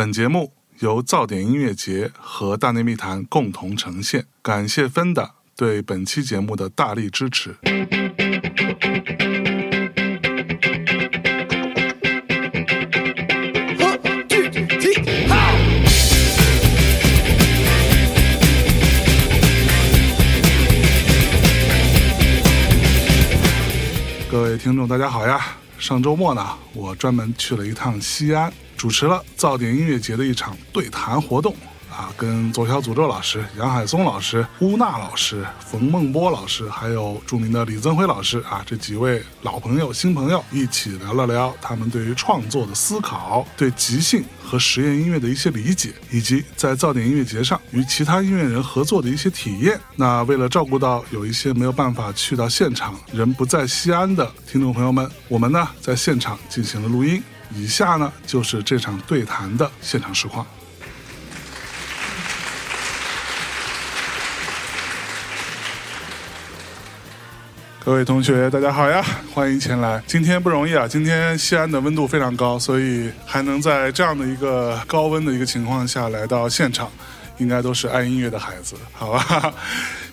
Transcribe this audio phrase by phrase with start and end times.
[0.00, 7.54] 本节目由噪点音乐节和大内密谈共同呈现，感谢 Fenda 对本期节目的大力支持。
[24.30, 25.58] 各位听众，大家好呀！
[25.78, 28.50] 上周末呢，我专门去了一趟西安，
[28.80, 31.54] 主持了噪点音乐节的一场对谈活动。
[31.90, 49.78] 啊，跟左小诅咒老师、杨海松老师、乌娜老师、冯梦波老师，还有著名的李增辉老师啊，这几位老朋友、新朋友一起聊了聊他们对于创作的思考、对即兴和实验音乐的一些理解，以及在噪点音乐节上与其他音乐人合作的一些体验。
[49.96, 57.22] 那为了照顾到有一些没有办法去到现场、人不在西安的听众朋友们，我们呢在现场进行了录音。
[57.54, 60.46] 以下呢就是这场对谈的现场实况。
[67.82, 69.04] 各位同学，大家好呀！
[69.34, 70.00] 欢迎前来。
[70.06, 76.88] 今天不容易啊，今天西安的温度非常高，所以还能在这样的一个高温的一个情况下来到现场，
[77.38, 79.52] 应该都是爱音乐的孩子，好吧？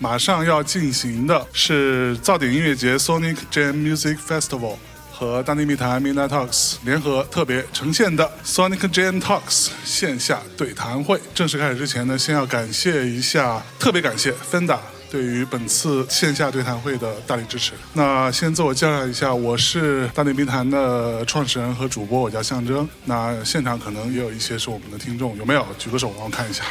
[0.00, 4.76] 马上要进行的是噪点音乐节 Sonic Jam Music Festival
[5.18, 11.20] 和大内密谈 Mind Talks 联合特别呈现的 Sonic Jam Talks 线下对谈会。
[11.34, 14.78] 正式开始之前呢，先要感谢一下，特别感谢 Fenda。
[15.10, 17.72] 对于本次线下对谈会的大力支持。
[17.94, 22.88] 那先自我介绍一下，我是大内密谈的创始人和主播，我叫象征。
[23.06, 25.66] 那现场可能也有一些是我们的听众，有没有？
[25.76, 26.62] 举个手让我看一下。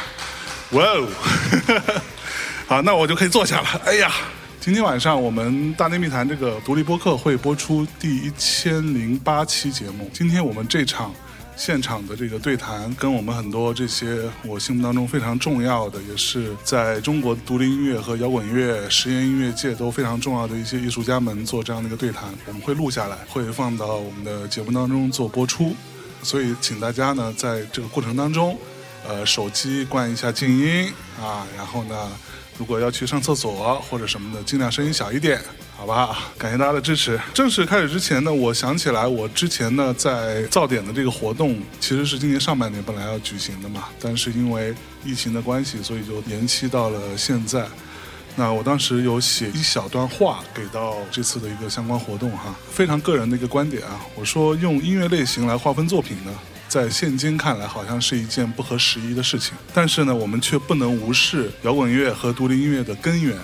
[0.70, 1.06] 哇哦，
[2.66, 3.82] 好，那我就可以坐下了。
[3.84, 4.10] 哎呀，
[4.60, 10.10] 今天晚上我们大内密谈这个独立播客会播出第一千零八期节目。
[10.12, 11.12] 今天我们这场。
[11.56, 25.74] 现场的这个对谈，跟我们很多这些我心目当中非常重要的，也是在中国独立音乐和摇滚乐、实验音乐界都非常重要的一些艺术家们做这样的一个对谈，我们会录下来，会放到我们的节目当中做播出。
[26.22, 28.56] 所以，请大家呢在这个过程当中，
[29.04, 32.08] 呃，手机关一下静音啊，然后呢，
[32.58, 35.40] 如果要去上厕所或者什么的，尽量声音小一点。
[35.76, 37.18] 好吧，感谢大家的支持。
[37.32, 44.74] 正式开始之前呢，我想起来，我之前呢在噪点的这个活动，其实是今年上半年本来要举行的嘛，但是因为
[45.04, 47.64] 疫情的关系，所以就延期到了现在。
[48.34, 56.32] 那我当时有写一小段话给到这次的一个相关活动哈，非常个人的一个观点啊，我说用音乐类型来划分作品呢，
[56.68, 63.36] 在现今看来好像是一件不合时宜的事情，但是呢，我们却不能无视摇滚乐和独立音乐的根源。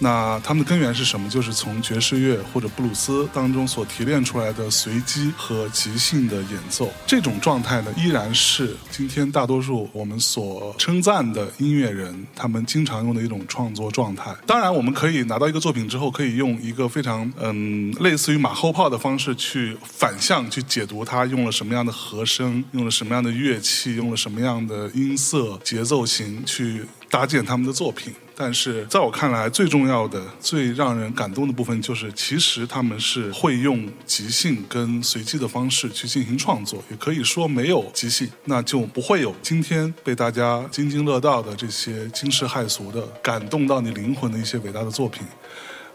[0.00, 1.28] 那他们的根源是什么？
[1.28, 14.34] 就是从爵士乐或者布鲁斯当中所提炼出来的随机和即兴的演奏，这种状态呢，依然是今天大多数我们所称赞的音乐人他们经常用的一种创作状态。
[14.46, 28.12] 当然，我们可以拿到一个作品之后，可以用一个非常嗯类似于马后炮的方式去反向去解读它用了什么样的和声，用了什么样的乐器，用了什么样的音色、节奏型去搭建他们的作品。
[28.40, 36.80] 但是在我看来，最重要的、最让人感动的部分，就是其实他们是会用即兴跟随机的方式去进行创作。
[36.88, 45.26] 也可以说，没有即兴，那就不会有今天被大家津津乐道的这些惊世骇俗的、感动到你灵魂的一些伟大的作品。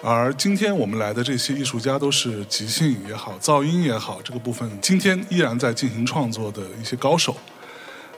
[0.02, 7.38] 而今天我们来的这些艺术家，都是即兴也好、噪音也好这个部分，今天依然在进行创作的一些高手。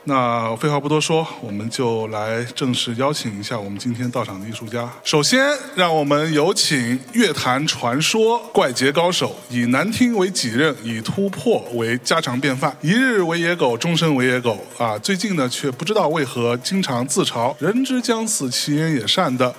[0.08, 4.88] 那废话不多说，我们就来正式邀请一下我们今天到场的艺术家。
[5.02, 5.44] 首先，
[5.74, 14.96] 让我们有请乐坛传说怪杰高手，以难听为己任，以突破为家常便饭，一日为野狗，终身为野狗啊！
[14.98, 19.52] 最近呢，却不知道为何经常自嘲“人之将死，其言也善”的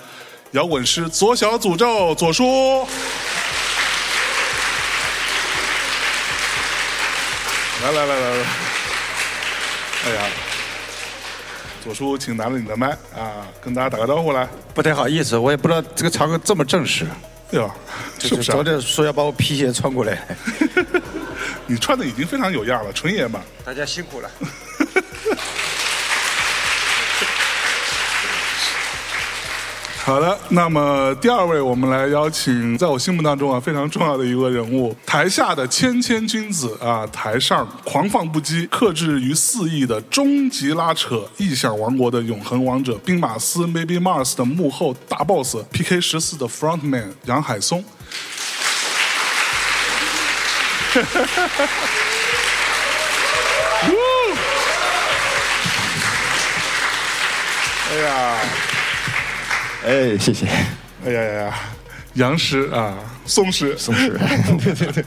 [0.52, 2.88] 摇滚师左小诅咒左叔。
[7.84, 8.67] 来来来来来。
[10.07, 10.22] 哎呀，
[11.83, 14.48] 左叔，请拿了你的麦啊，跟大家打个招呼来。
[14.74, 17.06] 不太好意思，我也不知道这个场合这么正式。
[17.51, 17.75] 对吧？
[18.18, 18.54] 是不是？
[18.54, 20.25] 昨天说要把我皮鞋穿过来，
[21.68, 23.42] 你穿的已经非常有样了，纯爷们。
[23.65, 24.31] 大家辛苦了。
[30.07, 47.83] 好的，那么第二位，我们来邀请，在我心目当中啊非常重要的一个人物，台下的谦谦君子啊，台上狂放不羁、克制于四亿的终极拉扯、异想王国的永恒王者，兵马司 Maybe Mars 的幕后大 boss PK 十四的 Frontman 杨海松。
[59.88, 60.45] 哎，谢谢。
[61.06, 61.60] 哎呀呀呀，
[62.16, 62.94] 杨师啊，
[63.25, 64.19] 松师，松师。
[64.62, 65.04] 对对对。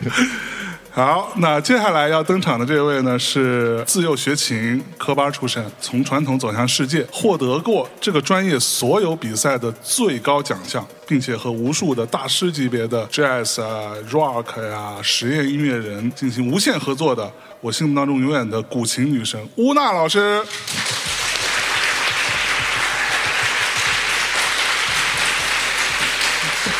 [0.91, 17.31] 好，那接下来要登场的这位呢，是自幼学琴科班出身，从传统走向世界，获得过这个专业所有比赛的最高奖项，并且和无数的大师级别的 jazz 啊、rock 呀、实验音乐人进行无限合作的，
[17.61, 20.43] 我心目当中永远的古琴女神乌娜老师。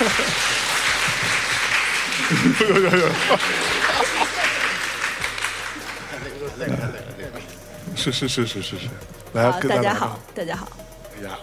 [7.97, 8.89] 是是是是是是，
[9.35, 10.67] 来，大家好，大家好。
[11.19, 11.37] 哎呀，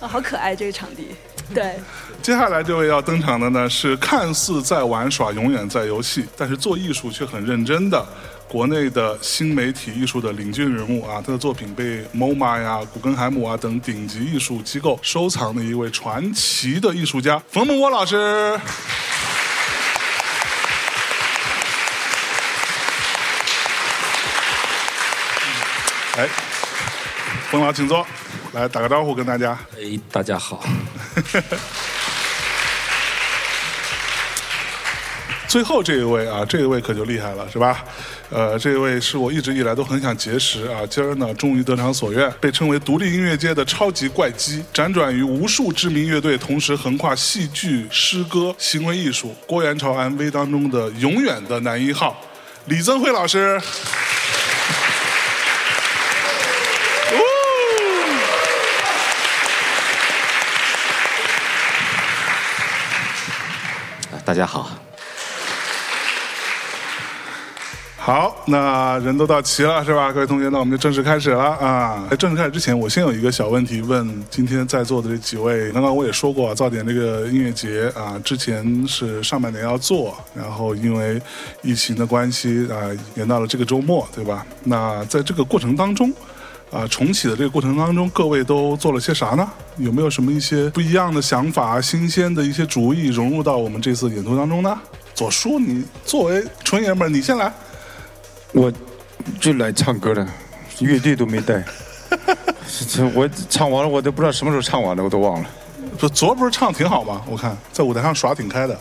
[0.00, 1.08] 啊，好可爱这个场地。
[1.54, 1.78] 对，
[2.22, 8.06] 接下来这位要登场的呢，是看似在玩耍，永远在游戏，但是做艺术却很认真的
[8.54, 11.20] 国内的新媒体艺术的领军人物啊。
[11.20, 18.16] 他的作品被 MoMA 呀、古根海姆啊等顶级艺术机构收藏的一位传奇的艺术家冯梦波老师。
[26.16, 26.28] 哎，
[27.50, 28.06] 冯老，请坐，
[28.52, 29.58] 来打个招呼，跟大家。
[29.76, 30.62] 哎，大家好。
[35.54, 37.84] 最后这一位啊，这一位可就厉害了，是吧？
[38.28, 52.20] 呃，这一位是我一直以来都很想结识啊，今儿呢终于得偿所愿，被称为独立音乐界的超级怪鸡，辗转于无数知名乐队，同时横跨戏剧、诗歌、行为艺术、郭元潮 MV 当中的永远的男一号，
[52.64, 53.62] 李增辉老师。
[64.24, 64.68] 大家好，
[68.04, 70.12] 好，那人都到齐了是吧？
[70.12, 72.06] 各位同学，那我们就正式开始了啊！
[72.10, 75.72] 在正式开始之前，我先有一个小问题问今天在座的这几位。
[75.72, 81.18] 刚刚我也说过，噪点这个音乐节啊，之前是上半年要做，然后因为
[81.62, 82.76] 疫情的关系啊，
[83.14, 84.44] 延到了这个周末，对吧？
[84.64, 86.12] 那在这个过程当中。
[86.70, 89.48] 啊，重启的这个过程当中，各位都做了些啥呢？
[89.76, 94.78] 有没有什么一些不一样的想法、新鲜的一些主意融入到我们这次演出当中呢？
[95.14, 97.50] 左叔，你作为纯爷们儿，你先来。
[98.54, 98.72] 我
[99.40, 100.26] 就来唱歌的，
[100.80, 101.62] 乐队都没带。
[102.88, 105.50] 这我唱完了，我都不知道什么时候唱完的，我都忘了。
[105.98, 107.22] 说昨不是唱挺好吗？
[107.28, 108.80] 我看在舞台上耍挺开的。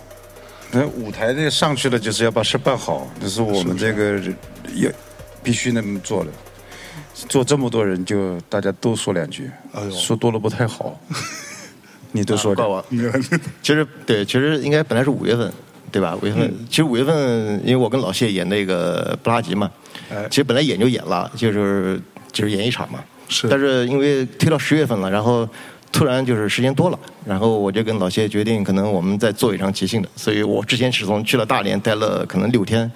[0.72, 4.20] 那舞台这上去了，就是要把事办好，这是我们这个
[4.76, 4.90] 要
[5.42, 6.32] 必须那么做的。
[7.30, 9.50] 做这么多人，就大家都说两句，
[9.92, 11.00] 说多了不太好。
[12.12, 12.86] 你都说我。
[13.62, 15.52] 其实对，其实应该本来是五月份，
[15.94, 16.18] 对吧？
[16.22, 17.16] 五月份，其实五月份，
[17.64, 19.72] 因为我跟老谢演那个布拉吉嘛，
[20.30, 22.02] 其实本来演就演了，就是
[22.34, 23.00] 就是演一场嘛。
[23.30, 23.48] 是。
[23.48, 25.48] 但是因为推到十月份了，然后。
[25.94, 30.10] 突然就是时间多了，然后我就跟老谢决定，可能我们再做一场即兴的。
[30.16, 32.92] 所以我之前是从去了大连待了可能六天，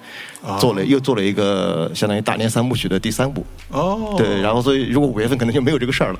[0.58, 3.46] 做了又做了一个相当于大连三部曲的第三部。
[3.68, 4.16] 哦。
[4.18, 6.18] 对，然后所以如果五月份可能就没有这个事儿了，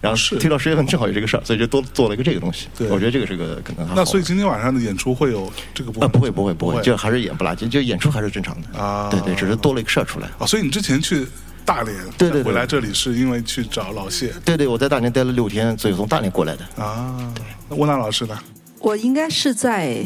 [0.00, 2.68] 然后推到十月份正好有这个事儿，所以就多做了一个这个东西。
[2.78, 2.88] 对。
[2.88, 3.88] 我觉得这个是个可能。
[3.96, 6.08] 那所以今天晚上的演出会有这个部分？
[6.08, 8.78] 啊，不会不会不会，就还是演不拉几，就演出还是正常的。
[8.78, 9.08] 啊。
[9.10, 10.28] 对对，只是多了一个事儿出来。
[10.38, 11.26] 啊，所以你之前去。
[11.70, 14.32] 大连，对对，回来这里是因为去找老谢。
[14.44, 16.64] 对对，我在大连待了六天，所以从大连过来的。
[16.82, 17.44] 啊，对。
[17.68, 18.36] 那温娜老师呢？
[18.80, 20.04] 我应该是在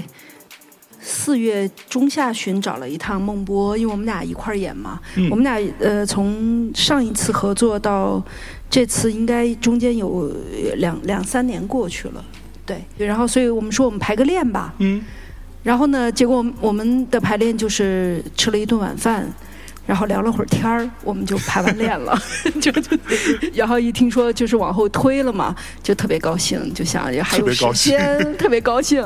[1.00, 5.00] 四月中下旬找了一趟孟波，因为我们俩一块儿演嘛。
[5.14, 5.30] 嗯。
[5.30, 8.22] 我们俩呃，从上一次合作到
[8.68, 10.30] 这次，应该中间有
[10.76, 12.22] 两两三年过去了。
[12.66, 12.84] 对。
[12.98, 14.74] 然后，所以我们说我们排个练吧。
[14.80, 15.02] 嗯。
[15.62, 19.26] 然后呢，结果我们的排练就是吃了一顿晚饭。
[19.86, 22.18] 然后聊了会儿天儿，我们就排完练了，
[22.60, 22.96] 就 就，
[23.54, 29.00] 然后一听说就是往后推了嘛，就特别高兴，就想还有时间，特别高兴，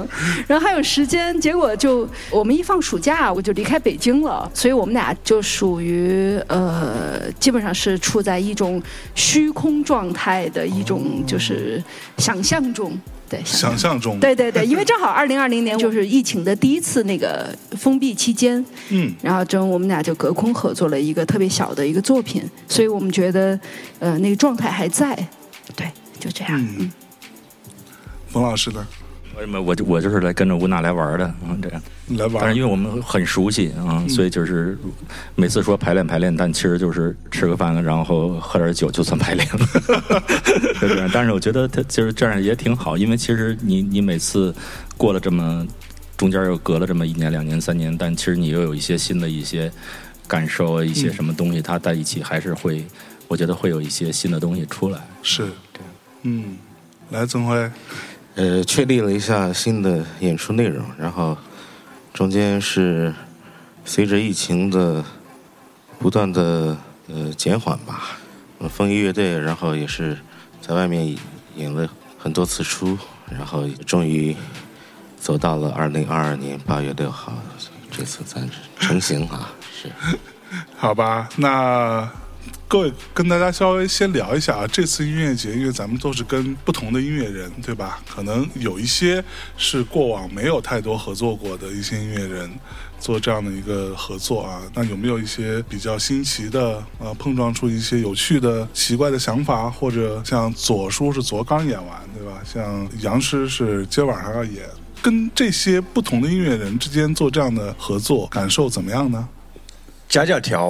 [0.47, 8.81] 然后还有时间，结果就我们一放暑假，我就离开北京了，所以我们俩就属于呃，基本上是处在一种
[9.15, 11.83] 虚空状态的一种就是
[12.19, 12.99] 想象中。
[13.29, 23.59] 对，想象中，对对对，因为 正好二零二零年就是疫情的第一次那个封闭期间，嗯，然后就我们俩就隔空合作了一个特别小的一个作品，所以我们觉得，
[23.99, 25.15] 呃，那个状态还在，
[25.77, 26.59] 对，就这样。
[26.79, 26.91] 嗯，
[28.29, 28.87] 冯老师呢？
[29.39, 31.57] 为什么我就我就是来跟着吴娜来玩的啊？
[31.63, 34.77] 这样来玩，但是因为我们很熟悉啊，所以就是
[35.37, 39.59] 每次说排练排练，但其实就是吃个饭，然后喝点酒就算排练了。
[40.81, 44.53] 就这样，但是我觉得他其实这样也挺好，因为其实你你每次
[44.97, 45.65] 过了这么
[46.17, 49.71] 中间又隔了这么一年两年三年，但其实你又有一些新的一些
[50.27, 52.85] 感受，一些什么东西，它在一起还是会，
[53.29, 54.99] 我觉得会有一些新的东西出来。
[55.23, 55.47] 是，
[56.23, 56.57] 嗯，
[57.11, 57.71] 来曾辉。
[58.39, 61.37] 呃，确立了一下新的演出内容，然后
[62.15, 63.13] 中间是
[63.85, 65.05] 随着疫情的
[65.99, 66.79] 不断的
[67.09, 68.17] 呃减缓吧，
[68.71, 70.17] 风衣乐队，然后也是
[70.61, 71.19] 在外面
[71.57, 72.97] 演了很多次出，
[73.29, 74.37] 然后终于
[75.19, 77.33] 走到了二零二二年八月六号，
[77.91, 79.91] 这次暂成型啊，是，
[80.79, 82.09] 好吧，那。
[82.69, 87.99] 各位，跟大家稍微先聊一下啊，这次音乐节，因为咱们都是跟不同的音乐人，对吧？
[88.07, 89.25] 可能有一些
[89.57, 92.51] 是过往没有太多合作过的一些音乐人
[93.01, 94.61] 做这样的一个合作啊。
[94.75, 99.71] 那有没有一些比较新奇的呃，碰撞出一些有趣的、奇怪的想法？
[99.71, 102.43] 或者像左叔是昨刚演完，对吧？
[102.45, 104.69] 像杨师是今晚上要演，
[105.01, 109.27] 跟这些不同的音乐人之间做这样的合作，感受怎么样呢？
[110.07, 110.69] 夹角条，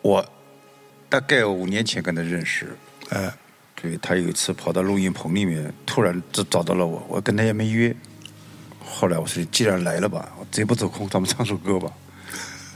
[0.00, 0.24] 我。
[1.14, 2.76] 大概五年前跟他认识，
[3.10, 3.32] 哎，
[3.80, 7.94] 对他有一次跑到录音棚里面，突然就找到了我，我跟他也没约。
[8.84, 11.88] 后来我说，既然来了吧，我贼不走空，咱们唱首歌吧。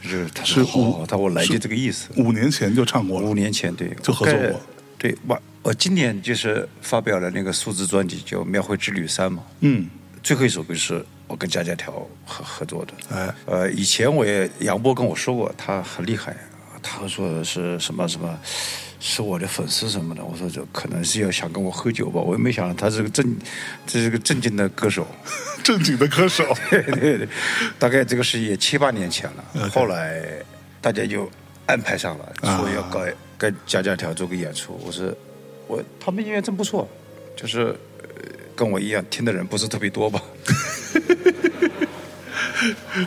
[0.03, 2.11] 是他说好，他我来就这个意思。
[2.17, 3.27] 五年前就唱过了。
[3.29, 4.61] 五年前对，就合作过。
[4.97, 9.43] 对，我我今年就是发表了那个数字专辑，叫《庙会之旅三》嘛。
[9.63, 9.91] 嗯。
[10.23, 11.93] 最后一首歌是我跟贾贾条
[12.25, 12.93] 合合作的。
[13.11, 13.35] 哎。
[13.47, 16.37] 呃，以前我也杨波跟我说过，他很厉害。
[16.83, 18.39] 他说是什么什么，
[19.01, 20.25] 是我的粉丝什么的。
[20.25, 22.21] 我说这可能是要想跟我喝酒吧。
[22.21, 23.37] 我也没想到他是个正，
[23.87, 25.07] 这是个正经的歌手，
[25.63, 26.45] 正经的歌手。
[26.71, 27.29] 对对对，
[27.79, 29.69] 大概这个是也七八年前了。
[29.71, 30.23] 后来
[30.81, 31.31] 大家就
[31.67, 33.01] 安排上了，说要搞
[33.37, 34.81] 跟贾家条做个演出。
[34.85, 35.15] 我说
[35.67, 36.89] 我他们音乐真不错，
[37.37, 37.77] 就是
[38.57, 40.21] 跟我一样听的人不是特别多吧。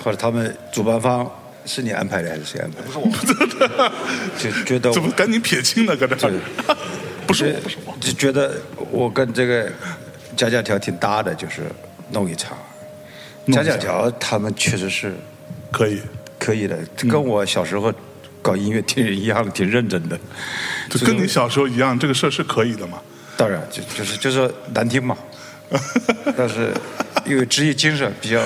[0.01, 1.29] 或者他们主办方。
[1.65, 2.87] 是你安排的还是谁安排的？
[2.87, 3.91] 不是我，
[4.37, 6.15] 就觉得怎么赶紧撇清呢，搁这
[7.27, 8.55] 不是不是我，就觉得
[8.89, 9.71] 我跟这个
[10.35, 11.61] 贾贾条挺搭的，就是
[12.11, 12.57] 弄一场。
[13.51, 15.13] 贾贾条他们确实是
[15.71, 16.01] 可以
[16.37, 16.77] 可以的，
[17.09, 17.93] 跟我小时候
[18.41, 20.19] 搞音乐挺一样的，挺认真的。
[20.89, 22.99] 就跟你小时候一样，这个事儿是可以的嘛？
[23.37, 25.17] 当然，就就是就是难听嘛，
[26.37, 26.73] 但是
[27.25, 28.41] 因为职业精神比较。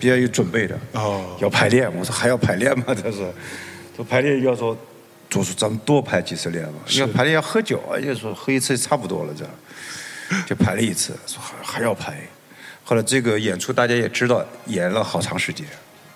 [0.00, 1.94] 比较有准备的，哦，要排练。
[1.94, 2.84] 我说还要排练吗？
[2.96, 3.32] 他说，
[3.94, 4.76] 说排练要说，
[5.28, 6.80] 就是咱们多排几次练嘛。
[6.92, 12.16] 要排练要喝酒，就说喝一次差不多了，这样就排了一次，说还还要排。
[12.82, 15.66] 后来这个演出大家也知道，演了好长时间，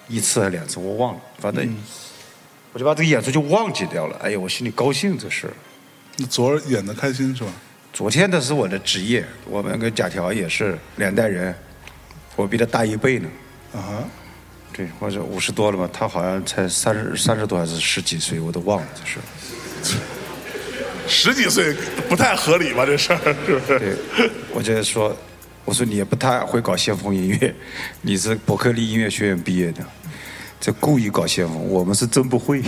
[0.08, 1.76] 一次还是两次我忘了，反正
[2.72, 4.18] 我就把这个演出就忘记掉了。
[4.22, 5.48] 哎呀，我心里高兴这事。
[6.16, 7.50] 那昨儿演的开心是吧？
[7.92, 11.54] 昨天的是我的职业，我们跟贾条也是两代人，
[12.34, 13.28] 我比他大一辈呢。
[13.74, 14.04] 啊，
[14.72, 15.88] 对，或者五十多了吧？
[15.92, 19.18] 他好像才三十三十多还是十几岁，我都忘了这是。
[21.06, 21.74] 十几岁
[22.08, 22.86] 不太合理吧？
[22.86, 23.78] 这事儿是不是？
[23.78, 23.96] 对，
[24.54, 25.14] 我就说，
[25.64, 27.54] 我说你也不太会搞先锋音乐，
[28.00, 29.84] 你是伯克利音乐学院毕业的。
[30.60, 32.62] 这故意搞先锋，我们是真不会。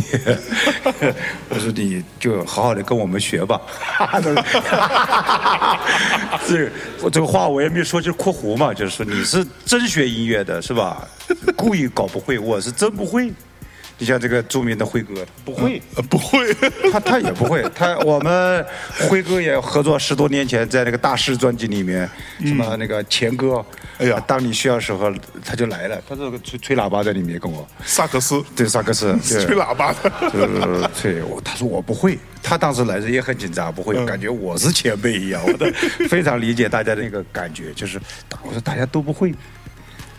[1.48, 3.60] 我说你就好好的跟我们学吧。
[6.46, 11.06] 这我这个话我也没说，就是括弧嘛，就是说你是真学音乐的是吧？
[11.56, 13.32] 故意搞不会，我是真不会。
[13.98, 16.52] 你像这个著名的辉哥，不会，不会，
[16.92, 17.62] 他他也不会。
[17.74, 18.64] 他我们
[19.08, 22.08] 辉哥也合作十多年前，在那个大师专辑里面，
[22.40, 23.64] 什么那个钱哥，
[23.96, 25.10] 哎呀，当你需要时候
[25.42, 25.98] 他就来了。
[26.06, 31.22] 他这个吹吹喇叭在里面跟我，萨克斯，对萨克斯， 吹喇叭的，吹。
[31.42, 35.42] 他说我不会，他当时来时也很紧张，不会，感觉我是前辈一样。
[35.46, 35.64] 我都
[36.06, 37.98] 非常理解大家的那个感觉，就是
[38.42, 39.32] 我说大家都不会，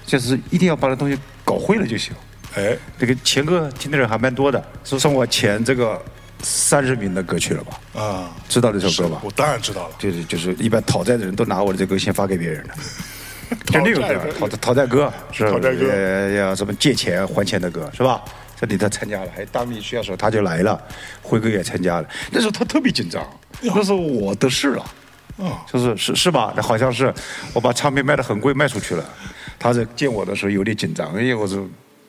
[0.04, 1.16] 就是一定要把这东西
[1.46, 2.16] 搞会了就行。
[2.58, 6.02] 哎，这个前歌听的人还蛮多的，是送我前这个
[6.42, 8.02] 三十名的歌曲了吧？
[8.02, 9.22] 啊，知道这首歌吧？
[9.24, 9.96] 我当然知道了。
[10.00, 12.74] 就是就是一般讨债的人都拿我的这歌先发给别人的，
[13.72, 18.24] 就那个歌，讨讨债歌是讨债歌，要什么借钱还钱的歌是吧？
[18.60, 20.82] 这里他参加了，还当你需要时候他就来了，
[21.22, 22.10] 辉哥也参加了。
[22.32, 23.24] 那时候他特别紧张，
[23.62, 24.84] 那时候我得势了，
[25.38, 26.52] 啊，就是是是吧？
[26.56, 27.14] 那好像是
[27.54, 29.06] 我把唱片卖的很贵卖出去了，
[29.60, 31.64] 他在见我的时候有点紧张，因为我是。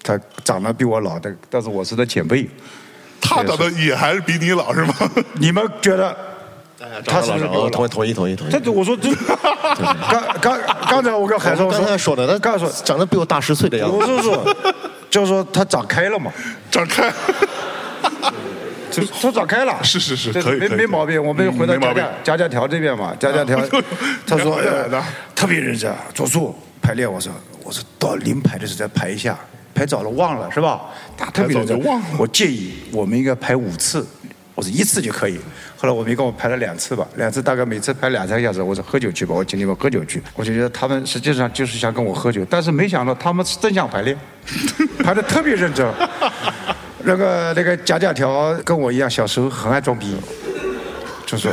[0.09, 2.49] 他长得比我老，但但是我是他前辈。
[3.21, 4.95] 他长得也还是比你老是吗？
[5.38, 6.17] 你们觉得？
[7.05, 8.50] 他是不是比我同意同意同意同意。
[8.50, 9.11] 这我说这
[10.41, 13.97] 刚刚刚才我跟海松刚才说的，他刚才说长得比我大十岁的样子。
[13.97, 14.57] 我是说，
[15.11, 16.33] 就是说他长开了嘛，
[16.71, 17.12] 长开。
[18.91, 19.77] 就他长开了。
[19.83, 21.23] 是是是，可以没没毛病。
[21.23, 23.61] 我们回到家家家家条这边嘛，家家条。
[24.27, 24.59] 他说
[25.35, 27.12] 特别认真，做数排练。
[27.12, 27.31] 我说
[27.65, 29.37] 我说到临排的时候再排一下。
[29.75, 30.81] 排早了忘了是吧？
[31.17, 31.79] 他特别的，
[32.19, 34.07] 我建议我们应该排五次，
[34.55, 35.39] 我说一次就可以。
[35.77, 38.61] 后来我们一共排了两次吧，两次大概每次排两三个小时。
[38.61, 40.21] 我说喝酒去吧，我请你们喝酒去。
[40.35, 44.19] 我就觉得他们实际上就是想跟我喝酒，但是没想到他们是真想排练，
[45.05, 45.87] 排的特别认真。
[47.05, 50.17] 那个那个贾贾条跟我一样，小时候很爱装逼，
[51.25, 51.53] 就说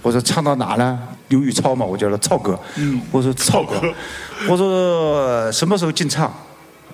[0.00, 0.98] 我说唱到哪呢？
[1.28, 2.58] 刘宇超嘛，我叫他超哥。
[3.10, 3.82] 我说超哥，
[4.48, 6.32] 我说什么时候进唱？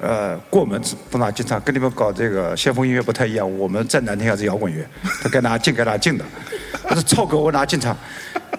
[0.02, 3.58] 呃，过门子不拿进场，跟你们搞这个先锋音乐不太一样。
[3.58, 4.84] 我们再难听还是摇滚乐，
[5.22, 6.24] 他该拿进该拿进的。
[6.82, 7.96] 他说超哥，我拿进场。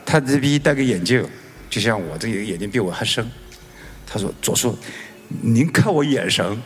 [0.06, 1.22] 他这逼戴个眼镜，
[1.70, 3.30] 就像我这个眼睛比我还深。
[4.08, 4.74] 他说左叔，
[5.28, 6.46] 您看我眼神。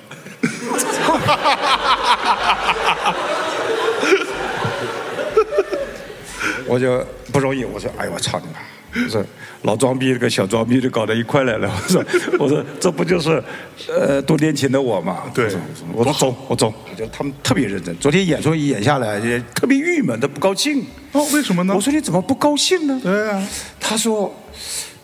[6.68, 7.04] 我就
[7.34, 8.60] 不容易，我说哎呦我操你妈！
[9.04, 9.26] 我说
[9.68, 11.70] 老装逼跟小装逼就搞到一块来了。
[11.84, 12.06] 我说
[12.40, 13.44] 我说这不就是
[13.90, 15.24] 呃多年前的我嘛？
[15.34, 15.54] 对，
[15.94, 16.74] 我说走我走。
[16.90, 17.94] 我觉得他们特别认真。
[17.98, 20.86] 昨天演出演下来也特别郁闷，他不高兴。
[21.12, 21.76] 哦，为什么呢？
[21.76, 22.98] 我说你怎么不高兴呢？
[23.04, 23.46] 对啊。
[23.78, 24.34] 他说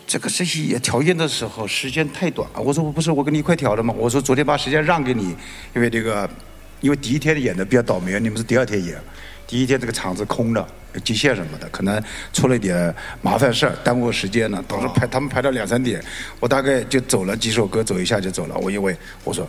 [0.08, 2.50] 这个这些调音的时候时间太短。
[2.56, 3.94] 我说我不是我跟你一块调的吗？
[3.98, 5.36] 我说昨天把时间让给你，
[5.76, 6.30] 因为这个
[6.80, 8.96] 因为第一天演的比较倒霉，你们是第二天演。
[9.54, 10.68] 第一天这个场子空的，
[11.04, 12.92] 机械什么的，可能出了一点
[13.22, 14.66] 麻烦事儿，耽误时间了。
[14.68, 16.04] 当时排他们排到两三点，
[16.40, 18.58] 我大概就走了几首歌，走一下就走了。
[18.58, 19.48] 我因为我说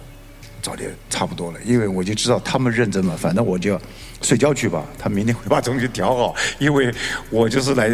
[0.61, 3.81] 早点差不多了，因为我就知道他们认真嘛，反正我就
[4.21, 4.85] 睡觉去吧。
[4.99, 6.93] 他明天会把东西调好，因为
[7.31, 7.91] 我就是来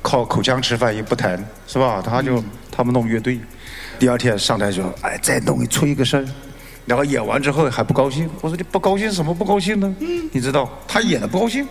[0.00, 2.00] 靠口腔吃饭，也不弹，是吧？
[2.00, 3.40] 他就他们弄乐队，
[3.98, 6.24] 第二天上台说，哎，再弄出一个声。
[6.88, 9.94] 然后演完之后还不高兴，我说你不高兴什么不高兴呢？
[10.00, 11.68] 嗯你知道他演的不高兴。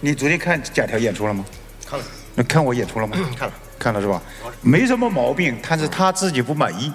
[0.00, 1.44] 你昨天看贾条演出了吗？
[1.86, 2.04] 看了。
[2.34, 3.16] 那看我演出了吗？
[3.38, 4.20] 看了，看了是吧？
[4.60, 6.92] 没什么毛病，但是他自己不满意。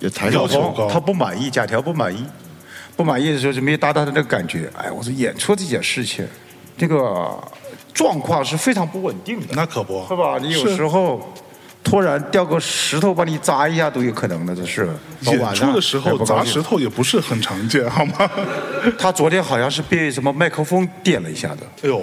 [0.00, 0.88] 也抬要求高。
[0.88, 2.24] 他不满意，贾条不满意，
[2.96, 4.70] 不满意的时候就没达到他那个感觉。
[4.74, 6.26] 哎，我说演出这件事情，
[6.78, 7.38] 这个
[7.92, 9.48] 状况是非常不稳定的。
[9.52, 10.38] 那可不是吧？
[10.40, 11.30] 你有时候。
[11.84, 14.88] 突然掉个石头把你砸一下都有可能的，这是。
[15.20, 18.28] 演出的时候砸石头也不是很常见，好吗？
[18.98, 21.58] 他昨天好像是被什么麦克风电了一下的。
[21.82, 22.02] 哎呦！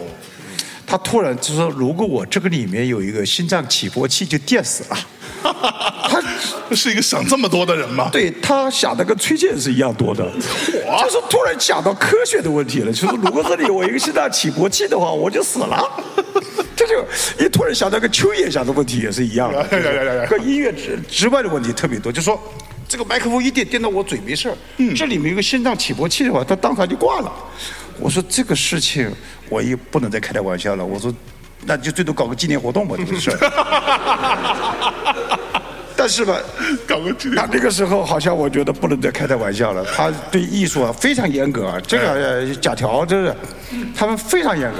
[0.88, 4.98] 他突然就说：“如果我这个里面有一个心脏起搏器，就电死了。”
[5.44, 6.22] 他
[6.76, 8.10] 是一个想这么多的人吗？
[8.12, 10.24] 对他想的跟崔健是一样多的。
[10.32, 15.84] 就是突然想到科学的问题了，就是如果这里我一个心脏起搏器的话，我就死了。
[16.76, 17.06] 这就
[17.46, 22.12] 一突然想到跟秋叶想的问题也是一样的，跟音乐之之外的问题特别多。
[22.12, 22.42] 就说
[22.88, 24.56] 这个麦克风一电电到我嘴没事儿，
[24.96, 27.32] 这里面有个心脏起搏器的话，他当场就挂了。
[28.00, 29.14] 我说这个事情
[29.50, 30.84] 我也不能再开他玩笑了。
[30.84, 31.14] 我说
[31.66, 33.38] 那就最多搞个纪念活动吧，这个事儿。
[36.02, 36.36] 但是吧，
[37.36, 39.86] 他那个时候好像我觉得不能再开他玩笑了。
[39.86, 43.36] 他对艺术啊非常严格，这个假条真是
[43.96, 44.80] 他们非常严格。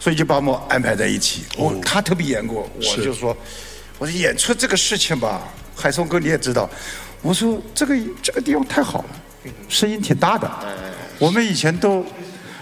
[0.00, 1.42] 所以就把我们安排在一起。
[1.58, 3.36] 我他特别严格，我就说，
[3.98, 5.42] 我说演出这个事情吧，
[5.76, 6.70] 海松哥你也知道，
[7.20, 10.50] 我说这个这个地方太好了，声音挺大的，
[11.18, 12.06] 我们以前都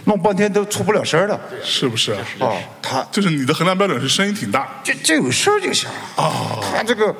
[0.06, 2.14] 弄半天都出不了声了，是不是？
[2.40, 6.24] 啊，他就是你的衡量标准是声音挺大，就就有声就行了。
[6.24, 7.14] 啊，他这个。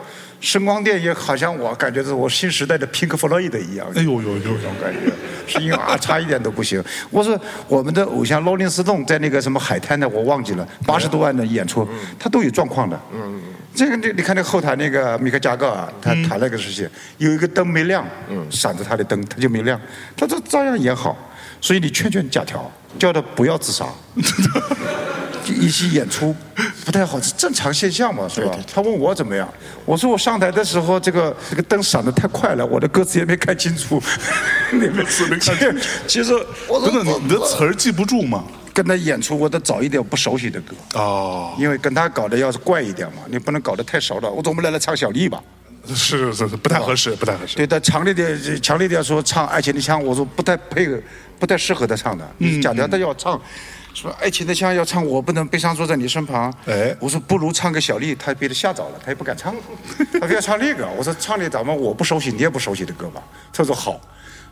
[0.47, 5.13] 声光电也好像我感觉是我新时代的 Pink Floyd 一样，哎呦呦呦，这种感觉，
[5.45, 6.81] 是因为啊差一点都不行。
[7.11, 12.97] 我说我们的偶像劳林斯顿在那个什么海滩的，我忘记了，八十多万的演出，他都有状况的。
[13.13, 13.43] 嗯嗯。
[13.75, 18.07] 这个你你看那后台那个米克加格啊，他谈那个事情，有一个灯没亮，
[18.49, 19.81] 闪着他的灯，他就没亮，
[20.17, 21.17] 他这照样演好。
[21.67, 23.85] 所以你劝劝贾条，叫他不要自杀。
[25.47, 26.33] 一些演出
[26.85, 28.57] 不太好，是正常现象嘛，是吧？
[28.73, 29.53] 他问我怎么样，
[29.85, 34.01] 我说我上台的时候，这个这个灯闪的太快了，我的歌词也没看清楚。
[34.71, 35.77] 你们词没看清？
[36.07, 36.31] 其实，
[36.69, 38.45] 真的，你的词儿记不住吗？
[38.73, 40.77] 跟他演出，我得找一点不熟悉的歌。
[40.95, 41.53] 哦。
[41.59, 44.31] 因为跟他搞的要是怪一点嘛，你不能搞得太熟了。
[44.31, 45.43] 我总不能来唱小丽吧？
[45.95, 47.55] 是是是，不太合适，不太合适。
[47.55, 51.01] 对他强烈的，强烈的说唱《爱情的枪》，我说不太配合，
[51.39, 52.29] 不太适合他唱的。
[52.39, 52.61] 嗯。
[52.61, 53.41] 假的，他要唱。
[53.95, 56.53] 说爱情的枪要唱，我不能悲伤坐在你身旁。
[56.67, 59.55] 哎，我说不如唱个小丽，他被他吓着了，他也不敢唱。
[60.21, 63.23] 他非要唱那个，我说唱的咱们我不熟悉，你也不熟悉的歌吧。
[63.55, 63.99] 他说好，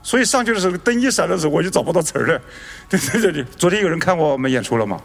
[0.03, 2.41] 所以上去的时候灯一闪的时候，我就找不到词儿了。
[2.89, 4.99] 对对对对，昨天有人看过我们演出了吗？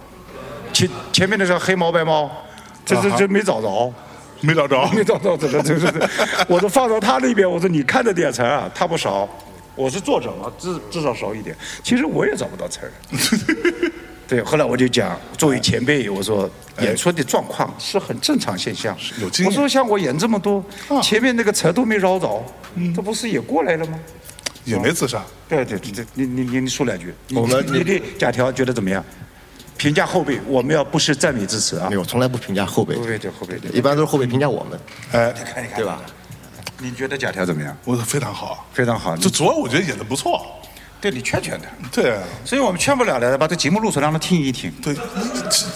[0.71, 2.31] 前前面那个黑猫白猫，
[2.85, 3.93] 这这这没找着，
[4.39, 6.09] 没找着， 没找着，这这这个，
[6.47, 9.27] 我说放到他那边，我说你看着点词啊，他不熟，
[9.79, 11.55] 我是作者嘛，至至少熟一点。
[11.81, 12.91] 其实我也找不到词儿。
[14.27, 16.49] 对，后来我就讲，作为前辈，我说
[16.81, 18.95] 演出的状况是很正常现象。
[19.45, 20.61] 我说像我演这么多，
[21.01, 22.43] 前面那个词都没绕着，
[22.93, 23.97] 这不是也过来了吗？
[24.65, 25.23] 也没自杀。
[25.47, 27.13] 对对对，你你你你说两句。
[27.33, 29.01] 我们你的假条觉得怎么样？
[29.77, 31.95] 评价后辈，我们要不是赞美之词啊没。
[31.95, 34.77] 有，从来不评价后辈，后辈对后辈对一般都是后辈评价我们，
[35.13, 36.01] 哎，看一看对吧？？
[36.79, 37.75] 你觉得贾条怎么样？
[37.83, 40.45] 我非常好，非常好，这主要我觉得演的不错。
[41.01, 44.69] 对你劝劝他，对所以我们劝不了的，把这节目录出来让他听一听。
[44.81, 44.93] 对，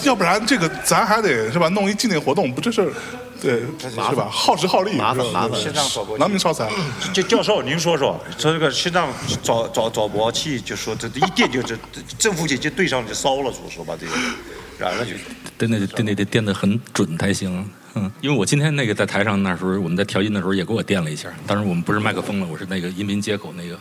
[0.02, 1.66] 要不然这个咱还得是吧？
[1.70, 2.92] 弄一纪念活动，不这事儿，
[3.40, 4.28] 对是吧？
[4.30, 6.70] 耗时耗力，麻烦麻烦西藏早博囊明烧财。
[7.14, 9.08] 教教授，您说说，说这个心脏
[9.42, 11.74] 早早早搏器，就说这一电就这
[12.18, 14.12] 正负极就对上就烧了，说说吧这个，
[14.78, 15.12] 燃了就。
[15.56, 17.66] 真的真的得电得很准才行。
[17.94, 21.28] 嗯， 因为我今天那个在台上那时候，我们在调音的时候也给我垫了一下。
[21.46, 23.78] 当时我们不是麦克风了，我是那个音频接口那个。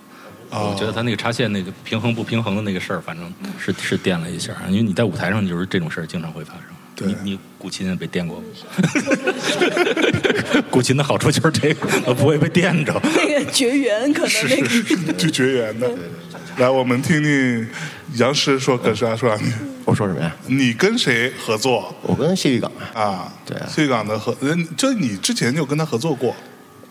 [0.52, 4.54] 我觉得他那个插线那个平衡不平衡的那个事儿，反正是是垫了一下。
[4.70, 6.64] 因为你在舞台上就是这种事儿经常会发生。
[6.96, 8.46] 对你你古琴也被垫过吗？
[10.70, 12.94] 古琴的好处就是这个不会被垫着。
[13.16, 15.90] 那个绝缘可能那个是就绝缘的。
[16.58, 17.68] 来，我们听听
[18.14, 19.46] 杨师说，可是啊，说两句。
[19.86, 20.36] 我说什么呀？
[20.48, 23.34] 你跟谁合作我跟谢玉港啊，啊？
[23.46, 26.34] 对啊谢港的合，人就你之前就跟他合作过，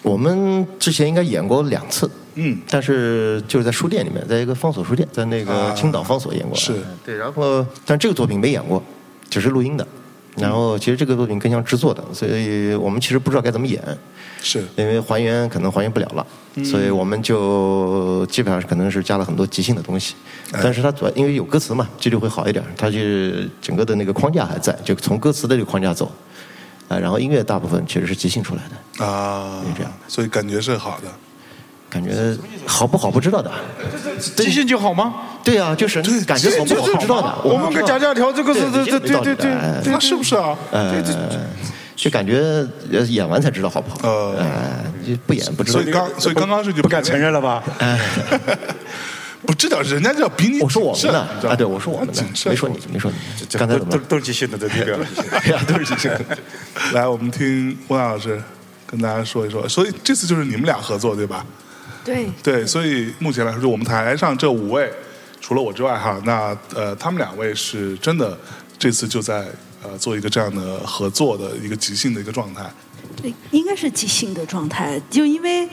[0.03, 6.55] 我们之前应该演过两次，嗯，但是就是在书店里面，在一个方所书店，在那个啊青岛方所演过。
[6.55, 6.75] 是
[7.05, 8.83] 对，然后但这个作品没演过，
[9.31, 9.87] 只是录音的。
[10.37, 13.83] 然后其实这个作品更像制作的，所以我们其实不知道该怎么演，
[14.43, 16.27] 是因为还原可能还原不了了，
[16.65, 20.15] 所以我们就基本上可能是加了很多即兴的东西。
[20.63, 22.65] 但是它主要因为有歌词嘛，几率会好一点。
[22.77, 26.11] 它就是整个的那个框架还在，就从歌词的这个框架走，
[26.89, 31.09] 啊，然后音乐大部分其实是即兴出来的，啊，这样的所以感觉是好的。
[31.93, 33.51] 感觉好不好不知道的。
[34.19, 35.15] 即兴就好吗？
[35.45, 37.37] 对啊，就是感觉好不好不知道的。
[37.45, 39.51] 我们跟贾家条这个是对这这对对
[39.83, 40.57] 对他是不是啊？
[40.71, 41.03] 呃，
[41.95, 44.09] 就感觉呃演完才知道好不好。
[44.09, 44.85] 呃
[45.27, 45.93] 不演不知道所以。
[45.93, 47.63] 刚所以刚刚是就不敢承认了吧？
[49.45, 53.17] 不知道，人家就比你我说我们的啊，对，我说我们的没说你，没说你。
[53.59, 53.99] 刚才怎么都？
[53.99, 54.97] 都是即兴的，这这个。
[55.43, 56.21] 对呀，都是即兴的。
[56.95, 58.41] 来，我们听温老师
[58.87, 59.69] 跟大家说一说。
[59.69, 61.45] 所以这次就是你们俩合作对吧？
[62.05, 64.93] 对对，所以目前来说，就我们台上这五位，
[65.41, 68.39] 除了我之外哈，那呃，他们两位是真的
[68.79, 69.47] 这次就在
[69.83, 72.63] 呃做一个这样的合作的一个即兴的一个状态。
[73.21, 75.69] 对，应该是即兴的状态，就因为，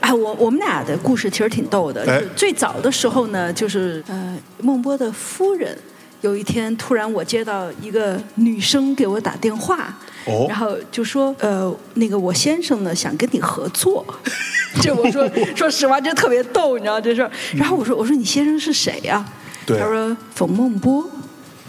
[0.00, 2.24] 哎，我我们俩的故事其实挺逗的。
[2.34, 5.76] 最早的时候呢，就是呃，孟波的夫人
[6.22, 14.04] 有一天突然我接到一个女生给我打电话，哦然后就说呃，那个我先生呢想跟你合作。
[14.80, 17.30] 这我说说实话，这特别逗，你知道这事儿。
[17.54, 19.24] 然后我说我说你先生是谁呀、
[19.66, 21.04] 对他说冯梦波。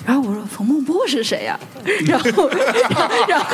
[0.03, 1.59] 然后我说冯梦波是谁呀、
[2.07, 2.49] 然后，
[3.27, 3.45] 然后，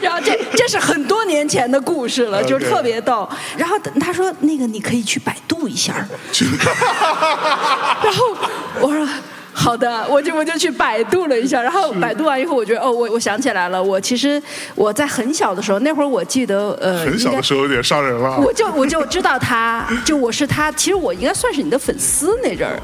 [0.00, 3.28] 然后这这是很多年前的故事了，就是特别逗。
[3.58, 5.94] 然后他说那个你可以去百度一下。
[8.02, 8.36] 然后
[8.80, 9.06] 我说。
[9.66, 14.40] 好的，我就我就去百度了一下，然后百度完以后，我觉得哦，我我想起来了，我其实
[14.76, 18.38] 我在很小的时候，那会儿我记得呃，很小的时候有点伤人了。
[18.38, 22.80] 我就我就知道他，就我是他，其实我应该算是你的粉丝那阵儿，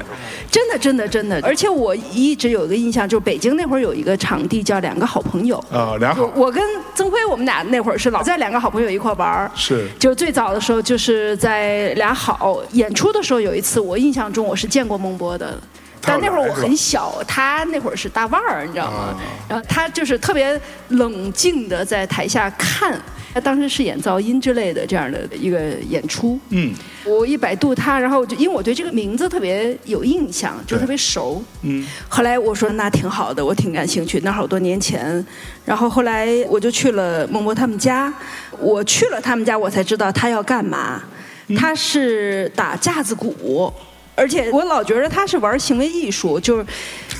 [0.51, 6.23] 真的真的真的，而且我一直有一个印象，就是北京那会儿有一个场地叫两个好朋友，啊，两好。
[6.35, 6.61] 我我跟
[6.93, 9.87] 曾辉我们俩那会儿是老在两个好朋友一块玩儿是。
[9.97, 15.57] 就最早的时候就是在俩好演出的时候，有一次我印象中我是见过孟波的。
[16.05, 19.15] 但那会儿我很小，他那会儿是大腕儿，你知道吗？
[19.47, 22.99] 然后他就是特别冷静的在台下看，
[23.33, 26.37] 他当时是演噪音之类的这样的一个演出。
[26.49, 26.73] 嗯
[27.05, 31.43] 我一百度他，然后就因为我对这个名字特别有印象，就特别熟。
[31.61, 34.19] 嗯，后来我说那挺好的，我挺感兴趣。
[34.23, 35.25] 那好多年前，
[35.65, 38.13] 然后后来我就去了孟波他们家，
[38.59, 41.01] 我去了他们家，我才知道他要干嘛。
[41.57, 43.71] 他是打架子鼓。
[44.15, 46.65] 而且我老觉得他是玩行为艺术，就是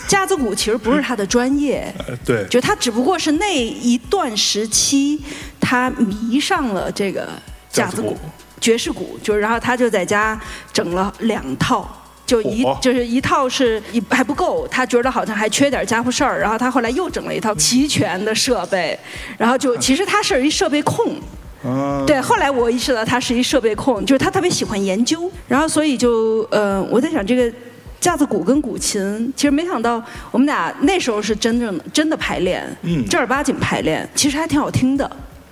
[0.07, 5.21] 架子鼓其实不是他的专业，呃对，就他只不过是那一段时期，
[5.59, 7.27] 他迷上了这个
[7.69, 8.19] 架子鼓子鼓、
[8.61, 10.39] 爵士鼓，就是然后他就在家
[10.71, 11.99] 整了两套。
[12.25, 18.97] 就一就是一套是一还不够，他觉得好像还缺点家伙事儿，然后他后来又整了一套齐全的设备，
[19.37, 21.17] 然后就其实他是一设备控，
[21.63, 27.51] 啊，对，后来我意识到他是一设备控，就是他特别喜欢研究，然后所以就呃，我在想这个
[27.99, 33.05] 架子鼓跟古琴，其实没想到我们俩那时候是真正的真的排练，嗯。
[33.07, 35.09] 正儿八经排练，其实还挺好听的，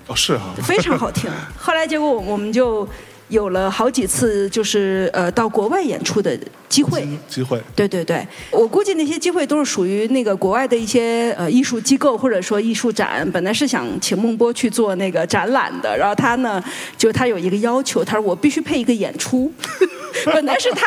[0.08, 1.30] 哦是哈，非常好听。
[1.58, 2.86] 后来结果我们就
[3.32, 16.62] 有了好几次就是呃到国外演出的机会，机会，对对对，我估计那些机会都是属于那个国外的一些呃艺术机构或者说艺术展，本来是想请孟波去做那个展览的，然后他呢，
[16.98, 19.52] 就他有一个要求，他说我必须配一个演出，
[20.28, 20.86] 本来是他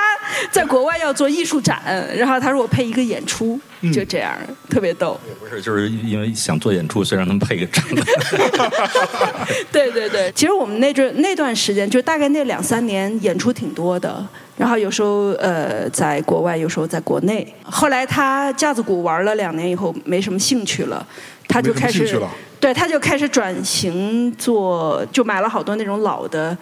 [0.51, 1.83] 在国外要做艺术展，
[2.15, 3.59] 然后他说我配一个演出，
[3.92, 4.37] 就这样，
[4.68, 5.18] 特别逗。
[5.29, 7.85] 也不是，就是因为想做演出，所以让他们配个唱。
[9.73, 14.27] 对对对，其实我们那阵那段时间，就大概那两三年演出挺多的。
[14.57, 17.47] 然后有时候呃在国外，有时候在国内。
[17.64, 21.05] 后来他架子鼓玩了两年以后，没什么兴趣了，
[21.49, 22.20] 他就开始
[22.61, 26.57] 对他就开始转型做，就买了好多那种老的。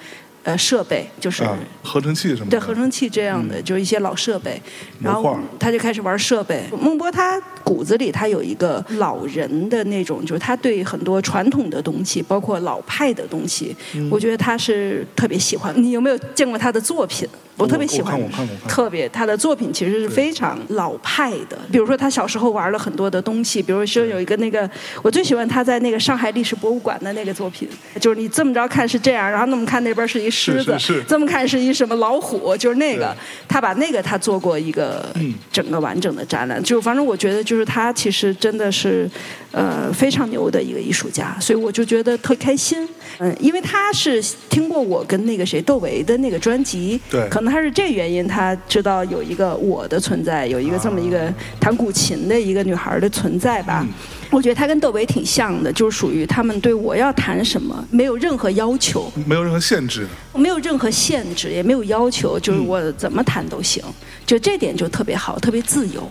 [0.44, 1.44] 呃，设备就是
[1.82, 4.60] 合成器什么的，对合成器这样的，就是一些老设备。
[5.00, 6.64] 然后他就开始玩设备。
[6.80, 13.76] 孟波他骨子里他有一个老人的那种，就是他对很多传统的东西，包括老派的东西，
[14.10, 15.72] 我觉得他是特别喜欢。
[15.80, 17.28] 你有没有见过他的作品？
[17.58, 18.18] 我特别喜欢，
[18.66, 21.58] 特别他的作品其实是非常老派的。
[21.70, 24.68] 比如说他小时候玩了很多的东西，比如说有一个那个，
[25.02, 27.68] 我最喜欢他在那个上海历史博物馆的那个作品，
[28.00, 30.74] 就是你这么着看是这样，然后那么看那边是一狮子，
[31.06, 33.14] 这么看是一什么老虎，就是那个
[33.46, 35.14] 他把那个他做过一个
[35.52, 39.08] 整个完整的展览，就反正我觉得就是他其实真的是
[39.50, 42.88] 呃非常牛的一个艺术家，所以我就觉得特开心。
[43.18, 47.28] 嗯，因为他是听过我跟那个谁窦唯的那个专辑，对。
[47.28, 53.86] 可能他是这原因，他知道有一个我的存在，有一个这么一个弹古琴的一个女孩的存在吧。
[54.30, 63.82] 我觉得他跟窦唯挺像的，就是属于他们对我要弹什么没有任何要求，没有任何限制，没有任何限制，也没有要求，就是我怎么弹都行。
[64.24, 66.08] 就这点就特别好，特别自由。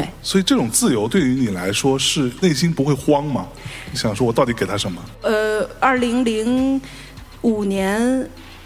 [0.00, 0.08] 对。
[0.22, 3.46] 所以这种自由对于你来说是内心不会慌吗？
[3.90, 5.02] 你想说我到底给他什么？
[5.22, 6.80] 呃，二零零
[7.42, 8.00] 五年，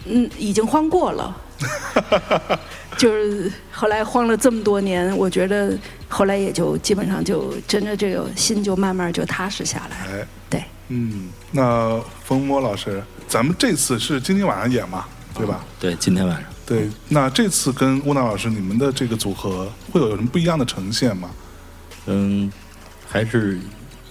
[0.07, 1.37] 嗯，已经慌过了。
[2.99, 5.77] 就是后来慌了这么多年，我觉得
[6.09, 9.97] 后来也就基本上就真的这个心就慢慢就踏实下来。
[10.12, 15.64] 哎，对，嗯，那冯波老师，咱们这次是今天晚上演嘛，对吧？
[15.81, 16.52] 对，今天晚上。
[16.64, 21.31] 对，那这次跟乌娜老师你们的这个组合会有什么不一样的呈现吗？
[22.07, 22.51] 嗯，
[23.09, 23.59] 还是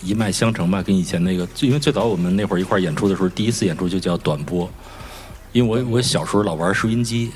[0.04, 4.70] 一脉相承吧，跟以前那个，因为最早我们那会儿一块演出的时候，第一次演出就叫短波。
[5.54, 7.32] 因为我我小时候老玩收音机，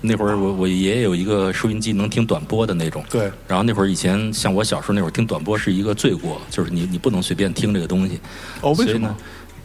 [0.00, 3.04] 那会儿我我爷爷有一个收音机能听短波的那种。
[3.08, 3.30] 对。
[3.46, 8.18] 然后那会儿以前像我小时候那会儿听短波是一个罪过，就是你你不能随便听这个东西。
[8.60, 9.16] 哦，为什么？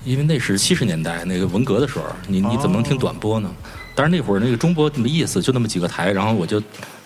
[0.03, 3.51] 因为那是七十年代那个文革的时候，你你怎么能听短波呢？
[3.95, 6.62] 但是那会儿那个中波没意思，就那么几个台，然后我就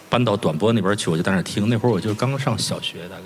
[0.09, 1.69] 搬到短波那边去，我就在那听。
[1.69, 3.23] 那会儿我就刚刚上小学大概。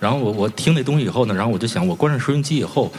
[0.00, 2.90] 然后我我听那东西以后呢，然后我就想，我关上收音机以后。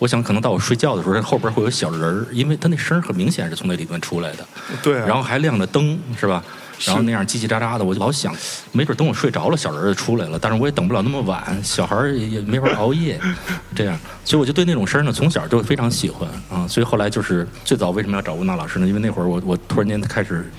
[0.00, 4.46] 我想可能到我睡觉的时候，后边会有小人儿，因为他那声很明显是从那里面出来的。
[4.82, 4.94] 对。
[4.94, 6.42] 然后还亮着灯，是吧？
[6.86, 8.34] 然后那样叽叽喳喳的，我就老想，
[8.72, 10.38] 没准等我睡着了，小人儿就出来了。
[10.38, 13.20] 但是我也等不了那么晚，小孩儿也没法熬夜，
[13.74, 13.98] 这样。
[14.24, 16.66] 所以我就对那种声呢，从小就非常喜欢啊。
[16.68, 18.86] 所以后来就是最早为什么要找吴娜老师呢？
[18.86, 20.50] 因为那会儿我我突然间开始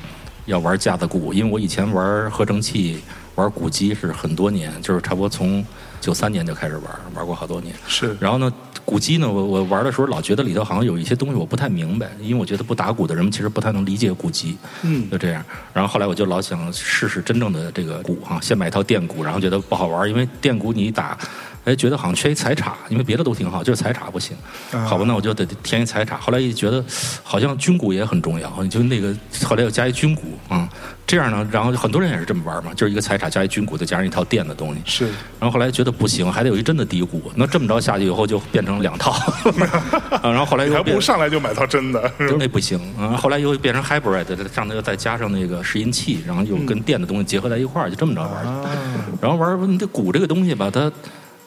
[0.46, 3.02] 要玩架子鼓，因为我以前玩合成器、
[3.36, 5.66] 玩鼓机是很多年，就是差不多从
[6.06, 6.84] 九三年就开始玩，
[7.16, 7.74] 玩过好多年。
[7.88, 8.16] 是。
[8.20, 8.54] 然后呢？
[8.86, 15.44] 鼓机呢，我我玩的时候老觉得里头好像有一些东西我不太明白，因为我觉得不打鼓的人其实不太能理解鼓机，嗯，就这样。
[15.74, 21.18] 然后后来我就老想试试真正的这个鼓哈，先买一套电鼓，然后觉得不好玩，因为电鼓你打。
[21.66, 24.38] 哎，觉得好像缺一彩插，因为别的都挺好，就是彩插不行。
[24.86, 26.16] 好吧，那我就得添一彩插。
[26.18, 26.84] 后来一觉得，
[27.24, 30.70] 好像军鼓也很重要，就那个后来又加一军鼓啊，
[31.08, 34.82] 这样呢，然后很多人也是这么玩嘛，就是一个彩插加一军鼓，再加上一套电的东西。
[34.86, 35.06] 是。
[35.40, 37.32] 然后后来觉得不行，还得有一真的低鼓。
[37.36, 39.12] 那这么着下去以后，就变成两套。
[40.22, 42.12] 啊，然后后来又还不如上来就买套真的。
[42.38, 48.46] 那不行啊，后来又变成 hybrid，上头又再加上那个拾音器，然后又跟电的东西结合在一块儿，就这么着玩。
[49.20, 50.92] 然后玩你这鼓这个东西吧，它。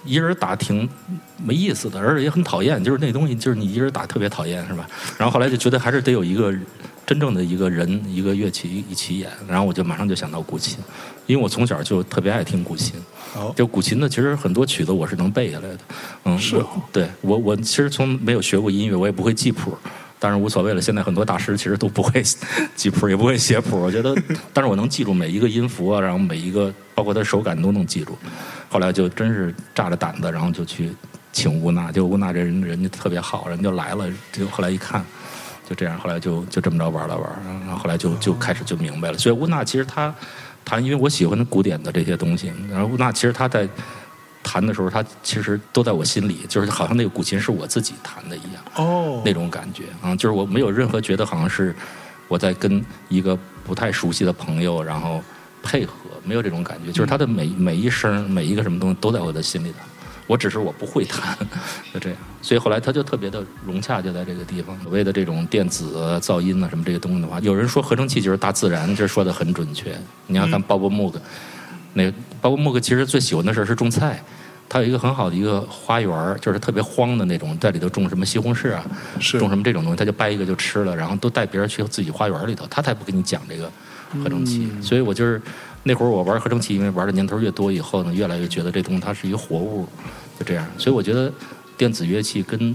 [0.08, 0.88] 一人打挺
[1.36, 2.82] 没意思的，而且也很讨厌。
[2.82, 4.88] 就是那东西，就是你一人打特别讨厌，是吧？
[5.18, 6.52] 然后后来就觉得还是得有一个
[7.06, 9.30] 真正的一个人，一个乐器一起演。
[9.46, 10.78] 然后我就马上就想到古琴，
[11.26, 12.94] 因为我从小就特别爱听古琴。
[13.54, 15.78] 就古琴呢，其实很多曲子我是能背下来的。
[16.24, 16.56] 嗯，是。
[16.90, 19.76] 对我，我其实从没有学过音乐，我也不会记谱。
[20.20, 22.22] 但是无所谓了，现在很多大师其实都不会
[22.74, 23.80] 记谱，也不会写谱。
[23.80, 24.14] 我觉得，
[24.52, 28.18] 但是我能记住每一个音符啊，然后每一个包括他手感都能记住。
[28.68, 30.90] 后来就真是炸着胆子，然后就去
[31.32, 31.92] 请乌娜。
[31.92, 34.06] 就乌娜这人人家特别好，人就来了。
[34.32, 35.04] 就后来一看，
[35.68, 37.30] 就这样，后来就就这么着玩了玩。
[37.66, 39.18] 然后后来就就开始就明白了。
[39.18, 40.12] 所以乌娜其实他
[40.64, 42.52] 弹，因为我喜欢古典的这些东西。
[42.68, 43.68] 然后乌娜其实他在。
[44.50, 51.76] 弹的时候，他其实都在我心里，就是好像那个古琴是我自己弹的一样，哦，那种感觉啊，就是我没有任何觉得好像是
[52.28, 55.22] 我在跟一个不太熟悉的朋友，然后
[55.62, 55.92] 配合，
[56.24, 59.78] 没有这种感觉，就是他的每每一声每一个什么东西都在我的心里头。
[60.26, 61.34] 我只是我不会弹，
[61.94, 64.78] 就这样，所以后来他就特别的融洽，就在这个地方。
[64.82, 69.98] 所谓的这种电子噪音啊，什么这些东西的话，有人说合成器就是大自然，这说的很准确。
[70.26, 71.18] 你要看鲍勃穆克，
[71.94, 74.22] 那鲍勃穆克其实最喜欢的事儿是种菜，
[74.68, 78.84] 他有一个很好的一个花园，就是特别荒的那种，在里头种什么西红柿啊，
[79.38, 83.70] 种什么这种东西，他就掰一个就吃了，然后都带别人去自己花园里头，他才不跟你讲这个
[84.22, 84.70] 合成器。
[84.82, 85.40] 所以我就是
[85.82, 89.88] 那会儿我玩合成器，因为玩的年头越多以后呢，越来越觉得这东西它是一个活物。
[90.38, 91.32] 就这样，所以我觉得
[91.76, 92.72] 电子乐器跟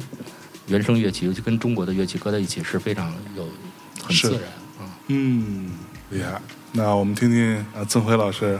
[0.67, 3.47] 原声乐器，尤其跟中国的乐器搁在一起是非常有
[4.03, 4.41] 很自然
[4.79, 4.91] 啊。
[5.08, 5.71] 嗯，
[6.10, 6.41] 厉害。
[6.73, 8.60] 那我们听听啊，曾辉老师。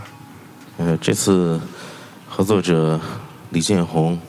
[0.78, 1.60] 呃，这次
[2.30, 3.00] 合作者
[3.54, 4.20] 李建宏，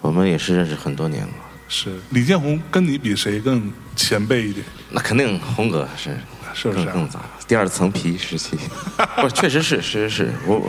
[0.00, 1.32] 我们也是认识很多年了。
[1.68, 4.66] 是李建宏跟你比谁更前辈一点？
[4.90, 6.14] 那肯定宏哥是
[6.52, 7.18] 是不是更早？
[7.48, 8.58] 第二层皮时期，
[9.16, 10.60] 不，确实是，确实是我。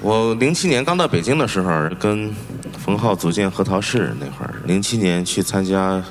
[0.00, 2.34] 我零七年刚到北京的时候，跟
[2.78, 6.02] 冯浩组建核桃市那会儿，零七年去参加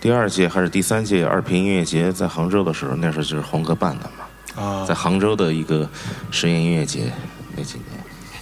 [0.00, 4.62] 第二届还是第三届二平音乐节，在杭州的时候，那时候就是红哥办的嘛。
[4.62, 4.86] 啊。
[4.86, 5.88] 在杭州的一个
[6.30, 7.12] 实验音乐节
[7.56, 7.95] 那几年，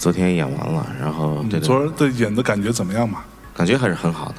[0.04, 1.64] 昨天演完了，然后这个。
[1.64, 3.24] 昨儿的演的感觉怎么样嘛？
[3.54, 4.36] 感觉还是很好的。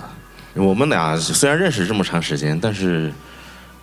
[0.61, 3.11] 我们俩虽然认识这么长时间，但是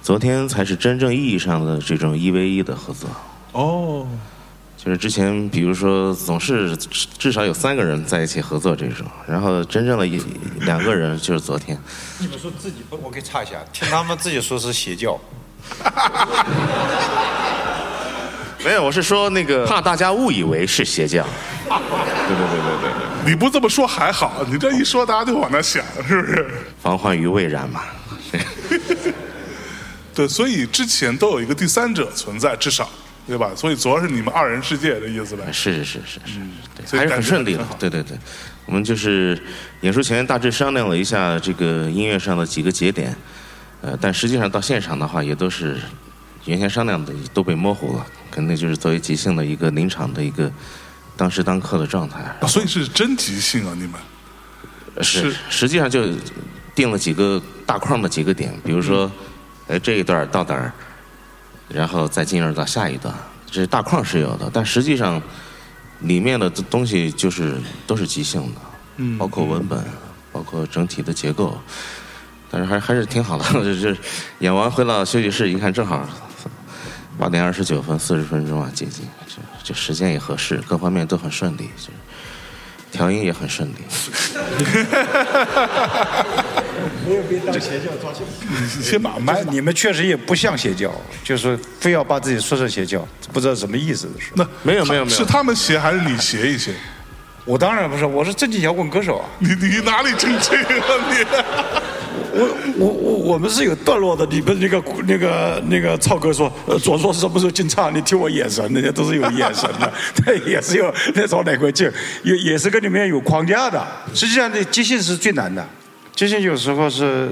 [0.00, 3.10] 昨天才是真正意义上的这种一 v 一的合作。
[3.50, 4.06] 哦。
[4.76, 6.76] 就是之前，比如说，总是
[7.18, 10.22] 至少有三个人在一起合作这种，然后真正的一
[10.60, 11.76] 两个人就是昨天。
[12.20, 12.96] 你们说自己不？
[13.02, 15.18] 我给插一下，听他们自己说是邪教。
[18.64, 21.26] 没有，我是说那个怕大家误以为是鞋匠。
[21.68, 23.30] 对对对对对对。
[23.30, 26.50] 你不这么说还好，你这一说，大家就往那想，是不是？
[26.80, 27.82] 防患于未然嘛。
[30.14, 32.88] 对，所以之前都有一个第三者存在，至少。
[33.24, 33.52] 对吧？
[33.54, 35.44] 所以主要是你们二人世界的意思呗。
[35.52, 36.20] 是是是是
[36.84, 37.64] 是，还是很顺利的。
[37.78, 38.18] 对对对，
[38.66, 39.40] 我们就是
[39.82, 43.14] 演出前大致商量了一下这个音乐上的几个节点，
[43.80, 45.80] 呃，但实际上到现场的话，也都是
[46.44, 50.50] 原先商量的都被模糊了，肯定就是作为即兴的一个临场的一个
[51.16, 52.34] 当时当刻的状态。
[52.48, 53.92] 所以是真即兴啊，你们？
[55.02, 56.06] 是，实际上就
[56.74, 59.10] 定了几个大框的几个点，比如说，
[59.68, 60.72] 哎，这一段到哪儿？
[61.68, 63.14] 然后再进入到下一段，
[63.50, 65.22] 这大框是有的，但实际上
[66.00, 68.60] 里面的东西就是都是即兴的，
[68.98, 69.82] 嗯，包括文本，
[70.30, 71.58] 包括整体的结构，
[72.50, 73.44] 但是还还是挺好的。
[73.64, 73.96] 就是
[74.40, 76.06] 演完回到休息室一看，正好
[77.18, 81.90] 八点二十九分，四十分钟啊，接近，就就时间也合适，各方面都很顺利，就
[82.90, 83.74] 调音也很顺利。
[87.06, 88.22] 没有被当邪教抓去。
[88.82, 94.08] 先把麦，你们确实也不像邪教，就是非要把自己说成邪教，不知道什么意思。
[94.34, 96.72] 那没有没有没有，是他们邪还是你邪一些？
[97.44, 99.28] 我当然不是，我是正经摇滚歌手啊。
[99.38, 101.24] 你你哪里正经啊你？
[102.34, 107.94] 我我我我们是有段落的，你不是那个那个那个超哥说，呃左说什么时候进场？
[107.94, 111.90] 你听我眼神，人家都是有眼神的， 他也是有那种哪块劲，
[112.24, 113.86] 也也是跟你们有框架的。
[114.14, 115.66] 实际上，这即兴是最难的。
[116.14, 117.30] 即兴有时候是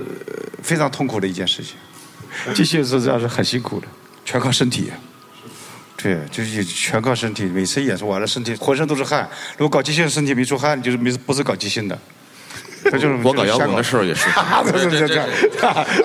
[0.62, 1.76] 非常痛苦的一件事情，
[2.54, 3.86] 即兴实际上是很辛苦的，
[4.24, 4.90] 全靠身体。
[6.02, 7.44] 对，就是全靠身体。
[7.44, 9.28] 每次演出完了，身体浑身都是汗。
[9.58, 11.98] 如果搞即兴，身体没出汗，就是没不是搞即兴的。
[12.90, 14.28] 他就是我搞摇滚的时候也是，
[14.72, 15.18] 对对对对，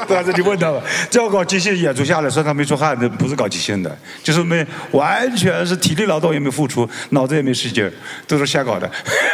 [0.07, 0.23] 对。
[0.23, 0.81] 这你 问他吧。
[1.09, 7.89] 这要搞即兴演出下来，身上没出汗，那不是搞即兴的，就是没完全是体力劳动也没付出，脑子也没使劲，
[8.27, 8.89] 都是瞎搞的。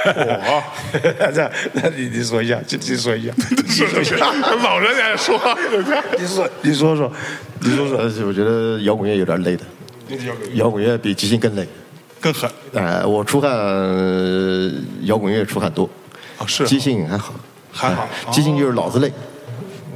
[0.06, 0.64] 我，
[1.34, 4.16] 这那你你说一下，就你说一下，你说一下，
[4.64, 5.40] 老人家说，
[6.18, 6.50] 你说。
[6.62, 7.12] 你说说，
[7.60, 8.28] 你说说。
[8.28, 9.64] 我觉得摇滚乐有点累的，
[10.54, 11.68] 摇滚乐比即兴更累，
[12.20, 12.50] 更狠。
[12.74, 13.50] 呃，我出汗，
[15.04, 15.90] 摇滚乐出汗多。
[16.46, 17.34] 是，即兴还好，
[17.72, 19.12] 还好，即兴就是脑子累，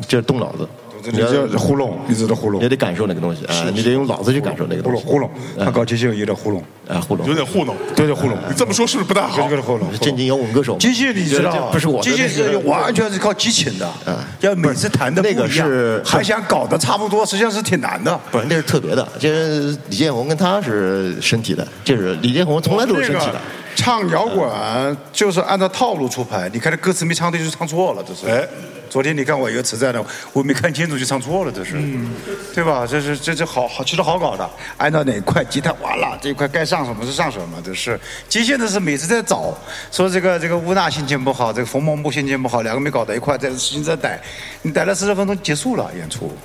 [0.07, 0.67] 就是动脑子。
[1.11, 1.27] 你要
[1.59, 5.03] 糊弄，一直在糊弄，也得感受那个东西啊，你得用脑子去感受那个东西。
[5.03, 5.29] 糊弄，
[5.59, 8.35] 他搞即兴有点糊弄，啊，糊弄，有点糊弄，有点糊弄。
[8.49, 9.43] 你这么说是不是不大好？
[9.43, 10.75] 有点糊弄，正经摇滚歌手。
[10.79, 18.19] 即兴你知道，不是我，即兴是完全是靠激情的，啊，要每次弹的那个是还想搞得差不多，实际上是挺难的。
[18.31, 23.39] 不是，那是特别的，就是李建宏跟他是身体的，就是李建宏从来都是身体的。
[23.75, 28.25] 唱摇滚就是按照套路出牌，你看这歌词没唱对就唱错了，这是。
[28.27, 28.47] 哎，
[28.89, 31.73] 昨天你看我一个词在那，我没看清楚就唱错了，这是，
[32.53, 32.87] 对吧？
[32.87, 37.99] 这是这这好好其实好搞的，按照哪块吉他完了这一块该上什么是上什么，这是。
[38.29, 39.53] 即兴的是每次在找，
[39.91, 44.19] 说这个这个乌娜心情不好，这个冯梦木心情不好，两个没搞到一块，在事情在逮，
[44.61, 46.35] 你逮了四十分钟结束了演出。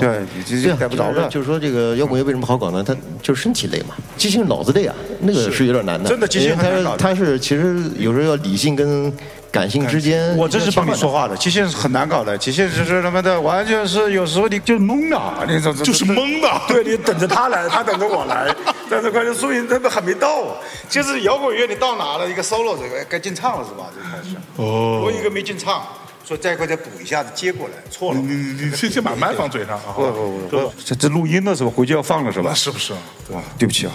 [0.00, 0.22] 对，
[0.62, 1.28] 这改不着的。
[1.28, 2.82] 就是说，这个摇滚乐为什么好搞呢？
[2.86, 6.08] 它就是身体累嘛，即兴脑子累啊，那个是有点难的。
[6.08, 9.12] 真的即兴很难它是其实有时候要理性跟
[9.50, 10.36] 感性之间。
[10.36, 16.48] 我这是帮你说话的，即兴是很难搞的，即兴就是他妈的完全是有时候你就懵了，你 就是懵的。
[16.68, 18.54] 对你等着他来，他等着我来，
[18.88, 20.56] 但是关键说明他们还没到。
[20.88, 22.28] 就是摇滚乐你到哪了？
[22.30, 23.86] 一个 solo 这个该进唱了是吧？
[23.94, 24.36] 就开始。
[24.56, 25.02] 哦。
[25.04, 25.82] 我一个没进唱。
[26.26, 28.18] 说再一块再补一下子接过来，错了。
[28.18, 29.92] 你你你先先把麦放嘴上啊！
[29.94, 31.70] 不不不，这这录音的是吧？
[31.74, 32.54] 回去要放了是吧？
[32.54, 32.98] 是不是啊？
[33.32, 33.92] 哇，对不起啊，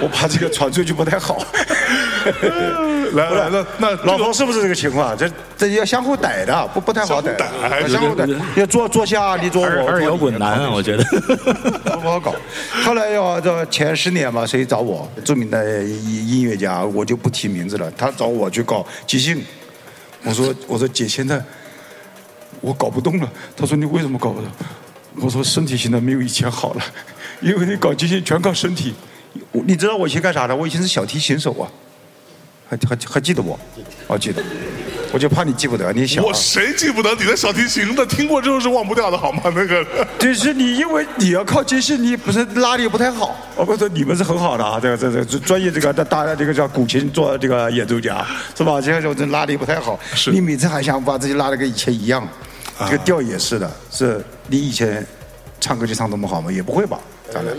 [0.00, 1.38] 我 怕这个传出去不太好。
[3.14, 5.16] 来来，那那老冯是不是这个情况？
[5.16, 7.34] 这这要相互逮的，不不太好逮。
[7.88, 8.26] 相互逮，
[8.56, 9.88] 要坐坐下，你坐我。
[9.88, 12.34] 二摇滚难啊，我觉得不好搞。
[12.84, 15.08] 后来要这前十年嘛，谁找我？
[15.24, 17.88] 著名的音音乐家，我就不提名字了。
[17.92, 19.40] 他找我去搞即兴。
[20.24, 21.42] 我说我说姐，现在
[22.60, 23.32] 我搞不动了。
[23.56, 24.50] 她说你为什么搞不动？
[25.20, 26.84] 我说身体现在没有以前好了，
[27.40, 28.94] 因为你搞这些全靠身体。
[29.52, 30.54] 你知道我以前干啥的？
[30.54, 31.70] 我以前是小提琴手啊，
[32.68, 33.58] 还还还记得不？
[34.06, 34.42] 我记得。
[35.12, 38.04] 我就怕你记不得，你想我谁记不得你的小提琴的？
[38.06, 39.42] 听过之后是忘不掉的，好吗？
[39.54, 39.86] 那个
[40.18, 43.36] 就是你，因为你要靠即兴，你不是拉力不太好。
[43.56, 48.24] 我不是你们是很好的啊，这个这这专业这个大大这个叫古琴做这个演奏家
[48.56, 48.80] 是吧？
[48.80, 52.26] 这个时候这拉力不太好，是你每次还想把自己拉的跟以前一样，
[52.80, 55.04] 这个调也是的，是你以前
[55.60, 56.52] 唱歌就唱这么好吗？
[56.52, 56.98] 也不会吧？
[57.32, 57.56] 咋的？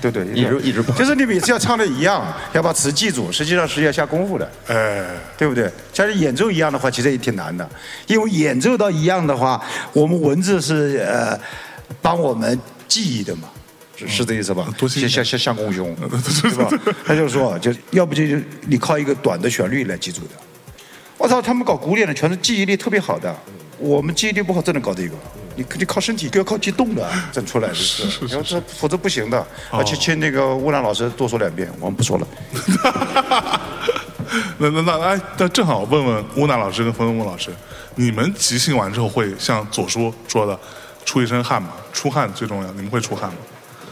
[0.00, 5.04] 对对，一直一直就是你每次要唱的一样，要把词记住，实际上是要下功夫的，哎，
[5.36, 5.70] 对不对？
[5.92, 7.68] 像是演奏一样的话，其实也挺难的，
[8.06, 11.38] 因为演奏到一样的话，我们文字是呃
[12.00, 12.58] 帮我们
[12.88, 13.48] 记忆的嘛，
[13.96, 14.66] 是是这意思吧？
[14.78, 15.94] 像像像相公兄，
[16.24, 16.70] 是吧？
[17.04, 18.22] 他就说，就要不就
[18.66, 20.30] 你靠一个短的旋律来记住的。
[21.18, 23.36] 我操，他们搞古典的全是记忆力特别好的，
[23.78, 25.14] 我们记忆力不好，只能搞这个。
[25.60, 29.46] 你肯定靠身体，都要靠激动的整出来的是，要是否则不行的。
[29.70, 32.26] 而且请那个乌兰老师多说两遍，我们不说了。
[34.56, 37.50] 那那那哎，那正好问问乌娜老师跟冯东木老师，
[37.96, 40.58] 你们即兴完之后会像左叔说的
[41.04, 41.72] 出一身汗吗？
[41.92, 43.36] 出汗最重要，你们会出汗吗？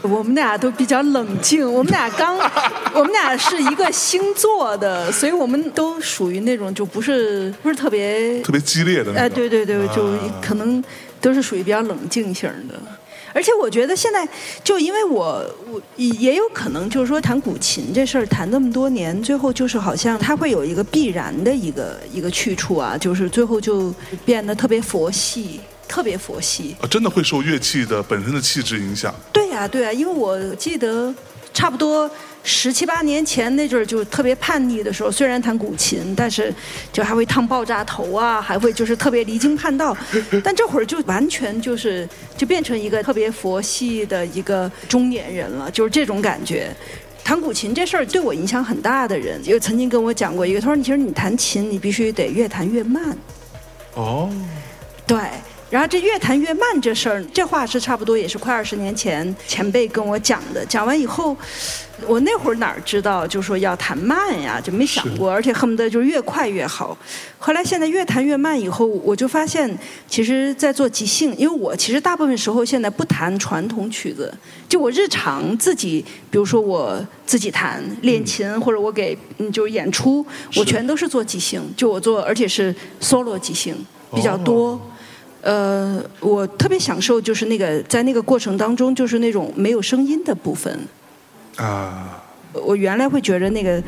[0.01, 2.35] 我们俩都比较冷静，我们俩刚，
[2.95, 9.21] 我们俩是一个星座的，所以我们都属于那种就不是不是特别特别激烈的那种。
[9.21, 10.83] 哎，对对对，就可能。
[11.21, 12.75] 都是属于比较冷静型的，
[13.33, 14.27] 而且我觉得现在
[14.63, 23.93] 就因为我我也有可能就是说弹古琴这事儿弹这么多年，最后就是好像它会有一个必然的一个一个去处啊，就是最后就
[24.25, 26.75] 变得特别佛系，特别佛系。
[26.81, 29.13] 啊，真的会受乐器的本身的气质影响？
[29.31, 31.13] 对呀，对呀，因为我记得
[31.53, 32.09] 差不多。
[32.43, 36.53] 十七八年前那阵儿就特别叛逆的时候，虽然弹古琴，但是
[36.91, 39.95] 就还会烫爆炸头啊，还会就是特别离经叛道。
[40.43, 46.73] 但这会儿就完全就是就变成一个特别佛系的一个中年人了，就是这种感觉。
[47.23, 53.15] 弹古琴这事儿对我影响很大的人，又曾经跟我讲过一个，他说：“其实你弹琴，你必须得越弹越慢。”
[53.93, 54.31] 哦，
[55.05, 55.19] 对。
[55.69, 60.65] 然后这越弹越慢这事儿，这话是差不多也是快二十年前前辈跟我讲的。
[60.65, 61.37] 讲完以后，
[62.07, 66.97] 我那会儿哪儿知道就说要弹慢呀，就没想过，而且恨不得就是越快越好。
[67.37, 69.69] 后来现在越弹越慢以后，我就发现，
[70.07, 74.33] 其实，在做即兴，因为我其实大部分时候现在不弹传统曲子，
[74.67, 80.25] 就我日常自己，比如说我自己弹练琴，或者我给嗯就是演出，
[80.55, 83.75] 我全都是做即兴，就我做，而且是 solo 即兴
[84.13, 84.79] 比较多。
[85.41, 90.77] 呃，我特别享受就是那个在那个过程当中，就是那种没有声音的部分。
[91.59, 92.23] 啊。
[92.53, 93.81] 我原来会觉得那个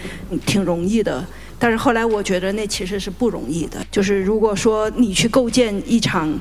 [0.46, 1.26] 挺容易的，
[1.58, 3.84] 但是后来我觉得那其实是不容易的。
[3.90, 6.32] 就是如果说你去构建一场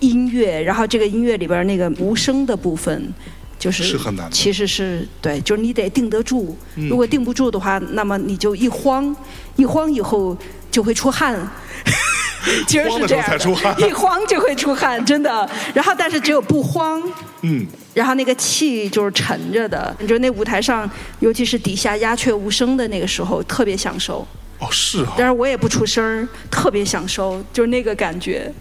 [0.00, 3.14] 音乐，然后这个音乐里边那个无声的部分，
[3.56, 4.28] 就是是很难。
[4.32, 6.56] 其实是对，就是你得定得住。
[6.74, 9.14] 如果定不住的话，那么你就一慌，
[9.54, 10.36] 一慌以后
[10.72, 11.38] 就会出汗。
[12.66, 15.48] 其实是这样的，一慌就会出汗，真的。
[15.74, 17.00] 然后，但是只有不慌，
[17.42, 19.94] 嗯，然后那个气就是沉着的。
[20.00, 20.88] 你就那舞台上，
[21.20, 24.26] 尤其是底下鸦雀无声的那个时候，特别享受。
[24.58, 25.14] 哦，是啊。
[25.16, 28.52] 但是我也不出声儿，特别享受，就是那个感觉。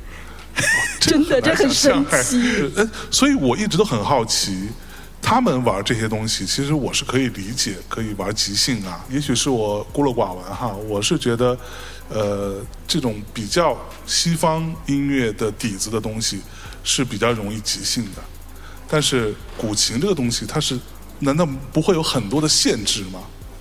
[1.00, 2.72] 真的，这很神奇。
[2.76, 4.68] 嗯，所以我一直都很好奇，
[5.22, 9.06] 他们玩这些东西，其实我是可以理解，可以玩即兴啊。
[9.10, 11.58] 也许是我孤陋寡闻哈，我是觉得。
[12.12, 13.78] 呃，这种比较
[14.08, 16.42] 西方音乐的底子的东西
[16.84, 18.22] 是比较容易即兴的，
[18.90, 20.78] 但是古琴这个东西，它是
[21.20, 23.20] 难道不会有很多的限制吗？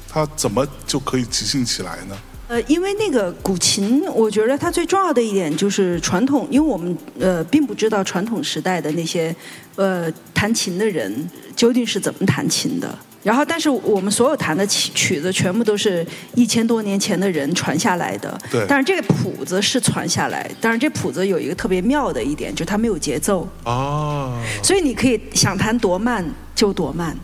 [0.08, 2.16] 它怎么就可以即兴起来呢？
[2.48, 9.36] 呃，因为那个古琴，我觉得它最重要的一点就是传统，因为我们呃并不知道传统时代的那些
[9.78, 12.98] 呃弹琴的人究竟是怎么弹琴的。
[13.22, 18.38] 然后，但是我们所有弹的曲曲子全部都是一千多年前的人传下来的。
[18.50, 18.64] 对。
[18.68, 23.46] 但是这个谱子是传下来，但是这谱子有一个特别妙的一点，就是它没有节奏。
[23.64, 24.40] 哦。
[24.62, 26.24] 所以你可以想弹多慢
[26.54, 27.14] 就多慢，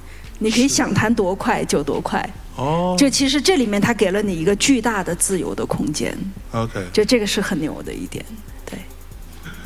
[0.40, 2.28] 你可以想弹多快就多快。
[2.56, 6.16] 哦，就其实这里面它给了你一个巨大的自由的空间。
[6.52, 8.53] OK，就这个是很牛的一点，对。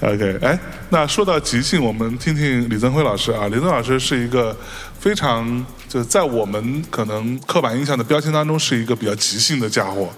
[0.01, 0.57] OK，哎，
[0.90, 3.49] 那说到即兴，我们听听李增辉老师啊。
[3.49, 4.57] 李增老师是一个
[5.01, 10.09] 非常就在我们可能刻板印象的标签当中是一个比较即兴的家伙。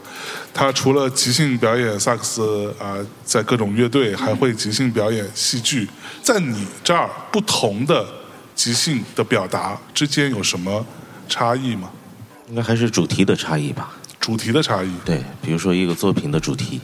[0.53, 5.89] 他除了即兴表演萨克斯啊，在各种乐队还会即兴表演戏剧。
[6.23, 8.07] 在你这儿，不同的
[8.55, 10.85] 即兴的表达之间有什么
[11.27, 11.91] 差异吗？
[12.51, 13.91] 应该还是主题的差异吧。
[14.21, 14.91] 主题的差异。
[15.07, 16.83] 对，比如说一个作品的主题，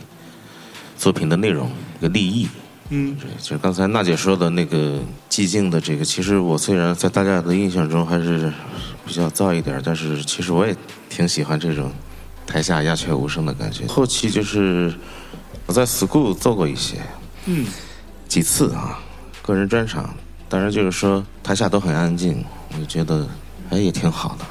[0.96, 2.48] 作品的内容，一个立意。
[2.90, 3.16] 嗯。
[3.16, 4.98] 对，就刚才娜姐说的那个
[5.30, 8.52] 寂静的这个，其实我虽然在大家的印象中还是
[9.06, 10.76] 比较燥一点，但是其实我也
[11.08, 11.92] 挺喜欢这种
[12.46, 13.86] 台下鸦雀无声的感觉。
[13.86, 14.92] 后期就是
[15.66, 16.96] 我在 school 做过一些，
[17.46, 17.66] 嗯，
[18.28, 18.98] 几次啊，
[19.42, 20.14] 个人专场，
[20.48, 23.26] 当然就是说台下都很安静，我就觉得
[23.70, 24.44] 哎也挺好的。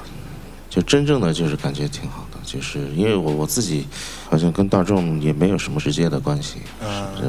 [0.70, 3.88] 就真正的就是感觉挺好的，就是因为我我自己
[4.30, 6.57] 好像跟大众也没有什么直接的关系，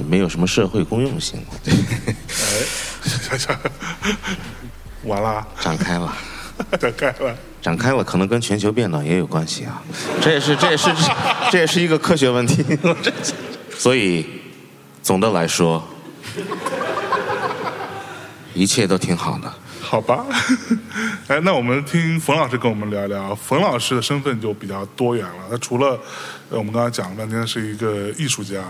[0.09, 1.40] 没有什么社会公用性。
[1.66, 1.72] 哎，
[5.05, 6.16] 完了，展开了，
[6.80, 9.82] 展开了，展开了，可能跟全球变暖也有关系啊。
[10.20, 10.90] 这也是这也是
[11.51, 12.64] 这也是一个科学问题。
[13.78, 14.26] 所以
[15.03, 15.86] 总的来说，
[18.55, 19.53] 一切都挺好的。
[19.80, 20.26] 好吧，
[21.28, 23.32] 哎，那我们听冯老师跟我们聊聊。
[23.36, 25.97] 冯老师的身份就比较多元了，他除了
[26.51, 28.62] 呃我们刚才讲了半天是一个艺术家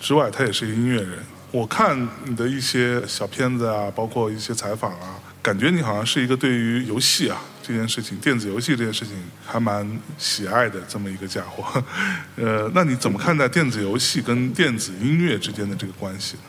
[0.00, 1.18] 之外，他也是一个音乐人。
[1.52, 9.14] 我看你的一些小片子啊，包括一些采访啊，感觉你好像是一个对于游戏啊这件事情、电子游戏这件事情
[9.44, 11.82] 还蛮喜爱的这么一个家伙。
[12.36, 16.42] 呃，那你怎么看待电子游戏跟电子音乐之间的这个关系呢？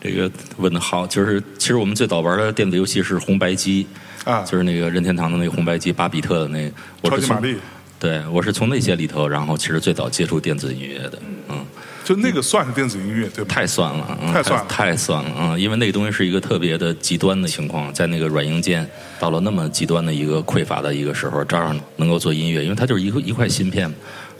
[0.00, 3.86] 这个问的好，就是其实我们最早玩的电子游戏是红白机，
[4.24, 6.70] 啊，就是那个任天堂的那个红白机，巴比特的那。
[7.02, 7.58] 超级玛丽。
[7.98, 11.18] 对，我是从那些里头，然后其实最早接触电子音乐的，
[11.48, 11.64] 嗯。
[12.04, 13.54] 就那个算是电子音乐，对吧？
[13.54, 15.58] 太算了，太算了，太算了啊！
[15.58, 18.88] 因为那个东西是一个特别的极端的情况，在那个软硬件
[19.20, 23.92] 到了那么极端的一个匮乏的一个时候，照样能够做音乐，因为它就是一个一块芯片。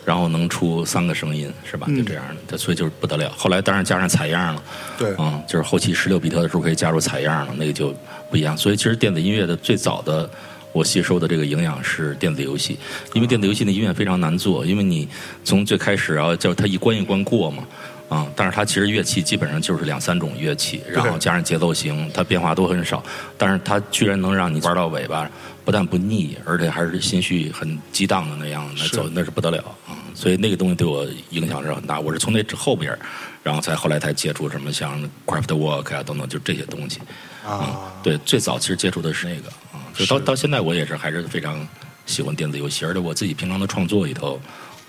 [0.04, 1.86] 然后能出三个声音是吧？
[1.94, 3.30] 就这样的，所以就是不得了。
[3.36, 4.62] 后来当然加上采样了，
[4.96, 7.94] 对，嗯，就是后期十六比特的时候可以加入采样了，那个就
[8.30, 8.56] 不一样。
[8.56, 10.30] 所以其实电子音乐的最早的
[10.78, 12.78] 我吸收的这个营养是电子游戏，
[13.12, 15.08] 因为电子游戏的音乐非常难做，因为你
[15.42, 17.66] 从最开始啊，叫它一关一关过嘛。
[18.08, 23.02] 啊，但是它其实乐器基本上就是两三种乐器，然后加上节奏型，它变化都很少。
[23.36, 25.30] 但是它居然能让你玩到尾巴，
[25.62, 29.92] 不但不腻，而且还是心绪很激荡的那样那走，那是不得了啊！
[30.14, 32.00] 所以那个东西对我影响是很大。
[32.00, 32.96] 我是从那后边，
[33.42, 37.00] 然后才后来才接触什么像 Craftwork 啊等等，就这些东西。
[37.44, 39.67] 啊，对，最早其实接触的是那个啊，
[39.98, 41.66] 就到到现在我也是还是非常
[42.06, 44.40] 喜欢电子游戏，而且我自己平常的创作里头。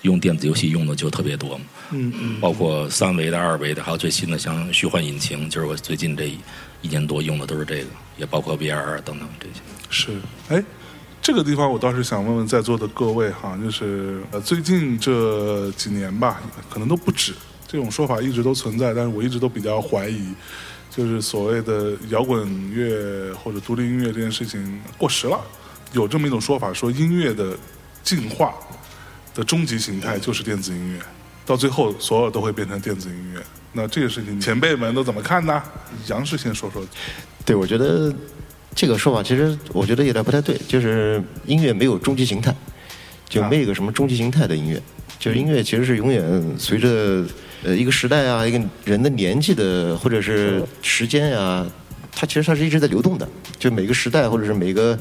[0.02, 6.24] 用电子游戏用的就特别多，嗯嗯，包括三维的、二维的，还有最新的像虚幻引擎，就是我最近这
[6.80, 9.60] 一年多用的都是这个，也包括 VR 等等这些。
[9.90, 10.64] 是，哎，
[11.20, 16.40] 这个地方我倒是想问问在座的各位哈，就是呃最近这几年吧，
[16.70, 17.34] 可能都不止
[17.68, 20.28] 这种说法一直都存在，但是我一直都比较怀疑，
[20.90, 25.40] 就是所谓的摇滚乐或者独立音乐这件事情过时了，
[25.92, 27.56] 有这么一种说法，说音乐的
[28.02, 28.52] 进化。
[29.32, 30.98] 的终极形态就是电子音乐，
[31.46, 33.40] 到最后所有都会变成电子音乐。
[33.72, 35.62] 那这个事情前辈们都怎么看呢？
[36.08, 36.84] 杨氏先说说。
[37.44, 38.12] 对，我觉得
[38.74, 40.60] 这个说法其实我觉得有点不太对。
[40.66, 42.52] 就是音乐没有终极形态，
[43.28, 44.82] 就没有个什么终极形态的音乐。
[45.20, 47.24] 就是音乐其实是永远随着
[47.62, 51.66] 呃一个时代啊，一个人的年纪的或者是时间呀，
[52.12, 53.28] 它其实它是一直在流动的。
[53.58, 54.98] 就每个时代或者是每个。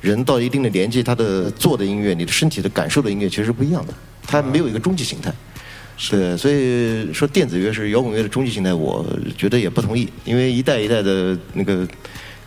[0.00, 3.94] 人到一定的年纪，他的做的音乐，你的身体的感受的音乐其实是不一样的，
[4.26, 5.32] 它没有一个终极形态。
[6.10, 9.06] 对，所以说电子乐是摇滚乐的终极形态，我
[9.38, 11.86] 觉得也不同意，因为一代一代的那个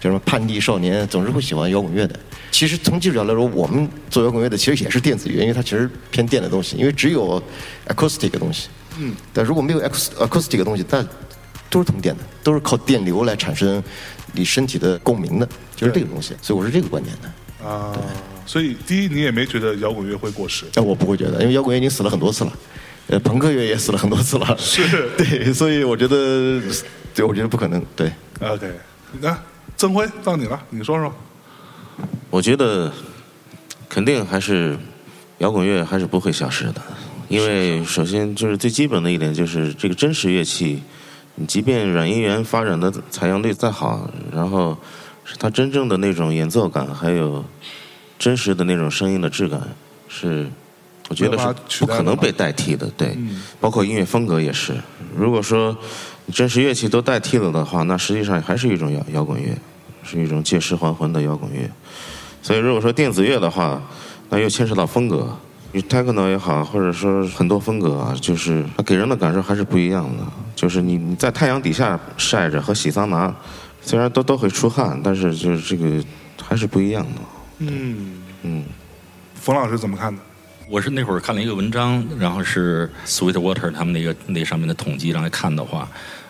[0.01, 2.19] 叫什么叛逆少年，总是会喜欢摇滚乐的。
[2.51, 7.41] 其实从技术角度来说，我们做摇滚乐的其实也是电子乐，因为它其实偏电的东西，因为只有
[7.87, 8.67] acoustic 的东西。
[8.99, 9.15] 嗯。
[9.33, 11.07] 但如果没有 acoustic 的东西，但
[11.69, 13.83] 都是通电的，都是靠电流来产生
[14.33, 16.35] 你身体的共鸣的，就是这个东西。
[16.41, 17.67] 所以我是这个观点的。
[17.67, 17.97] 啊，
[18.45, 20.65] 所以第一，你也没觉得摇滚乐会过时？
[20.75, 22.53] 哎，我不会觉得，因为摇滚乐已经死了很多次了。
[23.07, 24.53] 呃，朋克乐也死了很多次了。
[24.57, 26.61] 是， 对，所以我觉得，
[27.13, 27.83] 对，我觉得不可能。
[27.95, 28.71] 对，OK，
[29.19, 29.37] 那
[29.77, 31.13] 曾辉到你了，你说说。
[32.29, 32.91] 我觉得
[33.87, 34.77] 肯定还是
[35.37, 36.81] 摇滚乐还是不会消失的，
[37.27, 40.81] 因为首先就是最基本的一点就是这个真实乐器，
[41.35, 44.77] 你即便软音源发展的采样率再好，然后
[45.23, 47.43] 是它真正的那种演奏感，还有
[48.17, 49.59] 真实的那种声音的质感，
[50.07, 50.49] 是
[51.09, 52.89] 我觉得是不可能被代替的。
[52.97, 53.17] 对，
[53.59, 54.73] 包括音乐风格也是。
[55.15, 55.77] 如果说
[56.33, 59.55] 真实乐器都代替了的话，那实际上还是一种摇摇滚乐，
[60.03, 61.69] 是一种借尸还魂的摇滚乐。
[62.41, 63.81] 所以，如果说电子乐的话，
[64.29, 65.44] 那又牵扯到风格，你
[65.83, 70.23] techno 也好，或者说很多风格啊，就是它给人的感受还是不一样的。
[70.55, 73.33] 就是你你在太阳底下晒着和洗桑拿，
[73.81, 76.03] 虽然都都会出汗，但是就是这个
[76.41, 77.21] 还是不一样的。
[77.59, 78.63] 嗯嗯，
[79.35, 80.21] 冯老师怎么看的？
[80.69, 85.87] 我是那会儿看了一个文章，然后是 Sweetwater 他们那个那上面的统计来看的话，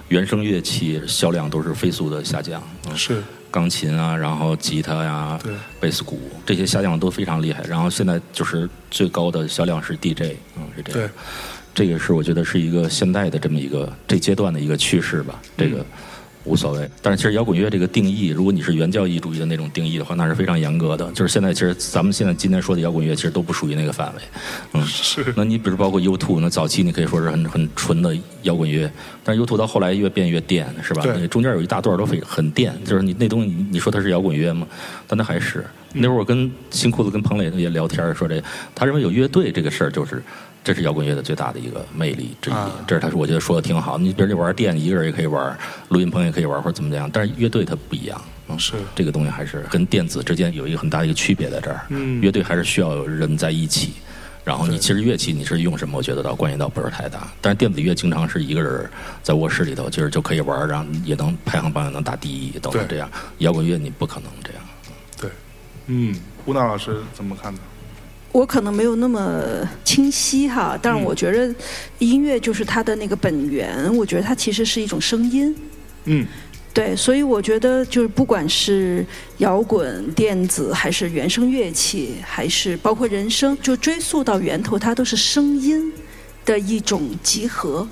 [0.10, 2.62] 原声乐器销量都是飞速的下降。
[2.96, 3.24] 是。
[3.56, 5.40] 钢琴啊，然后吉他呀，
[5.80, 7.64] 贝斯鼓这些下降都非常厉害。
[7.64, 11.10] 然后现在就是最高的销量是 DJ，嗯，是这样。
[11.74, 15.42] 这个是我觉得是一个现代的这么一个这阶段的一个趋势吧。
[15.56, 15.86] 这个。
[16.46, 21.12] 无所谓，但是其实摇滚乐这个定义，如果你是原教义主义的那种定义的话，那是非常严格的。
[21.12, 24.22] 就是现在，其实咱们现在今天说的摇滚乐，其实都不属于那个范围。
[24.74, 25.34] 嗯，是。
[25.36, 28.90] 那你比如包括 U2，那早期你可以说是很很纯的摇滚乐，
[29.24, 31.02] 但是 U2 到后来越变越电，是吧？
[31.02, 31.28] 对。
[31.28, 34.68] 中间有一大段都非很电，就是你那东西，你说它是摇滚乐吗？
[35.08, 35.66] 但它还是。
[35.98, 38.44] 那会儿我跟新裤子跟彭磊也聊天说这，
[38.76, 40.22] 他认为有乐队这个事儿就是。
[40.66, 42.54] 这是摇滚乐的最大的一个魅力之一。
[42.86, 43.98] 这是他说，我觉得说的挺好。
[43.98, 45.58] 你比如你玩电，一个人也可以玩，
[45.90, 47.10] 录音棚也可以玩，或者怎么怎么样。
[47.14, 48.20] 但是乐队它不一样。
[48.48, 51.86] 嗯是这个东西还是跟电子之间有一个很大的一个区别在这儿。
[51.90, 53.94] 嗯，乐队还是需要有人在一起。
[54.44, 57.28] 然后你其实乐器你是用什么，我觉得倒关系倒不是太大。
[57.42, 58.88] 但是电子乐经常是一个人
[59.24, 63.10] 在卧室里头，就是就可以玩，然后也能排行榜也能打第一，等等这样。
[63.40, 64.62] 摇滚乐你不可能这样。
[65.20, 65.30] 对，
[65.88, 67.60] 嗯，吴娜老师怎么看呢？
[68.36, 69.42] 我可能没有那么
[69.86, 71.56] 清晰哈，但是我觉得
[72.00, 75.56] 音乐就是它的那个本源，我觉得它其实是一种声音。
[76.04, 76.28] 嗯，
[76.74, 79.06] 对，所以我觉得就是不管是
[79.38, 85.94] 摇滚、电子，还是原声乐器，还是包括人声，就追溯到源头，它都是声音
[86.44, 87.88] 的一种集合。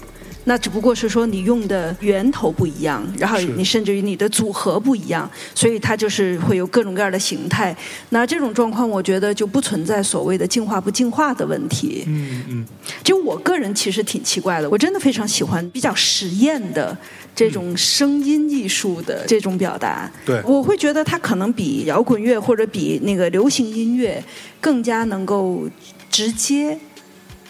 [0.45, 7.75] 那只不过是说你用的源头不一样，然后你甚至于你的组合不一样，所以它就是会有各种各样的形态。
[8.09, 12.03] 那这种状况，我觉得就不存在所谓的进化不进化的问题。
[12.07, 12.65] 嗯嗯。
[13.03, 16.97] 就我个人其实挺奇怪的，我真的非常喜欢比较实验的
[17.33, 20.11] 这种声音艺术的这种表达。
[20.25, 20.41] 对。
[20.43, 24.21] 我会觉得它可能比摇滚乐或者比那个流行音乐
[24.59, 25.69] 更加能够
[26.09, 26.77] 直接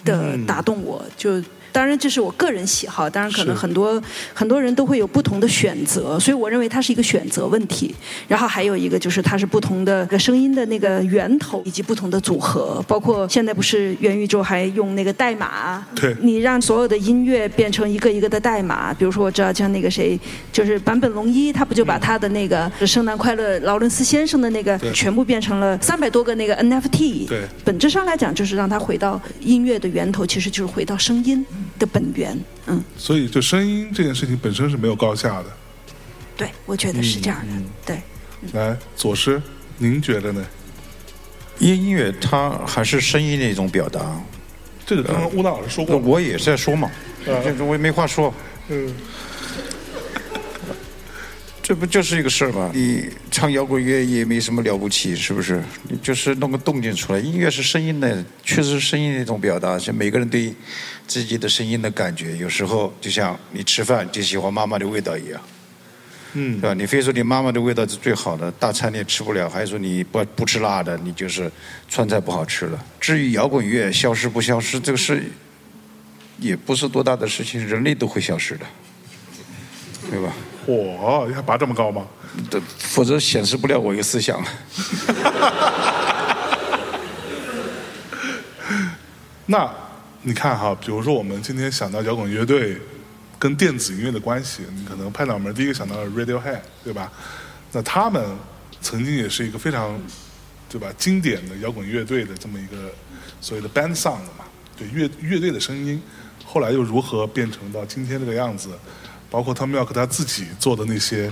[0.04, 1.42] 的打动我，就。
[1.74, 3.10] 当然，这是我个人喜好。
[3.10, 4.00] 当然，可能很多
[4.32, 7.92] 很多人都会有不同的选择，所以我认为它是一个选择问题。
[8.28, 15.84] 然后还有一个就是，它是不同的声音的那个源头以及不同的组合，包括现在不是元宇宙还用那个代码？
[15.96, 16.14] 对。
[16.20, 20.16] 你让所有的音乐变成一个一个的代码，比如说我知道像那个谁，
[20.52, 27.26] 就是坂本龙一，他不就把他的那个“圣诞快乐，劳伦斯先生”的那个全部变成了三百多个那个 NFT？
[27.26, 27.40] 对。
[27.64, 31.44] 本质上来讲，就是让他回到音乐的源头，其实就是回到声音。
[31.78, 35.46] 的本源，嗯，所以就声音这件事情本身是没有高下的，
[36.36, 38.02] 对，我觉得是这样的，对。
[38.52, 39.40] 来，左师，
[39.78, 40.46] 您觉得呢？
[41.58, 44.20] 音音乐它还是声音的一种表达，
[44.84, 46.90] 这个刚刚吴娜老师说过，我也是在说嘛，
[47.24, 48.32] 这我也没话说，
[48.68, 48.94] 嗯。
[51.66, 52.70] 这不就是一个事儿吗？
[52.74, 55.62] 你唱摇滚乐也没什么了不起，是不是？
[55.88, 57.18] 你就是弄个动静出来。
[57.18, 59.78] 音乐是声音的，确实是声音的一种表达。
[59.78, 60.54] 像每个人对
[61.06, 65.40] 自己的声音的感觉，有时候就像你吃饭就喜欢妈妈的味道一样，
[66.32, 66.74] 嗯，对吧？
[66.74, 71.50] 你非说你妈妈的味道是最好的，大餐你也吃不了，还说你不不吃辣的，你就是
[71.88, 72.84] 川菜不好吃了。
[72.98, 75.22] 至于摇滚乐消失不消失，这个事
[76.38, 78.66] 也不是多大的事情，人类都会消失的，
[80.10, 80.32] 对吧？
[80.66, 82.06] 嚯，要拔这么高吗？
[82.50, 84.44] 这否则显示不了我一个思想。
[89.46, 89.70] 那
[90.26, 92.80] 你看哈，比如说我们今天想到摇滚乐队
[93.38, 97.12] 跟电子音乐的关系，你可能拍脑门第一个想到 Radiohead，对吧？
[97.72, 98.24] 那他们
[98.80, 100.00] 曾经也是一个非常
[100.66, 102.90] 对吧经典的摇滚乐队的这么一个
[103.42, 104.46] 所谓的 band song 嘛，
[104.78, 106.00] 对乐乐队的声音，
[106.42, 108.70] 后来又如何变成到今天这个样子？
[109.30, 111.30] 包括他们要给他自己做的那些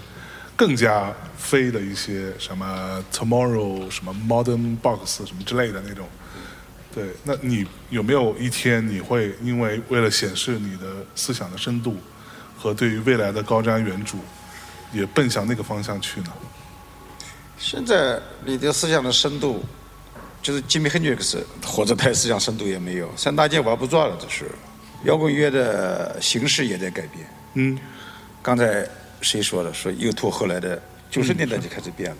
[0.54, 6.06] 更加飞的一些什么 Tomorrow 什么 Modern Box 什么之类的那种
[6.94, 11.96] 对，那你有没有一天你会因为为了显示你的思想的深度
[12.58, 14.16] 和对于未来的高瞻远瞩，
[14.92, 16.26] 也奔向那个方向去呢？
[17.58, 19.64] 现在你的思想的深度，
[20.42, 24.50] 就是吉米·亨德克斯，或者他思想深度也没有，三大件玩不转了，这是。
[25.04, 27.26] 摇滚乐的形式也在改变。
[27.54, 27.78] 嗯。
[28.42, 28.86] 刚才
[29.20, 29.72] 谁说的？
[29.72, 32.16] 说 U2 后来的九十年代就开始变了，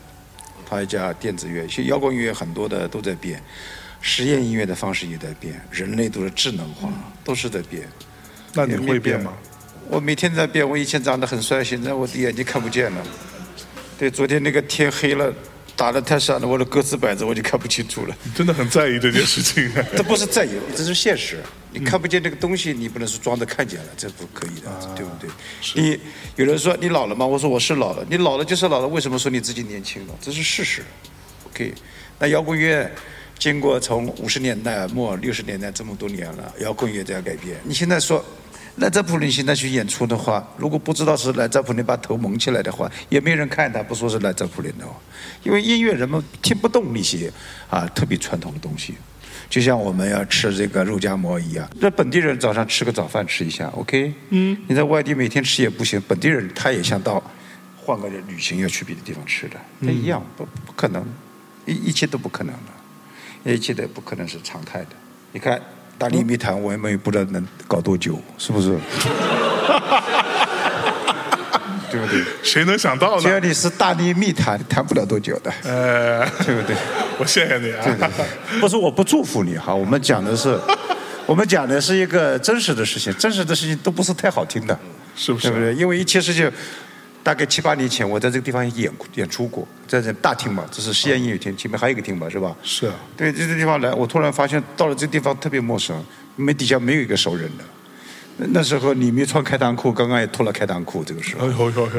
[0.64, 3.43] 他一家电子乐，其实摇滚乐很多的都在变，
[4.03, 6.92] 实验音乐的方式也在变，人类都是智能化，
[7.24, 7.88] 都是在变。
[8.53, 9.32] 那你会变吗？
[9.88, 13.07] 我每天在变，我以前长得很帅，现在我的眼睛看不见了。
[13.98, 15.32] 对，昨天那个天黑了，
[15.76, 18.16] 打得太闪了，我的歌词摆着我就看不清楚了。
[18.34, 19.70] 真的很在意这件事情。
[19.96, 21.40] 这不是在意，这是现实。
[21.70, 25.30] 你看不见这个东西，你不能说装着看见了，这不可以的，对不对？
[25.74, 25.98] 你
[26.36, 27.24] 有人说你老了吗？
[27.24, 28.05] 我说我是老了。
[28.11, 30.14] 你老了就是老了，为什么说你自己年轻了？
[30.20, 30.82] 这是事实。
[31.46, 31.72] OK，
[32.18, 32.90] 那摇滚乐
[33.43, 37.57] 经过从五十年代末六十年代这么多年了，摇滚乐在改变。
[37.64, 38.24] 你现在说。
[38.76, 44.86] 莱扎普林现在去演出的话，如果不知道是莱扎普林把头蒙起来的话，也没人看他，不说是莱扎普林的，
[45.43, 47.30] 因为音乐人们听不懂那些
[47.68, 48.95] 啊特别传统的东西，
[49.51, 54.14] 就像我们要吃这个肉夹馍一样，那本地人早上吃个早饭吃一下，OK？
[54.30, 57.22] 嗯，你在外地每天吃也不行，本地人他也想到
[57.76, 61.07] 换个旅行要去别的地方吃的，那一样不不可能，
[61.66, 62.72] 一一切都不可能的，
[63.45, 64.88] 一切都不可能是常态的，
[65.32, 65.61] 你看。
[65.99, 68.70] 大力密谈，我们也不知道能搞多久，是不是？
[71.88, 72.24] 对不对？
[72.43, 73.22] 谁能想到呢？
[73.22, 75.53] 只要你是大力密谈，谈不了多久的。
[75.62, 76.74] 呃，对不对？
[77.20, 78.11] 我谢谢你啊！
[78.61, 80.59] 不是我不祝福你哈，我们讲的是，
[81.24, 84.76] 我们讲的是一个真实的事情，真实的事情都不是太好听的，
[85.14, 85.51] 是不是？
[85.51, 85.72] 对不对？
[85.74, 86.51] 因为一切事情。
[87.23, 92.55] 大概七八年前，我在这个地方演演出过，在这大厅嘛，这是西安音乐厅，前面还有一个厅嘛，是吧？
[92.62, 92.91] 是。
[93.16, 96.05] 对，这个地方来，我突然发现到了这个地方特别陌生，
[96.37, 97.64] 没底下没有一个熟人的。
[98.49, 101.47] 那时候你没穿开裆裤，刚刚也脱了开裆裤，这个时候，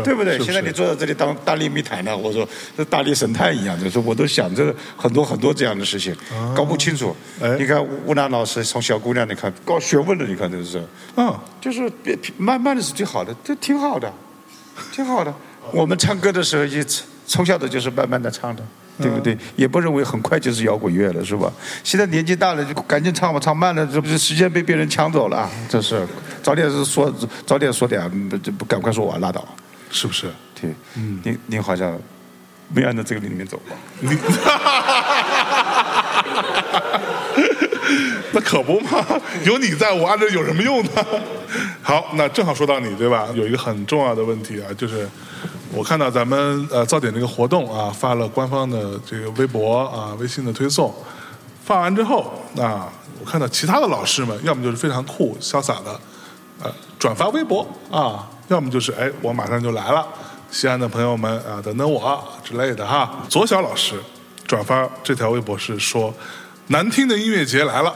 [0.03, 0.37] 对不对？
[0.39, 2.45] 现在你坐在这里当大力密谈呢，我说
[2.75, 6.13] 这大力神探一样的，说我都想着很多很多这样的事情，
[6.55, 7.15] 搞不清楚。
[7.59, 10.83] 你看吴楠老师从小姑娘，你看搞学问的，你看这是，
[11.15, 14.11] 嗯，就是别慢慢的是最好的，这挺好的。
[14.91, 15.33] 挺好的，
[15.71, 16.79] 我们唱歌的时候就
[17.25, 18.63] 从小的就是慢慢的唱的，
[18.99, 19.35] 对不对？
[19.55, 21.51] 也不认为很快就是摇滚乐了，是吧？
[21.83, 25.49] 现在年纪大了就赶紧唱吧，唱慢了这不是时间被别人抢走了？
[25.69, 26.05] 这是
[26.41, 27.13] 早点说
[27.45, 29.47] 早点说点，不不赶快说完拉倒，
[29.89, 30.27] 是不是？
[30.59, 31.97] 对，嗯，您您好像
[32.73, 33.75] 没按照这个里面走吧？
[38.33, 39.05] 那可不嘛，
[39.45, 40.91] 有你在我按照有什么用呢？
[41.81, 43.27] 好，那正好说到你对吧？
[43.33, 45.07] 有一个很重要的问题啊，就是
[45.71, 50.93] 我看到咱们呃造点这个活动啊，发了官方的这个微博啊、微信的推送，
[51.63, 55.99] 发完之后啊，我看到其他的老师们，要么就是非常酷潇洒的
[56.63, 60.07] 呃转发微博啊，要么就是哎我马上就来了，
[60.49, 63.23] 西安的朋友们啊等等我之类的哈。
[63.29, 63.95] 左小老师
[64.47, 66.13] 转发这条微博是说。
[66.67, 67.93] 难听的音乐节来了，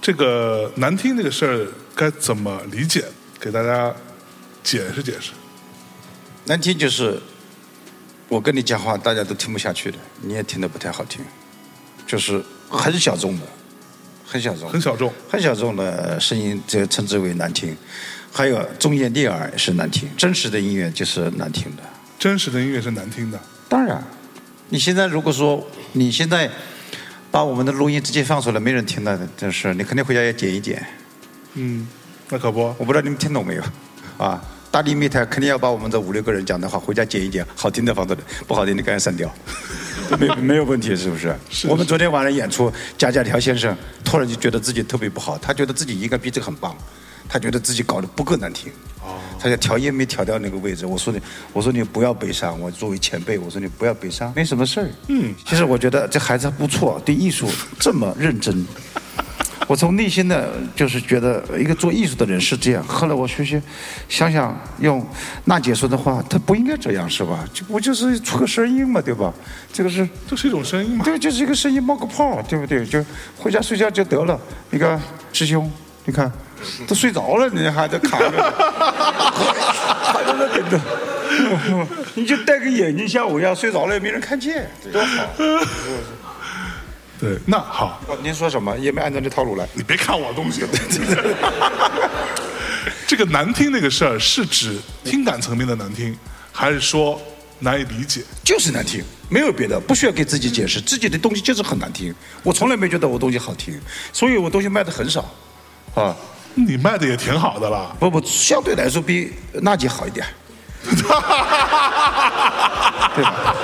[0.00, 3.04] 这个难听这个事儿该怎么理解？
[3.40, 3.92] 给大家
[4.62, 5.32] 解释解释。
[6.44, 7.20] 难听就是
[8.28, 11.24] 我跟你讲话，大家都听不下去的，你也听得不太好听，
[12.06, 13.46] 就是很小众的，
[14.24, 17.76] 很小众，很小众，很小众的声音，这称之为难听。
[18.32, 21.82] 还有忠言逆耳是难听，真实的音乐就是难听的。
[22.18, 24.02] 真实的音乐是难听的，当然。
[24.70, 25.64] 你现在如果说
[25.96, 26.50] 你现在
[27.30, 30.84] 把我们的录音直接放出来，没人听的，真是你肯定回家要剪一剪。
[31.54, 31.86] 嗯，
[32.30, 33.62] 那可不，我不知道你们听懂没有？
[34.18, 34.42] 啊，
[34.72, 39.32] 大力密探肯定要把我们这五六个人讲的话回家剪一剪，好听的放这里，不好听的赶紧删掉。
[40.18, 41.32] 没没有问题，是不是？
[41.48, 41.68] 是。
[41.68, 46.76] 我们昨天晚上演出，贾贾条先生突然就觉得自己特别不好，他觉得自己应该比这个很棒，
[47.34, 48.70] 他觉得自己搞得不够难听。
[49.02, 49.18] 哦。
[49.40, 51.20] 他就调音没调到那个位置，我说你，
[51.52, 54.88] 我说你不要悲伤，我作为前辈，我说你不要悲伤，没什么事儿。
[55.08, 57.48] 嗯，其实我觉得这孩子不错，对艺术
[57.80, 58.64] 这么认真。
[59.66, 62.84] 我从内心的就是觉得一个做艺术的人是这样。
[62.84, 63.60] 后来我学习，
[64.08, 65.04] 想想用
[65.46, 67.44] 娜姐说的话，他不应该这样是吧？
[67.52, 69.34] 就不就是出个声音嘛，对吧？
[69.72, 71.04] 这个是，这是一种声音嘛？
[71.04, 72.86] 对，就是一个声音冒个泡，对不对？
[72.86, 73.04] 就
[73.36, 74.38] 回家睡觉就得了。
[74.70, 75.00] 那个，
[75.32, 75.70] 师兄，
[76.04, 76.30] 你看。
[76.88, 78.30] 都睡着了，你还在卡着，
[80.02, 80.80] 还在那等着。
[82.14, 85.26] 你就戴个眼镜像我一样睡着了，也没人看见，多好。
[87.20, 88.00] 对，那好。
[88.22, 88.74] 您说什么？
[88.78, 89.68] 也没按照这套路来。
[89.74, 90.64] 你别看我东西。
[93.06, 96.16] 这个难听那个事儿，是指听感层面的难听，
[96.50, 97.20] 还是说
[97.58, 102.14] 难以理解，就是难听，没有别的，不需要给自己解释，自己的东西就是很难听。
[102.42, 103.78] 我从来没觉得我东西好听，
[104.14, 105.30] 所以我东西卖的很少，
[105.94, 106.14] 啊。
[106.56, 110.24] 你卖的也挺好的了，不不，相对来说比娜姐好一点。
[110.84, 111.02] 对
[113.24, 113.54] 吧？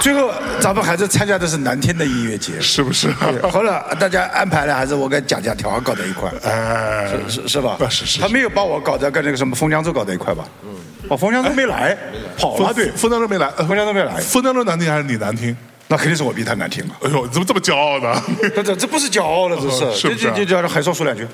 [0.00, 3.12] 最后咱们还是参加的是难听的音乐节，是不是？
[3.52, 7.76] 后来大家安排了，还是我跟贾贾条搞在一块，哎，是是是吧？
[7.88, 8.20] 是是。
[8.20, 10.44] 他没有把我搞在跟那个什么冯江洲搞在一块吧？
[10.64, 10.70] 嗯。
[11.08, 11.96] 哦，冯江洲没来，
[12.38, 14.16] 跑了对，冯江洲没来，冯江洲没来。
[14.20, 15.56] 冯江洲难听还是你难听？
[15.92, 16.96] 那肯定是我比他难听了！
[17.02, 18.18] 哎呦，你怎么这么骄傲呢？
[18.56, 19.92] 这这这不是骄傲了，这是。
[19.94, 20.32] 是不是？
[20.32, 21.28] 就叫海少说两句。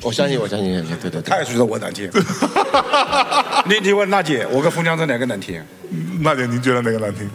[0.00, 1.28] 我相信，我相信，相信，对对对。
[1.28, 2.08] 他也觉得我难听。
[3.66, 5.60] 你你问娜姐，我跟冯江洲哪个难听？
[6.20, 7.28] 娜姐，您觉得哪个难听？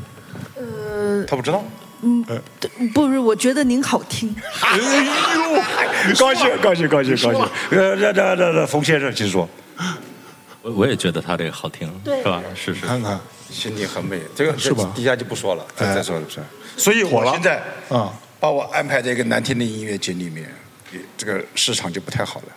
[0.55, 1.61] 呃，他不知道。
[2.03, 2.23] 嗯，
[2.93, 4.33] 不是，我觉得您好听。
[4.61, 4.83] 哎呦，
[6.17, 7.45] 高兴，高兴，高兴，高兴。
[7.71, 9.49] 呃，让让让让冯先生请说。
[10.65, 12.41] 我我也觉得他这个好听，是吧？
[12.55, 12.85] 是是。
[12.85, 13.19] 看看。
[13.51, 14.91] 心里很美，这个是吧？
[14.95, 16.39] 底下就不说了，再说了不是。
[16.75, 20.49] 所以我现在啊，把我安排在一个难听的音乐节里面，
[21.15, 22.47] 这个市场就不太好了。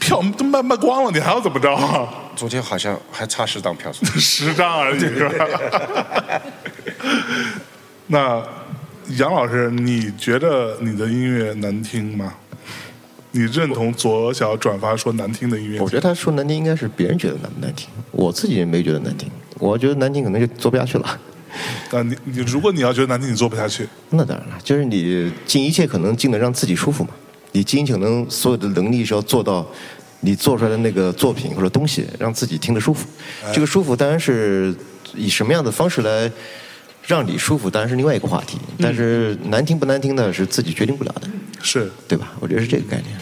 [0.00, 2.08] 票都卖卖光了，你还要怎么着？
[2.34, 6.42] 昨天好像还差十张票数， 十张而已是吧？
[8.08, 8.42] 那
[9.18, 12.32] 杨老师，你觉得你的音乐难听吗？
[13.32, 15.80] 你认同左小转发说难听的音乐？
[15.80, 19.30] 我觉得他说难听应该是别人觉得难不难听，我自己也没觉得难听。
[19.58, 21.20] 我觉得难听可能就做不下去了。
[21.90, 23.88] 啊，你你如果你要觉得难听，你做不下去。
[24.10, 27.10] 那当然了，就是你尽一切可能尽的让自己舒服嘛。
[27.52, 29.66] 你尽可能所有的能力是要做到，
[30.20, 33.08] 你做出来的那个作品或者东西让自己听得舒服。
[33.52, 34.74] 这个舒服当然是
[35.14, 36.30] 以什么样的方式来
[37.10, 38.56] 让你舒服，当然是另外一个话题。
[38.78, 41.28] 但是难听不难听的是自己决定不了的。
[41.60, 42.28] 是，对吧？
[42.38, 43.18] 我觉得是这个概念。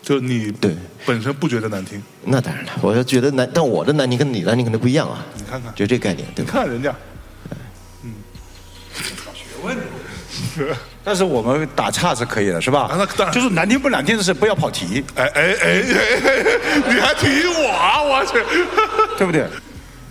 [0.00, 2.70] 就你对本身不觉得难听，那当然了。
[2.80, 5.26] 我就觉得难，但我的难听跟你难听可能不一样啊。
[5.34, 6.52] 你看看，就这概念，对吧？
[6.52, 6.94] 看人家，
[8.04, 8.12] 嗯，
[9.24, 9.76] 搞学问。
[11.02, 12.88] 但是我们打岔是可以的，是吧？
[12.96, 15.02] 那当然，就是难听不难听的事，不要跑题。
[15.16, 15.82] 哎哎哎哎，
[16.88, 18.02] 你还提我啊？
[18.02, 18.32] 我去，
[19.18, 19.44] 对不对？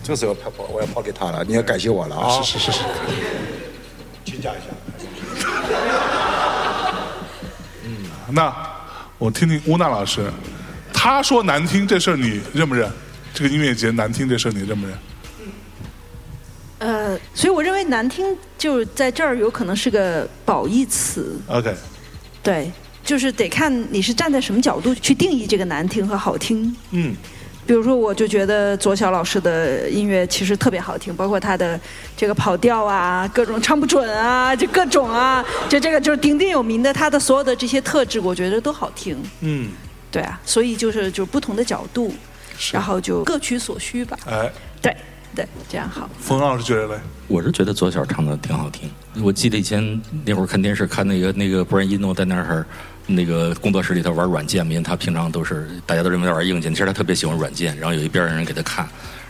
[0.05, 2.39] 这个时候抛抛，我要抛给他了，你要感谢我了啊！
[2.43, 2.79] 是是是是，
[4.23, 4.65] 请讲一下。
[7.83, 8.55] 嗯，那。
[9.17, 10.29] 我听听乌娜老师，
[10.93, 12.91] 他说难听这事儿你认不认？
[13.33, 14.97] 这个音乐节难听这事儿你认不认？
[16.79, 21.39] 呃，所以我认为难听就在这儿有可能是个褒义词。
[21.47, 21.73] OK。
[22.43, 22.69] 对，
[23.05, 26.75] 就是得看你是站在什么角度去定义这个难听和好听。
[26.91, 27.15] 嗯。
[27.65, 31.79] 比如说，我就觉得左小老师的音乐其实特别好听，包括他的
[32.15, 39.17] 这个跑调啊，各种唱不准啊，就各种啊，就这个就是鼎鼎有名的，他的所有的这些特质，我觉得都好听。
[39.41, 39.69] 嗯，
[40.11, 42.13] 对啊，所以就是就是不同的角度，
[42.71, 44.15] 然后就各取所需吧。
[44.27, 44.51] 哎，
[44.81, 44.95] 对
[45.33, 46.07] 对，这样好。
[46.19, 46.99] 冯老师觉得嘞？
[47.27, 48.87] 我是觉得左小唱的挺好听。
[49.23, 52.63] 我记得以前那会儿看电视看那个那个布兰伊诺在那儿。
[53.07, 57.77] 那个工作室里头玩软件，因为他平常都是大家都认为他玩硬件，其实他特别喜欢软件。
[57.77, 58.87] 然后有一边的人给他看，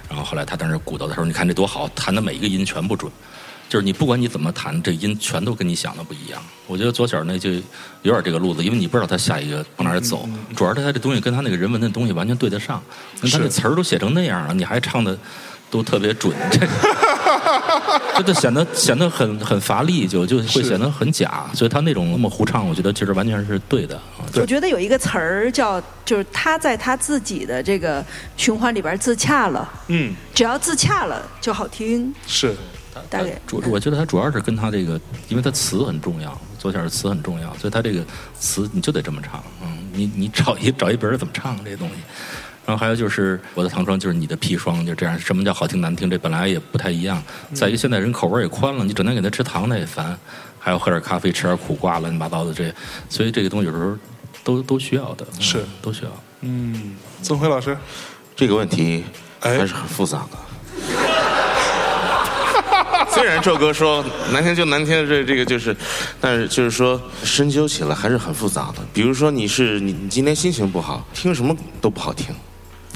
[0.09, 3.11] 然后后来他当时鼓捣的时候，你看这多好，弹的每一个音全不准，
[3.67, 6.41] 就是你不管你怎么弹，这音全都跟你想的不一样。
[6.67, 7.51] 我觉得左小那就
[8.01, 12.81] 有点这个路子，因为你不知道他下一个往哪儿走，主要是他这东西跟他那个人文的东西完全对得上，
[13.21, 15.17] 他那词儿都写成那样了，你还唱的。
[15.75, 16.33] 都特别准，
[18.15, 21.45] 这就显得显得很很乏力，就就会显得很假。
[21.53, 23.99] 所以他那种那么胡唱，我觉得其实完全是对的。
[24.35, 28.03] 我觉得有一个词儿叫，就是他在他自己的这个
[28.37, 29.69] 循环里边自洽了。
[29.87, 32.13] 嗯，只要自洽了就好听。
[32.25, 32.55] 是，
[33.09, 38.01] 大概主我觉得他主要是跟他这个，因为他词很重要，左小的词很重要，所以他这个
[38.39, 39.43] 词你就得这么唱。
[39.61, 41.95] 嗯，你你找一找一别人怎么唱这东西。
[42.65, 45.19] 然后还有就是我的糖霜，就是你的砒霜，就这样。
[45.19, 46.09] 什么叫好听难听？
[46.09, 47.21] 这本来也不太一样。
[47.53, 50.17] 再一个，现在人口味也宽了，你整天给他吃糖，他也烦。
[50.57, 52.73] 还要喝点咖啡，吃点苦瓜，乱七八糟的这，
[53.07, 53.95] 所以这个东西有时候
[54.43, 56.09] 都都需要的，是都需要。
[56.41, 57.77] 嗯，曾辉老师，
[58.35, 59.03] 这个问题
[59.39, 60.37] 还是很复杂的。
[63.11, 64.03] 虽然赵哥说
[64.33, 65.75] 难听就难听，这这个就是，
[66.19, 68.83] 但是就是说深究起来还是很复杂的。
[68.91, 72.35] 比如说你是你你今天心情不好，听什么都不好听。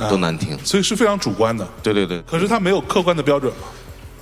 [0.08, 1.68] 都难听，所以是非常主观的。
[1.82, 3.52] 对对对，可是他没有客观的标准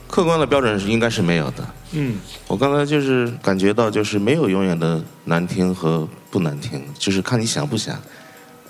[0.08, 1.68] 客观的标准是应该是没有的。
[1.92, 2.18] 嗯，
[2.48, 8.02] 我刚才就是感觉到，就是没有永远的难听和不难听，就是看你想不想，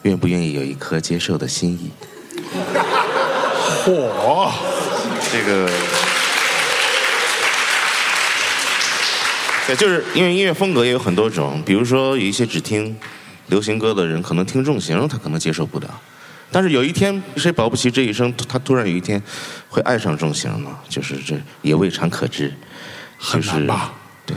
[0.02, 1.92] 愿不愿意有一颗接受的心意。
[3.86, 4.52] 嚯，
[5.32, 5.70] 这个，
[9.68, 12.98] 对，就是因为音乐风格也有很多种，比如说有一些只听
[13.48, 16.02] 流行歌的人，可能听重型他可能接受不了。
[16.52, 19.22] 但是有一天，谁保不齐这一生，他突然有一天
[19.70, 20.70] 会爱上重型呢？
[20.88, 22.54] 就是这也未尝可知。
[23.18, 23.94] 很难吧？
[24.26, 24.36] 对。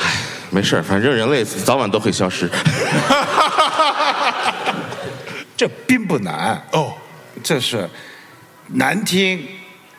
[0.00, 0.16] 唉，
[0.50, 2.50] 没事反正人类早晚都会消失。
[5.56, 6.94] 这并不难哦，
[7.42, 7.88] 这是
[8.68, 9.46] 难听。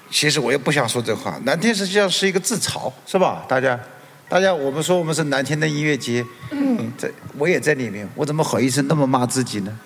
[0.10, 3.46] 其实我也不想说这话，难听实际上是一个自嘲，是吧？
[3.48, 3.80] 大家，
[4.28, 9.80] 大家，我们说我们是难听的音乐节，嗯，在我也在里面，我怎么好意思那么骂自己呢？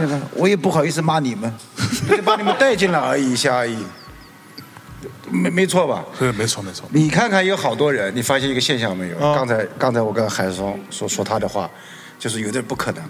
[0.00, 0.20] 对吧？
[0.34, 1.52] 我也不好意思骂你们，
[2.08, 3.76] 就把你们带进来而已一下而已，
[5.30, 6.04] 没没错吧？
[6.18, 6.86] 对，没错没错。
[6.90, 9.18] 你看看有好多人，你发现一个现象没有？
[9.18, 11.70] 刚才刚才我跟海松说说他的话，
[12.18, 13.04] 就是有点不可能。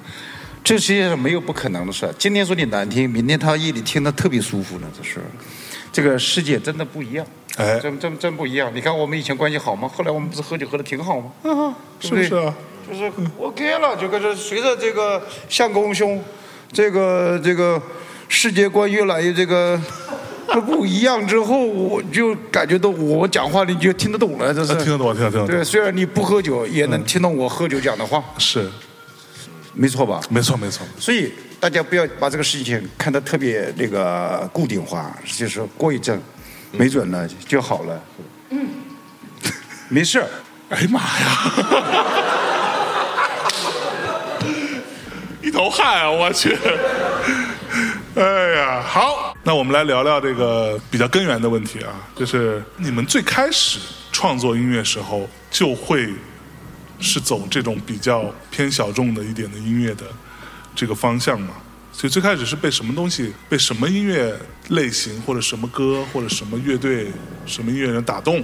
[0.63, 2.13] 这世界上没有不可能的事。
[2.19, 4.87] 今天说你难听，明天他夜里听得特别舒服呢。
[4.97, 5.21] 这是。
[5.93, 7.27] 这个世界真的不一样，
[7.57, 8.71] 哎，真真真不一样。
[8.73, 9.91] 你看我们以前关系好吗？
[9.93, 11.33] 后来我们不是喝酒喝的挺好吗？
[11.43, 12.35] 嗯，是不是？
[12.37, 12.55] 啊
[12.91, 16.23] 就是 OK 了，就跟着随着这个相公兄，
[16.73, 17.81] 这个这个
[18.29, 19.81] 世界观越来越这个
[20.67, 25.47] 不一样之后，我就感觉到我讲话你就听得懂了，这是听得懂，听得懂。
[25.47, 28.23] 对，虽然你不喝酒，也能听懂我喝酒讲的话。
[28.39, 28.69] 是，
[29.75, 30.21] 没错吧？
[30.29, 30.87] 没错，没错。
[30.99, 31.33] 所以。
[31.61, 36.19] 大家不要把这个事情看得特别那个固定化，就是过一阵，
[36.73, 38.03] 没准呢就好了。
[38.49, 38.67] 嗯，
[39.91, 40.25] 没事。
[40.71, 42.50] 哎呀妈呀！
[45.51, 46.09] 一头汗啊！
[46.09, 46.57] 我去。
[48.15, 53.81] 哎呀，好，那我们来聊聊这个比较根源的问题啊，就是你们最开始
[54.13, 56.09] 创作音乐时候，就会
[57.01, 60.05] 是走这种比较偏小众的一点的音乐的。
[60.77, 61.55] 这个方向嘛，
[61.93, 64.33] 所以最开始是被什么东西、被什么音乐
[64.69, 67.09] 类型或者什么歌或者什么乐队、
[67.45, 68.43] 什么音乐人打动，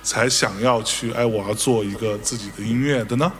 [0.00, 3.30] 才想要去哎，我要做一个自己的音乐的呢？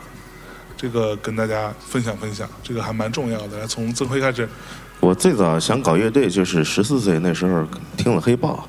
[0.77, 3.59] 这个跟大家分享分享，这个还蛮重要的。
[3.59, 4.49] 来，从曾辉开始。
[5.01, 7.67] 我最早想搞乐队就是十四岁那时候
[7.97, 8.69] 听了黑豹。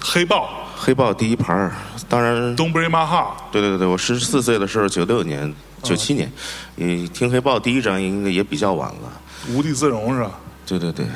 [0.00, 0.50] 黑豹。
[0.76, 1.70] 黑豹第一盘
[2.08, 2.56] 当然。
[2.56, 3.32] Don't Break My Heart。
[3.50, 5.54] 对对对对，我十四岁的时候，九六年。
[5.80, 6.30] 九七年，
[6.74, 9.20] 你听黑豹第一张应该也比较晚了。
[9.48, 10.32] 无地自容是吧？
[10.66, 11.06] 对对对，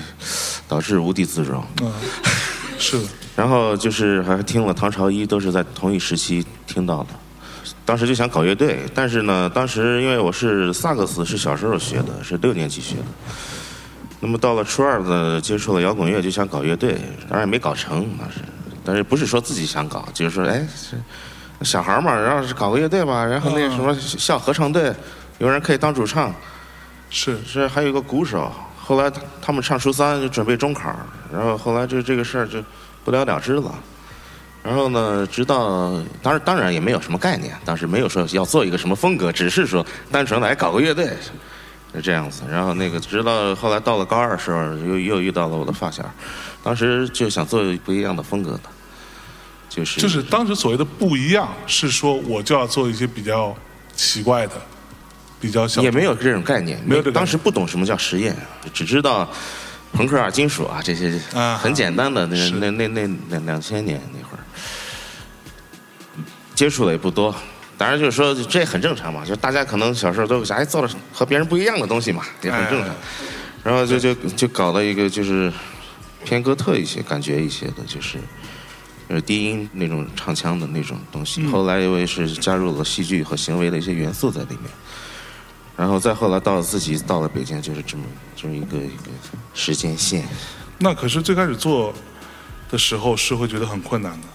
[0.69, 1.65] 导致无地自容。
[1.83, 1.93] 嗯，
[2.79, 3.01] 是。
[3.35, 7.09] 然后就是还听了唐朝一，都是在同一时期听到的。
[7.85, 13.05] 当时就想搞乐队，但是呢，当时因为我是萨克斯，是小时候学的，是六年级学的。
[14.21, 16.97] 那么到了初二呢，接触了摇滚乐，就想搞乐队，
[17.29, 18.41] 当然也没搞成，那是。
[18.85, 20.67] 但是不是说自己想搞，就是说，哎。
[21.63, 24.93] 小孩嘛，然后是搞个乐队吧，然后那什么校合唱队，
[25.39, 26.35] 有人可以当主唱，
[27.09, 28.51] 是是，还有一个鼓手。
[28.77, 29.09] 后来
[29.41, 30.93] 他们上初三就准备中考，
[31.33, 32.61] 然后后来就这个事儿就
[33.05, 33.73] 不了了之了。
[34.63, 41.11] 然后呢，直到当然当然也没有什么概念，当时没有说要做一个什么风格，只是说单纯来搞个乐队，
[41.95, 42.43] 是这样子。
[42.49, 46.09] 然后那个直到后来到了高二时候，又又遇到了我的发小，
[46.63, 48.61] 当时就想做不一样的风格的。
[49.69, 53.57] 就是就是当时所谓的不一样，是说我就要做一些比较
[53.97, 54.53] 奇怪的，
[55.41, 57.03] 比较小，也没有这种概念，没有。
[57.11, 58.37] 当时不懂什么叫实验，
[58.75, 59.27] 只知道
[59.95, 61.19] 朋克啊、金属啊这些
[61.59, 62.27] 很简单的。
[62.27, 63.99] 那那那那两两千年
[66.63, 67.35] 接触的也不多。
[67.77, 72.95] 当然就是说这也很正常嘛，就大家可能小时候都想哎做了和别人不一样的东西嘛，也很正常。
[73.65, 75.53] 然后就就就搞了一个就是
[76.25, 78.19] 偏哥特一些感觉一些的，就是。
[79.11, 84.71] 是低音那种唱腔的那种东西，后来因为是加入了戏剧和行为的一些元素在里面，
[85.77, 88.05] 然后再后来到自己到了北京，就是这么
[88.35, 89.11] 这么一个一个
[89.53, 90.27] 时间线。
[90.79, 91.93] 那可是最开始做
[92.71, 94.27] 的时候是会觉得很困难的，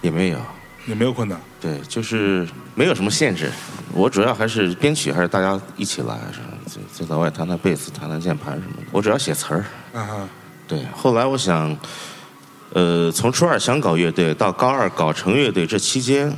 [0.00, 0.40] 也没有，
[0.86, 1.40] 也没有困难。
[1.60, 3.50] 对，就是没有什么限制。
[3.92, 8.82] 我主要还是编曲，还是大家一起来，是在在外弹弹贝斯、弹弹键盘什么的。
[8.92, 9.64] 我主要写词儿。
[9.92, 10.28] 啊
[10.66, 11.76] 对，后来我想。
[12.72, 16.32] 呃，从初二想搞乐队到高二搞成乐队这期间，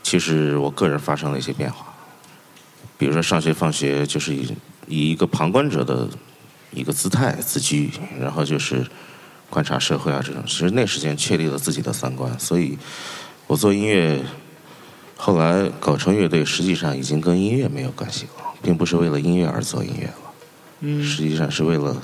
[0.00, 1.84] 其实我个人发生了一些变化。
[2.96, 6.08] 比如说上学放学就是以以一个旁观者的
[6.70, 7.90] 一个姿态自居，
[8.20, 8.86] 然后就是
[9.50, 10.40] 观察社会啊这种。
[10.46, 12.78] 其实那时间确立了自己的三观，所以
[13.52, 14.18] 我做音乐，
[15.14, 20.14] 后来搞成乐队，实际上已经跟音乐没有关系了，并不是为了音乐而做音乐了。
[20.80, 21.94] 嗯，实际上是为了。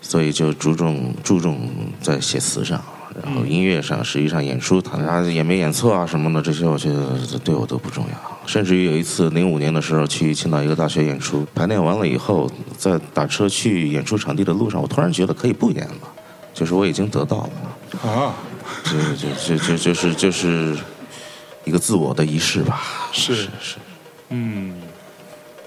[0.00, 1.68] 所以就注重注重
[2.00, 2.82] 在写词上，
[3.22, 8.46] 然后音乐上，实际上演出，大家演没演错啊什么的，这些我觉得对我都不重要。
[8.46, 16.08] 甚至于有一次零五年的时候去青岛一个大学演出，排练完了以后，在打车去演出场地的路上，我突然觉得可以不演了，
[16.54, 18.34] 就是我已经得到了啊，
[18.84, 20.76] 就就就就就是就是
[21.64, 22.82] 一个自我的仪式吧。
[23.12, 23.48] 是是，
[24.30, 24.74] 嗯。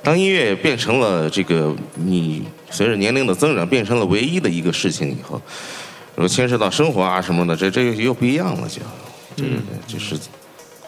[0.03, 5.41] 当音乐变成了这个你随着年龄的增长变成了唯一的一个事情以后，
[6.15, 8.81] 如果牵涉到生活啊什么的，这这又不一样了，就，
[9.35, 10.15] 对对对，就是。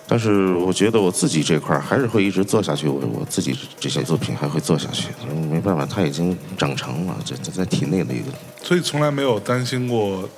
[0.10, 5.10] 但是我觉得我自己这块儿还是会一直做下去，我我自己这些作品还会做下去。
[5.50, 8.26] 没办法，它已经长成了，这这在体内的一个。
[8.64, 10.30] 所以从来没有担心过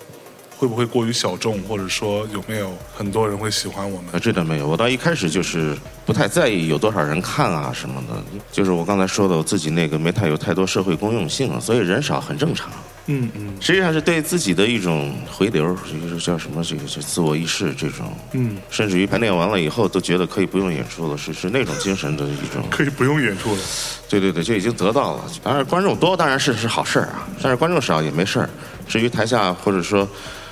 [0.59, 4.11] 会不会过于小众，或者说有没有很多人会喜欢我们？
[4.11, 4.67] 啊，这倒没有。
[4.67, 5.73] 我到一开始就是
[6.05, 12.69] 不太在意有多少人看啊什么的，就是我刚才说的，我自己那个没太有太多社会公用性，所以人少很正常。
[13.05, 23.61] 嗯嗯，实际上是对自己的一种回流，就是叫什么这个就自我意识这种，嗯，甚至于排练完了以后都觉得可以不用演出了，是是那种精神的一种，可以不用演出了，
[24.09, 25.23] 对对对，就已经得到了。
[25.41, 28.49] 当然观众多当然是是好事儿啊，但是观众少也没事儿。
[28.87, 30.07] 至于台下或者说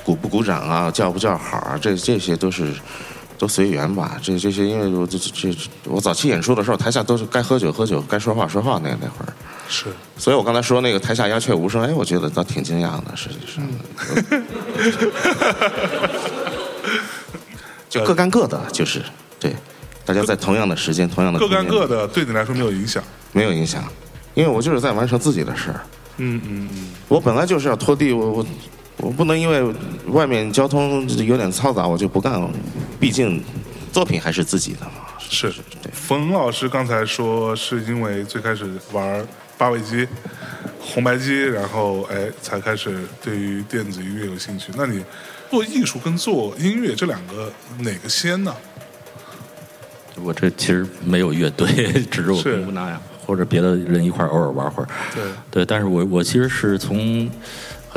[0.07, 2.73] 鼓不鼓掌啊，叫不叫好啊，这这些都是
[3.37, 4.17] 都随缘吧。
[4.23, 5.53] 这这些因为我这这
[5.83, 9.33] 我早期演出的时候，台下都是该喝酒喝酒，该说话说话那那会儿。
[9.67, 9.87] 是，
[10.17, 13.67] 所以我刚才说那个台下鸦雀无声，哎，我觉得倒挺惊讶的，实际上，
[17.89, 19.01] 就各干各的，就是
[19.37, 19.53] 对，
[20.05, 23.03] 大家在同样的时间、同样的各干各的，对你来说没有影响，
[23.33, 23.83] 没有影响，
[24.35, 25.81] 因为我就是在完成自己的事儿。
[26.19, 28.45] 嗯嗯嗯，我本来就是要拖地，我我
[28.97, 29.73] 我不能因为
[30.07, 32.49] 外面交通有点嘈杂，我就不干了，
[32.99, 33.43] 毕竟
[33.91, 34.91] 作品还是自己的嘛。
[35.19, 35.91] 是是，对。
[35.93, 39.25] 冯老师刚才说是因为最开始玩。
[39.59, 40.07] 八位机、
[40.79, 44.71] 红白机，然后哎，才开始对于电子音乐有兴趣。
[44.77, 45.03] 那你
[45.49, 48.55] 做艺术跟做音乐这两个哪个先呢？
[50.21, 51.67] 我这其实没有乐队，
[52.11, 54.89] 只是我跟吴娜呀，或者别的人一块偶尔玩会儿。
[55.15, 57.27] 对对，但是我我其实是从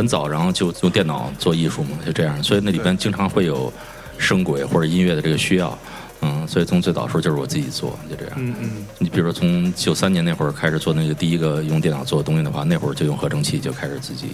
[0.01, 3.71] 很早，然后就用电脑做艺术嘛，就这样，所以那里边经常会有
[4.17, 5.79] 声轨或者音乐的这个需要。
[6.23, 8.33] 嗯，所以从最早时候就是我自己做，就这样。
[8.37, 8.87] 嗯嗯。
[8.97, 14.29] 你比如说从九三年那会儿开始做那个第一个用电脑做的东西的话，那会儿就用合成器就开始自己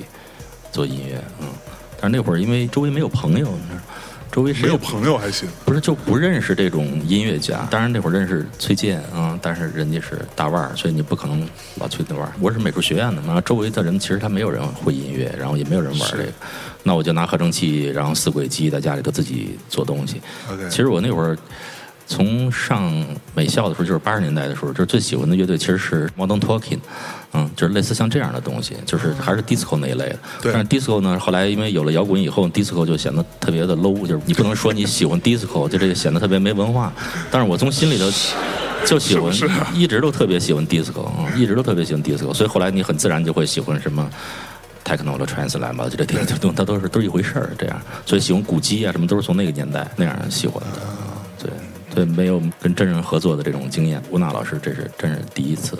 [0.71, 1.21] 做音乐。
[1.41, 1.49] 嗯。
[2.01, 3.53] 但是那会儿因为周围没有朋友，
[4.37, 5.49] 周围没有朋友还行。
[5.65, 7.67] 不是就不认识这种音乐家。
[7.71, 11.49] 当然那会儿认识崔健啊，但是人家是大腕儿，所以你不可能
[11.81, 12.33] 老崔那玩儿。
[12.39, 16.33] 我是美术学院的嘛，周围的人其实他没有人会音乐，然后也没有人玩这个。
[16.83, 20.21] 那我就拿合成器，然后四轨机在家里头自己做东西。
[20.69, 21.35] 其实我那会儿。
[22.09, 26.79] 从上美校的时候，就是八十年代的时候，就是最喜欢的乐队其实是 Modern Talking，
[27.37, 30.19] 嗯，就是类似像这样的东西，就是还是 disco 那一类的。
[30.45, 36.91] 但是 disco 呢，后来因为有了摇滚以后，disco 就显得特别的 low，就是你不能说你喜欢 disco，就这个显得特别没文化。
[37.31, 38.11] 但是我从心里头
[38.87, 39.31] 就喜欢，
[39.75, 41.07] 一直都特别喜欢 disco，
[41.37, 44.09] 一直都特别喜欢 disco，所以后来你很自然就会喜欢什么
[44.83, 47.79] techno 的 trance 来吧，就这这东它都是都是一回事儿，这样。
[48.07, 50.81] 所以喜欢古基啊，什么都是从那个年代那样喜欢的，
[51.43, 51.51] 对。
[51.95, 54.03] 对，没有跟真人合作的这种经验。
[54.11, 55.79] 吴娜老师，这是真是第一次。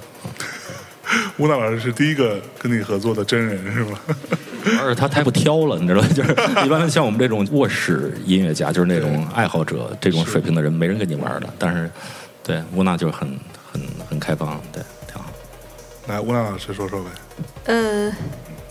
[1.39, 3.99] 吴娜老师是第一个跟你合作的真人，是吗？
[4.83, 6.09] 而且他太不挑了，你知道吗？
[6.15, 6.33] 就是
[6.65, 11.49] 一般像我们这种卧室音乐家，就是那种爱好者，这种水平的人，没人跟你玩的。
[11.59, 11.91] 但是，
[12.43, 13.29] 对吴娜就是很
[13.73, 15.31] 很很开放，对，挺好。
[16.09, 17.11] 来，吴娜老师说说呗。
[17.67, 18.13] 呃。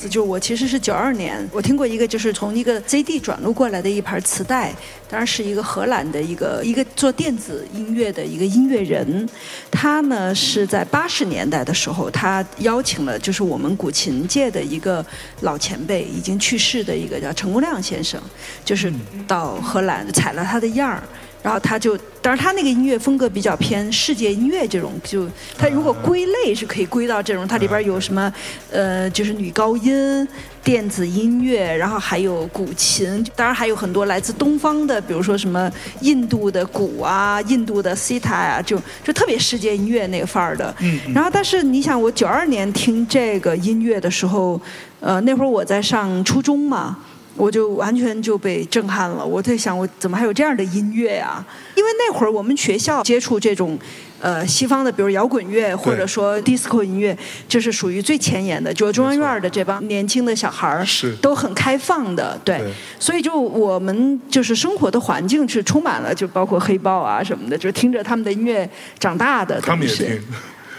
[0.10, 4.74] 就我其实是九二年，我听过一个就是从一个 ZD 转录过来的一盘磁带，
[5.10, 9.28] 当然是一个荷兰的一个一个做电子音乐的一个音乐人，
[9.72, 15.06] 他呢是在八十年代的时候，他邀请了就是我们古琴界的一个
[15.42, 18.22] 老前辈，已经去世的一个叫陈功亮先生，
[18.64, 18.92] 就是
[19.28, 21.04] 到荷兰采了他的样儿。
[21.46, 28.34] 然后他就，当然他那个音乐风格比较偏世界音乐这种，就他如果归类是可以归到这种，它里边有什么，
[28.72, 30.28] 呃，就是女高音、
[30.64, 35.72] 电子音乐，然后还有古琴，当然还有很多来自东方的，比如说什么
[36.02, 40.74] 印度的鼓啊、印度的西塔啊，就就特别世界音乐那个范儿的。
[40.80, 41.00] 嗯。
[41.14, 44.60] 然后，但是你想，我九二年听这个音乐的时候，
[45.00, 46.98] 呃，那会儿我在上初中嘛。
[47.36, 49.26] 我就完全就被震撼了。
[49.26, 51.46] 我在想，我怎么还有这样的音乐啊？
[51.76, 53.78] 因为那会儿我们学校接触这种，
[54.20, 57.18] 呃，西方的，比如摇滚乐或者说 disco 音乐，
[57.48, 58.74] 就是属于最前沿的。
[58.74, 60.86] 就中央院的这帮年轻的小孩儿，
[61.22, 62.62] 都很开放的，对。
[63.00, 68.68] 所以就我们就是生活的环境是充满了，就包括黑豹啊什么的，就听着他们的音乐
[68.98, 69.60] 长大的。
[69.60, 70.22] 他们也听。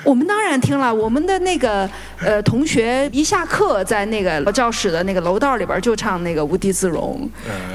[0.07, 1.89] 我们当然听了，我们的那个
[2.21, 7.29] 呃同学一下课在那个教室的那个楼道里边就唱那个《无地自容》，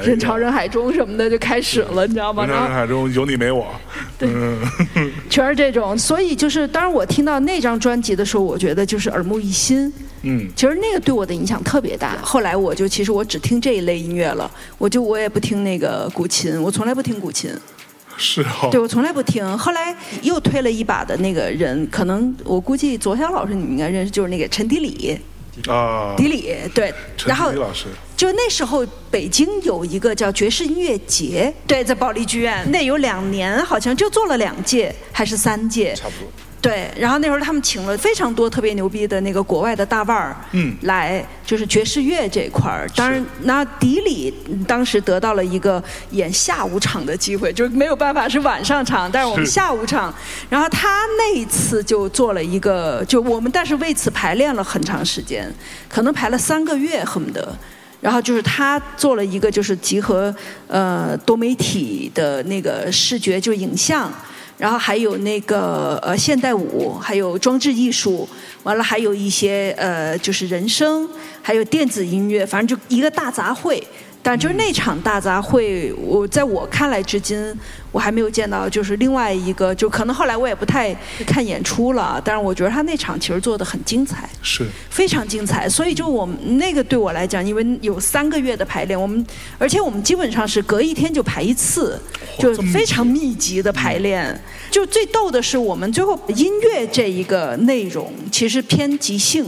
[0.06, 2.46] 人潮人海中什么的就开始了，你知道吗？
[2.46, 3.66] 人潮人海中有你没我，
[4.18, 4.30] 对，
[5.28, 5.96] 全是这种。
[5.98, 9.92] 所以就是，当然我听到那张专辑的时候，我觉得就是耳目一新。
[10.22, 12.16] 嗯，其实那个对我的影响特别大。
[12.22, 17.50] 后来我就其实我只听这一类音乐了，我就我也不听那个古琴，我从来不听古琴。
[18.22, 18.68] 是哦。
[18.70, 25.18] 对我从来不听，后来又推了一把的那个人，可能我估计左小老师你们应该认识，就是那个陈迪里。
[25.66, 26.14] 啊。
[26.16, 26.94] 迪里对，
[27.26, 27.86] 然后老师。
[28.16, 35.92] 就那时候北京有一个叫爵士音乐节，对，在保利剧院，那有两年，好像就做了两届还是三届。
[35.96, 36.30] 差不多。
[36.62, 42.88] 对，然后那时候他们请了非常多特别牛逼的那个国外的大腕儿，嗯，来就是爵士乐这块儿。
[42.94, 44.32] 当然，那迪里
[44.64, 45.82] 当时得到了一个
[46.12, 50.14] 演下午场的机会，就是没有办法是晚上场，但是我们下午场。
[50.48, 55.52] 然后他那一次就做了一个，就我们但是为此排练了很长时间，
[55.88, 57.52] 可能排了三个月，恨不得。
[58.00, 60.32] 然后就是他做了一个，就是集合
[60.68, 64.08] 呃多媒体的那个视觉，就影像。
[64.62, 68.28] 然后还有那个呃现代舞，还有装置艺术，
[68.62, 71.08] 完了还有一些呃就是人声，
[71.42, 73.82] 还有电子音乐，反正就一个大杂烩。
[74.24, 77.52] 但就是那场大杂烩，我在我看来至今，
[77.90, 80.94] 我还没有见到就是另外一个，就可能后来我也不太
[81.26, 85.68] 看演出了，但是我觉得他那场其实做的很精彩，是非常精彩。
[85.68, 89.26] 所以就我们那个对我来讲，因为有三个月的排练，我们
[89.58, 92.00] 而且我们基本上是隔一天就排一次，
[92.38, 94.40] 就非常密集的排练。
[94.70, 99.44] 就最逗的是，我们最后音乐这一个内容其实偏即兴。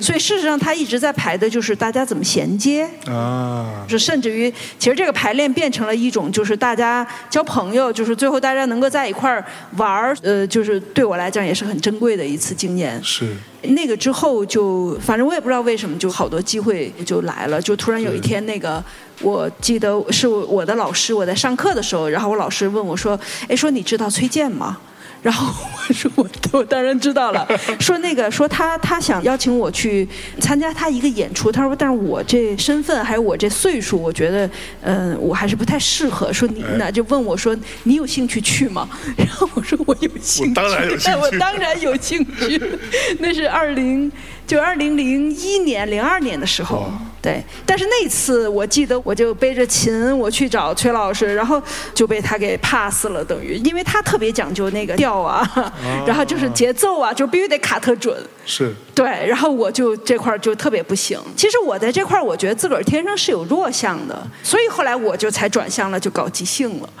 [0.00, 9.44] 所以事实上，他一直在排的就是大家怎么衔接啊，就甚至于，其实这个排练变成了一种就是大家交朋友，就是最后大家能够在一块儿
[9.76, 12.98] 玩儿，呃，就是对我来讲也是很珍贵的一次经验。
[13.04, 18.82] 是那个之后就，反正我也不知道为什么，就好多机会就来了，就突然有一天那个，
[19.20, 23.18] 我记得是我的老师，我在上课的时候，然后我老师问我说
[23.48, 24.78] ：“哎，说你知道崔健吗？”
[25.22, 25.52] 然后
[25.88, 27.46] 我说我我当然知道了，
[27.78, 30.08] 说那个说他他想邀请我去
[30.40, 34.48] 参加他一个演出，他说但是我这身份还有我这岁数，我觉得
[34.82, 36.32] 嗯我还是不太适合。
[36.32, 38.88] 说你那就问我说你有兴趣去吗？
[39.16, 42.62] 然后我说我有兴趣，当然有兴趣，我当然有兴趣。
[43.20, 44.10] 那是二零
[44.50, 46.90] 就二零零一年零二年的时候。
[47.22, 51.62] 对，但是那次我记得，我就背着琴我去找崔老师，然后
[51.94, 55.72] 就被他给 pass 了，等于，因为他特别讲究那个调啊，
[56.04, 58.16] 然后就是节奏啊，就必须得卡特准。
[58.44, 58.74] 是。
[59.00, 61.18] 对，然后我就这块就特别不行。
[61.34, 66.88] 其实我在这块，我觉得自个儿天生是有弱项的，所以后来我就才转向了，就搞即兴了。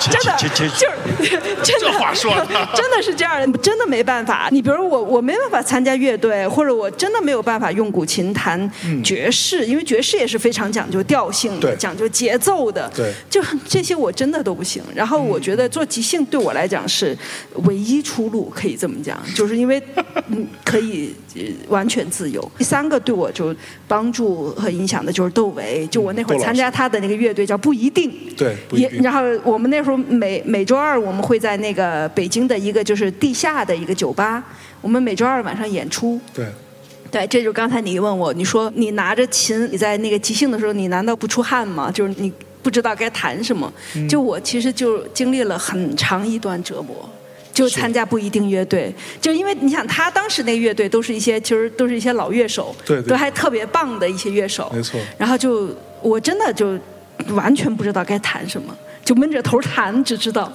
[0.00, 2.32] 真的，就是真的，话说
[2.74, 4.48] 真的是这样，真的没办法。
[4.50, 8.70] 你比如我，我没办法参加乐队，或者我真的没有办法用古琴弹
[9.04, 12.90] 爵士，因为爵士也是非常讲究调性的，讲究节奏的。
[12.96, 14.82] 对，就这些我真的都不行。
[14.94, 17.14] 然后我觉得做即兴对我来讲是
[17.64, 19.82] 唯一出路，可以这么讲，就是因为。
[20.28, 21.14] 嗯，可以
[21.68, 22.52] 完全自由。
[22.58, 23.54] 第三个对我就
[23.86, 28.12] 帮助和影响的就是窦唯，就我那会儿参加他的那个乐队叫不一定。
[28.36, 34.42] 对，也然后我们那时候每每周二我们会在那个北京的一个就是地下的一个酒吧，
[34.80, 36.20] 我们每周二晚上演出。
[36.34, 36.46] 对，
[37.10, 41.90] 对，这就刚才你问我，你说你拿着琴，你在那个即兴的时候，你难道不出汗吗？
[41.90, 42.32] 就是你
[42.62, 43.72] 不知道该弹什么。
[44.08, 47.08] 就我其实就经历了很长一段折磨。
[47.52, 54.98] 就参加不一定乐队，就因为你想，他当时那乐队都是一些，其实都是一些老乐手，对，都还特别棒的一些乐手，没错。
[55.18, 55.68] 然后就
[56.00, 56.78] 我真的就
[57.34, 58.74] 完全不知道该弹什么，
[59.04, 60.50] 就闷着头弹，只知道。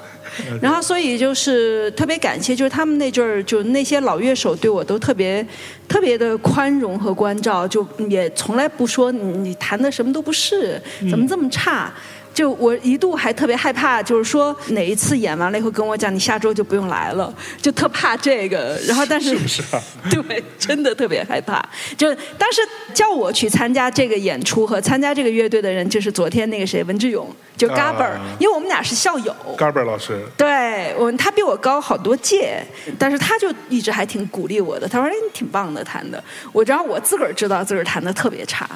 [0.61, 5.45] 然后所以就是特别感谢，就是他们那阵儿，就那些老乐手对我都特别
[5.88, 10.80] 特别的宽容和关照，就也从来不说你你弹的什么都不是，
[11.10, 11.91] 怎么这么差。
[12.38, 18.80] 就我一度还特别害怕，就是说哪一次演完了以后跟我讲，你下周就不用来了，就特怕这个。
[18.88, 19.64] 然后但是是不是，
[20.22, 21.59] 对，真的特别害怕。
[21.97, 22.61] 就当时
[22.93, 27.27] 叫我去参加这个演出和参加这个乐队的人，就是昨天那个谁文志勇，
[27.57, 29.35] 就 Gabber，因为我们俩是校友。
[29.57, 30.23] Gabber 老师。
[30.38, 32.64] 对，我他比我高好多届，
[32.99, 34.88] 但是他就一直还挺鼓励我的。
[34.88, 36.23] 他说：“哎，你挺棒的，弹的。”
[36.53, 38.69] 我知道我自个儿知道自个儿弹的特别差，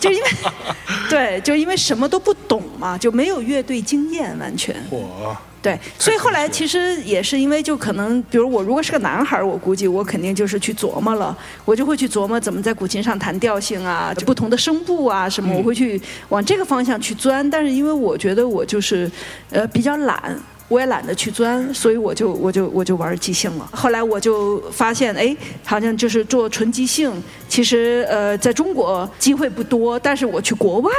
[0.00, 0.28] 就因为
[1.08, 2.60] 对，就因为什么都不懂。
[2.80, 4.74] 嘛，就没有乐队经验，完全。
[4.90, 5.36] 我。
[5.62, 11.36] 对，所以后来其实也是因为，就可能，比如我如果是个男孩我估计我肯定就是去琢磨了，
[11.66, 16.00] 我就会去琢磨怎么在古琴上弹调性啊，不同的声部啊什么，我会去
[16.30, 17.48] 往这个方向去钻。
[17.50, 19.10] 但是因为我觉得我就是，
[19.50, 20.34] 呃，比较懒。
[20.70, 23.68] 我也懒得去钻，所以我就我就我就玩即兴了。
[23.72, 27.12] 后来我就发现，哎，好像就是做纯即兴，
[27.48, 30.92] 其实呃，在中国机会不多，但是我去国外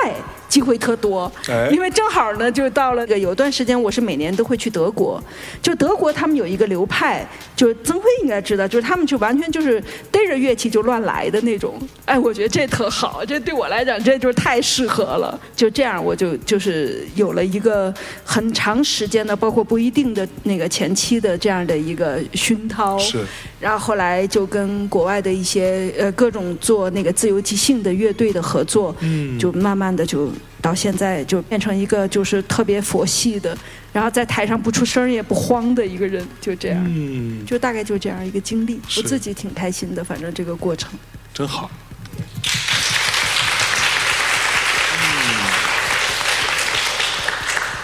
[0.50, 1.32] 机会特多。
[1.72, 5.24] 因为正好呢，就到了个有段时间，我是每年都会去德国。
[5.62, 7.26] 就德国他们有一个流派，
[7.56, 9.82] 就曾辉应该知道，就是他们就完全就是
[10.12, 11.80] 逮着乐器就乱来的那种。
[12.04, 15.40] 哎，我觉得这特好，这对我来讲这就是太适合了。
[15.56, 17.94] 就这样，我就就是有了一个
[18.26, 22.98] 很长时间的，包括不一定的那个前期的这样的一个熏陶。
[22.98, 23.26] 是。
[23.60, 33.56] 然后后来就跟国外的一些呃各种做那个自由即兴的乐队的合作，嗯，就慢慢的就到现在就变成一个就是特别佛系的，
[33.94, 40.92] 然后在台上不出声也不慌的一个人，就这样，嗯，就大概就这样一个经历，我自己挺开心的，反正这个过程
[41.32, 41.70] 真好。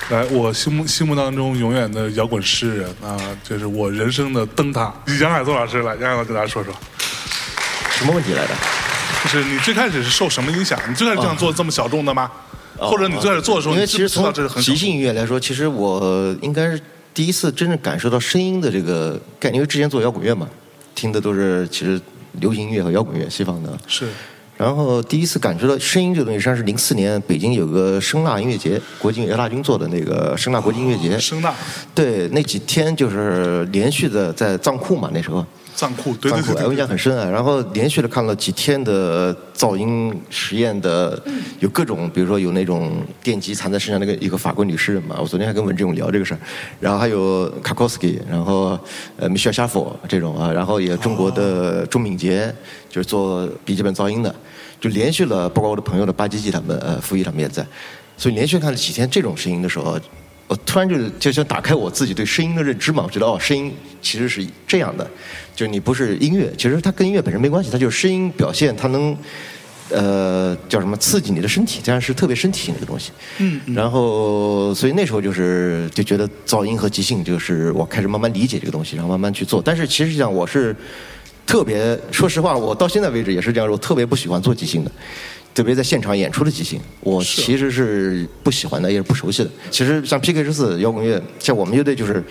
[0.09, 4.93] 来，我心目心目当中永远的摇滚诗人啊，这是我人生的灯塔。
[5.19, 6.73] 杨海松老师来，杨海松给大家说说，
[7.91, 8.53] 什么问题来的？
[9.25, 10.79] 就是你最开始是受什么影响？
[10.87, 12.31] 你最开始这样做这么小众的吗？
[12.77, 14.31] 或者你最开始做的时候，因为其实从
[14.61, 16.79] 即兴音乐来说，其实我应该是
[17.13, 19.55] 第一次真正感受到声音的这个概念。
[19.55, 20.47] 因为之前做摇滚乐嘛，
[20.95, 21.99] 听的都是其实
[22.39, 23.77] 流行音乐和摇滚乐，西方的。
[23.87, 24.07] 是。
[24.57, 31.17] 然后第一次感受到声音这个东西，实际上是零四年北京有个声纳音乐节，国际姚大军做的那个声纳国际音乐节。
[31.19, 31.53] 声纳。
[31.93, 35.45] 对，那几天就是连续的在藏库嘛，那时候。
[35.77, 37.29] 藏库，对对对，我印象很深啊。
[37.29, 41.21] 然后连续的看了几天的噪音实验的，
[41.59, 45.15] 有各种，比如说有那种电极藏在身上那个一个法国女诗人嘛。
[45.21, 46.39] 我昨天还跟文志勇聊这个事儿。
[46.79, 48.77] 然后还有卡科斯基，然后
[49.17, 52.51] 呃米歇尔夏佛这种啊，然后也中国的钟敏杰，
[52.89, 54.33] 就是做笔记本噪音的。
[54.81, 57.65] 就连续了，包括我的朋友的巴基基他们，呃，傅毅他们也在，
[58.15, 59.99] 所以连续看了几天这种声音的时候，
[60.47, 65.05] 我突然就就想打开我自己对声音的认知嘛，我觉得哦，声音其实是这样的，
[65.55, 69.17] 就是你不是音乐，其实它跟音乐本身没关系，它就是声音表现，它能，
[69.89, 73.11] 呃，叫什么刺激你的身体，这样是特别身体性的东西。
[73.39, 73.59] 嗯。
[73.75, 79.61] 然后，所以那时候就是就觉得噪音和即兴，就是我开始慢慢理解这个东西，然后慢慢去做。
[79.61, 80.75] 但是其实讲我是。
[81.45, 84.91] 特别说实话，我到现在为止也是这样，我特别不喜欢做即兴的，
[85.57, 89.49] 特别在现场演出的即兴，我其实是不喜欢的，也是不熟悉的。
[89.71, 92.23] 其实像 PK 十四摇滚乐，像我们乐队就是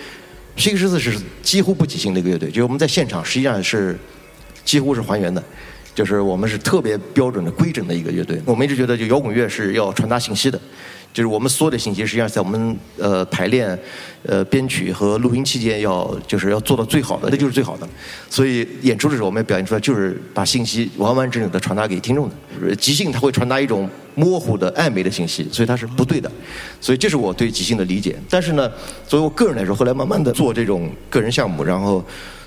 [0.55, 1.13] PK 十四是
[1.43, 3.99] 几乎不即兴的一个乐队，就是我们在现场实际上是
[4.63, 5.43] 几乎是还原的，
[5.93, 8.41] 就是我们是特别标准的规整的一个乐队。
[8.45, 10.57] 我们一直觉得，就摇滚乐是要传达信息的。
[11.17, 13.75] 就是我们所有的信息，实际上在我们呃排练、
[14.21, 17.89] 呃编曲和录音期间，要就是要做到最好的，那就是最好的。
[18.29, 22.75] 所以演出的时候，我们要表现出来就是把信息完完整整的传达给听众的。
[22.75, 26.31] 即兴它会传达一种模糊的暧昧的信息，所以它是不对的。
[26.79, 28.15] 所以这是我对即兴的理解。
[28.29, 28.71] 但是呢，
[29.07, 32.05] 作为我个人来说，后来慢慢的做这种个人项目，然后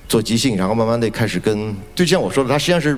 [0.08, 2.96] 做即兴，然后慢慢的开始跟，就像我说的，它实际上是。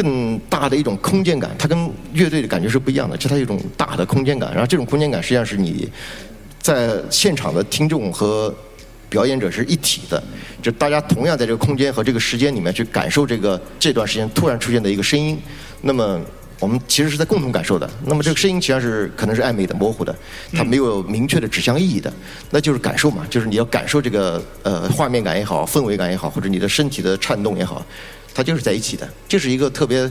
[0.00, 4.50] 更大的一种空间感，它跟乐队的感觉是不一样的，就它有一种大的空间感。
[4.52, 5.86] 然后这种空间感实际上是你
[6.58, 8.54] 在现场的听众和
[9.10, 10.22] 表演者是一体的，
[10.62, 15.38] 就大家同样在这个空间和这个时间里面去感受这个这段时间突然出现的一个声音。
[15.82, 16.18] 那么
[16.58, 17.88] 我们其实是在共同感受的。
[18.06, 20.14] 那么这个声音实际上是可能是暧昧的、模糊的，
[20.54, 22.10] 它没有明确的指向意义的，
[22.50, 27.84] 那就是感受嘛，就是你要感受这个呃画面感也好、氛围感也好，或者你的身体的颤动也好。
[28.34, 30.10] 它就是在一起的，这是一个特别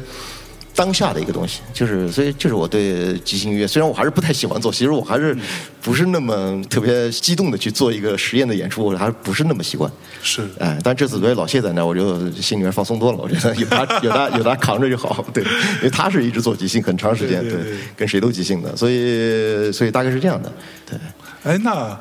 [0.75, 5.35] 当下的一个东西，就是所以就是我对即兴音乐，虽然我还是不太喜欢做，其实我还是
[5.81, 9.91] 不是那么特别激动的去做一个实验的演出，我还不是那么习惯。
[10.21, 13.17] 是，哎，但这次作为老谢在那，我就心里面放松多了。
[13.17, 20.51] 我觉得 有他有他有他扛着就好，对，因为他是一直做即兴很长时间，对，跟谁都即兴的，所以所以大概是这样的，
[20.85, 20.97] 对。
[21.43, 21.99] 哎，那。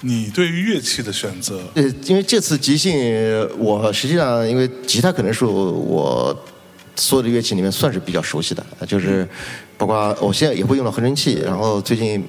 [0.00, 1.60] 你对于乐器的选择？
[1.74, 2.94] 呃，因为这次即兴，
[3.58, 6.36] 我实际上因为吉他可能是我
[6.96, 9.28] 所有的乐器里面算是比较熟悉的，就是
[9.76, 12.24] 包括我现在也会用到合成器，然后最近。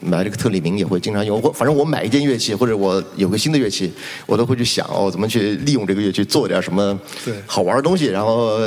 [0.00, 3.92] 买这个特立明也会经常用，我反正我买一件乐器或者我有个新的乐器，
[4.26, 6.98] 我都会去想哦，怎么去利用这个乐器做点什么
[7.46, 8.58] 好玩的东西，然后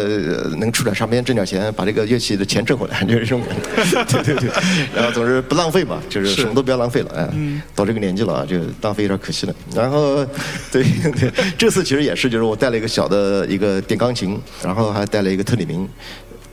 [0.59, 3.41] 能出点唱片挣点钱，把这个乐器的钱挣回来，就是这种。
[4.07, 4.49] 对对对，
[4.95, 7.27] 然后总是不浪费嘛，就是什么都不要浪费了，哎，
[7.75, 9.55] 到这个年纪了啊，就浪费有点可惜了。
[9.75, 10.25] 然后
[10.71, 10.83] 对
[11.19, 15.87] 对，这次其实也是，就是我带了一个小的一个电钢琴，然后还带了一个特立明。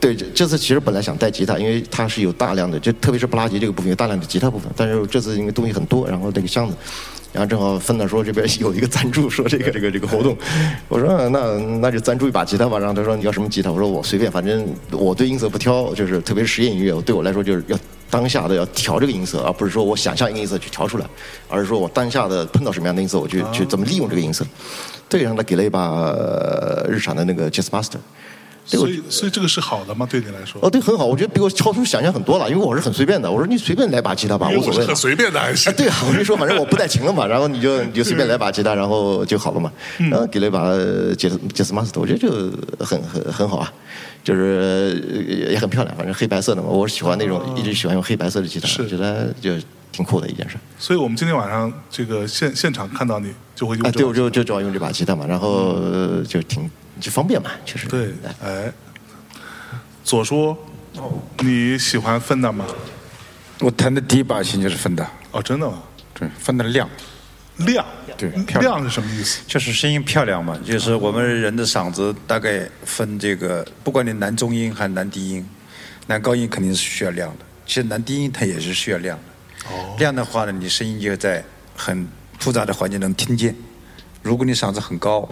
[0.00, 4.72] 对，这次其实本来想带吉他，因为它是有大量的，就特别是布拉吉这个部分有大量的吉他部分。
[4.74, 6.74] 但是这次因为东西很多，然后那个箱子，
[7.34, 10.34] 然后正好芬达说这边有一个赞助，说这个这个这个活动，
[10.88, 12.78] 我说那那就赞助一把吉他吧。
[12.78, 13.70] 然后他说你要什么吉他？
[13.70, 17.78] 我说我随便，反正我对音色不挑，就是特别是实验音乐，对我来说就是要
[18.08, 21.04] 当下的要调这个音色，而不是说我想象一个音色去调出来，
[21.46, 24.46] 而是说我当下的碰到什么样的音色，我去去怎么利用这个音色。
[25.10, 26.16] 对，让他给了一把
[26.88, 27.98] 日产的那个 Jazzmaster。
[28.64, 30.06] 所以，所以这个是好的吗？
[30.08, 30.60] 对你来说？
[30.62, 31.04] 哦，对，很好。
[31.04, 33.30] 我觉得比我超出想象很多了，因为我是很随便的。
[33.30, 34.86] 我说你随便来把吉他吧，无所谓。
[34.86, 35.72] 很随便的还是？
[35.72, 39.72] 对啊，我就说反正我不带琴了嘛，然后你就 你就随便来把吉他，然后就好了嘛。
[39.98, 40.72] 然后给了一把
[41.16, 42.30] 杰斯杰斯马斯特，我觉得就
[42.84, 43.72] 很很很好啊，
[44.22, 46.68] 就是也很漂亮，反正黑白色的嘛。
[46.68, 49.52] 我是喜欢那种一直喜欢用黑白色的吉他，觉得就
[49.90, 50.56] 挺酷的一件事。
[50.78, 53.88] 所以我们今天晚上这个现现场看到你就会用。
[53.88, 55.76] 啊，对，我就就主要用这把吉他嘛，然后
[56.28, 56.70] 就挺
[57.00, 57.88] 就方便嘛，确实。
[57.88, 58.12] 对，
[58.42, 58.72] 哎。
[60.02, 60.56] 左叔，
[61.38, 62.66] 你喜欢芬达吗？
[63.60, 65.08] 我弹的第一把琴就是芬达。
[65.30, 65.82] 哦，真的吗？
[66.14, 66.88] 对，芬达亮，
[67.58, 67.86] 亮，
[68.16, 69.40] 对，亮是什么意思？
[69.46, 70.58] 就是声音漂亮嘛。
[70.64, 75.48] 就是我们人的嗓子大概分这个，不管你男中音还是男低音，
[76.08, 77.44] 男高音肯定是需要亮的。
[77.66, 79.70] 其实男低音它也是需要亮的。
[79.72, 79.94] 哦。
[79.98, 81.44] 亮的话呢，你声音就在
[81.76, 82.08] 很
[82.40, 83.54] 复杂的环境能听见。
[84.22, 85.28] 如果你嗓子很高，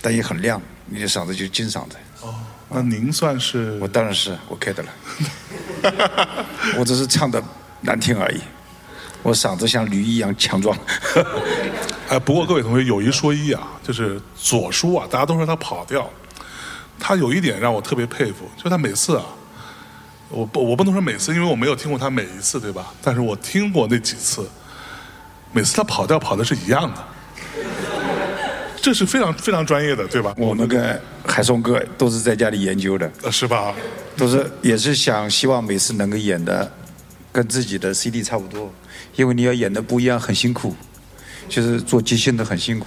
[0.00, 1.96] 但也很亮，你的嗓子就金嗓子。
[2.22, 2.34] 哦。
[2.68, 3.76] 那您算是？
[3.80, 4.88] 我当然是 OK 的了。
[6.78, 7.42] 我只是唱的
[7.80, 8.40] 难听而已。
[9.22, 10.76] 我嗓子像驴一样强壮。
[12.08, 16.08] 哎，不过各位同学有一说一啊，就是左叔啊，大家都说他跑调。
[16.98, 19.24] 他有一点让我特别佩服，就他每次啊，
[20.28, 22.92] 我不我不能说每次，因为我没有听过他每一次，对吧？
[23.02, 24.48] 但是我听过那几次，
[25.52, 27.04] 每次他跑调跑的是一样的。
[28.82, 30.34] 这是非常非常专业的，对吧？
[30.38, 33.74] 我们跟海松哥都是在家里研究的，是吧？
[34.16, 36.70] 都是也是想希望每次能够演的
[37.30, 38.72] 跟自己的 CD 差不多，
[39.16, 40.74] 因为你要演的不一样，很辛苦，
[41.48, 42.86] 就是做即兴的很辛苦，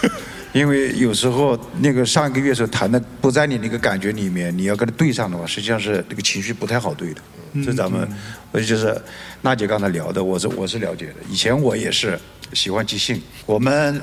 [0.52, 7.20] 因为有时候那个上一个乐手弹的不在你那个感觉里面，你要跟他对上的话，实际上是那个情绪不太好对的。
[7.64, 8.06] 这咱们，
[8.52, 8.94] 我就是
[9.42, 11.14] 娜姐刚才聊的，我是我是了解的。
[11.28, 12.18] 以前我也是
[12.52, 14.00] 喜欢即兴，我们。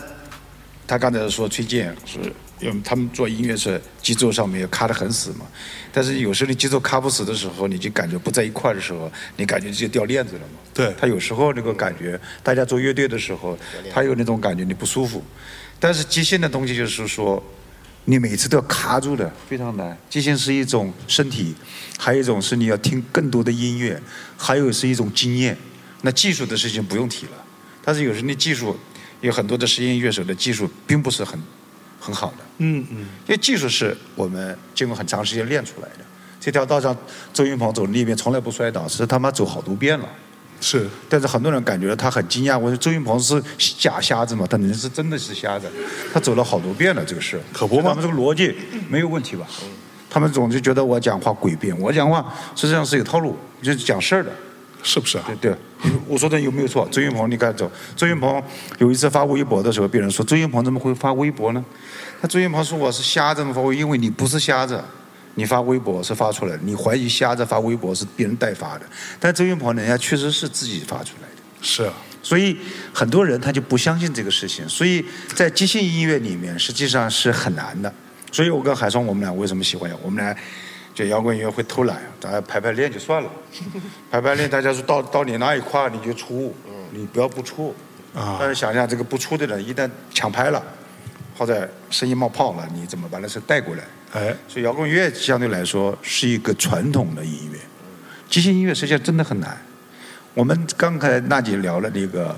[0.88, 2.18] 他刚才说崔健是，
[2.62, 5.46] 因为他们做音乐是节奏上面要卡得很死嘛，
[5.92, 10.60] 但是有时候你节奏卡不死的时候，你就感觉不在一块的时候，你感觉就掉链子了嘛。
[10.74, 10.96] 对。
[10.98, 13.58] 他有时候那个感觉，大家做乐队的时候，
[13.92, 15.22] 他有那种感觉你不舒服，
[15.78, 17.44] 但是即兴的东西就是说，
[18.06, 19.98] 你每次都要卡住的，非常难。
[20.10, 21.54] 即兴是一种身体，
[22.00, 24.02] 还有一种是你要听更多的音乐，
[24.38, 25.58] 还有是一种经验。
[26.04, 27.32] 那技术的事情不用提了，
[27.84, 28.78] 但是有时候你技术。
[29.22, 31.40] 有很多的实验乐手的技术并不是很
[32.00, 36.06] 很好的，嗯嗯，因为技术是我们经过很长时间练出来的。
[36.40, 36.96] 这条道上，
[37.34, 40.08] 周云鹏走那边从来不摔倒，是他妈走好多遍了。
[40.62, 43.42] 是，但是很多人感觉他很惊讶，我说周云鹏是
[43.78, 44.46] 假瞎子嘛？
[44.48, 45.68] 他人是真的是瞎子，
[46.14, 47.40] 他走了好多遍了这个事。
[47.52, 47.90] 可不嘛？
[47.90, 48.56] 他们这个逻辑
[48.88, 49.46] 没有问题吧？
[50.10, 54.32] 他们总是觉得我讲话诡辩，我讲话实际上是有套路，就是讲事儿的。
[54.84, 55.24] 是不是啊？
[55.28, 55.56] 对对，
[56.08, 56.88] 我说的有没有错？
[56.92, 57.70] 周云鹏，你看走。
[57.96, 58.42] 周云鹏
[58.78, 61.64] 有一次发微博的时候，别人说周云鹏怎么会发微博呢？
[62.22, 63.52] 那周云鹏说我是瞎子吗？
[63.54, 64.82] 发微，因为你不是瞎子，
[65.36, 66.60] 你发微博是发出来的。
[66.64, 68.86] 你怀疑瞎子发微博是别人代发的，
[69.20, 71.42] 但周云鹏人家确实是自己发出来的。
[71.62, 71.94] 是啊，
[72.24, 72.58] 所以
[72.94, 74.68] 很多人他就不相信这个事情。
[74.70, 75.04] 所以
[75.36, 77.94] 在即兴音乐里面，实际上是很难的。
[78.32, 79.92] 所以我跟海松我们俩为什么喜欢？
[80.02, 80.36] 我们俩。
[80.98, 83.30] 就摇滚音乐会偷懒，大家排排练就算了，
[84.10, 86.56] 排排练，大家说到到你那一块你就出，
[86.90, 87.76] 你不要不出。
[88.16, 88.38] 啊。
[88.40, 90.64] 但是想想这个不出的人，一旦抢拍了，
[91.38, 93.84] 或者声音冒泡了，你怎么把那事带过来？
[94.14, 94.36] 哎。
[94.48, 97.60] 所以摇滚乐相对来说是一个传统的音乐，
[98.28, 99.56] 即兴音乐实际上真的很难。
[100.34, 102.36] 我们刚才娜姐聊了那个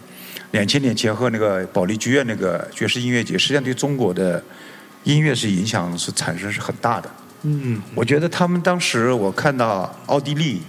[0.52, 4.44] 两千年前后那个保利剧院那个爵士音乐节，实际上对中国的
[5.06, 7.10] 音乐是影响是产生是很大的。
[7.44, 10.62] 嗯，我觉得他们当时我看到奥地利、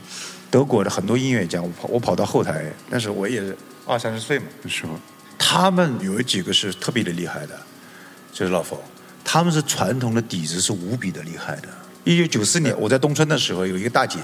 [0.51, 3.43] 德国的很多音乐家，我跑我跑到后台，但是我也
[3.87, 4.93] 二三十岁嘛那时候，
[5.37, 7.59] 他们有几个是特别的厉害的，
[8.33, 8.79] 就是老冯，
[9.25, 11.69] 他们是传统的底子是无比的厉害的。
[12.05, 14.19] 一九九四年我在东村的时候，有一个大姐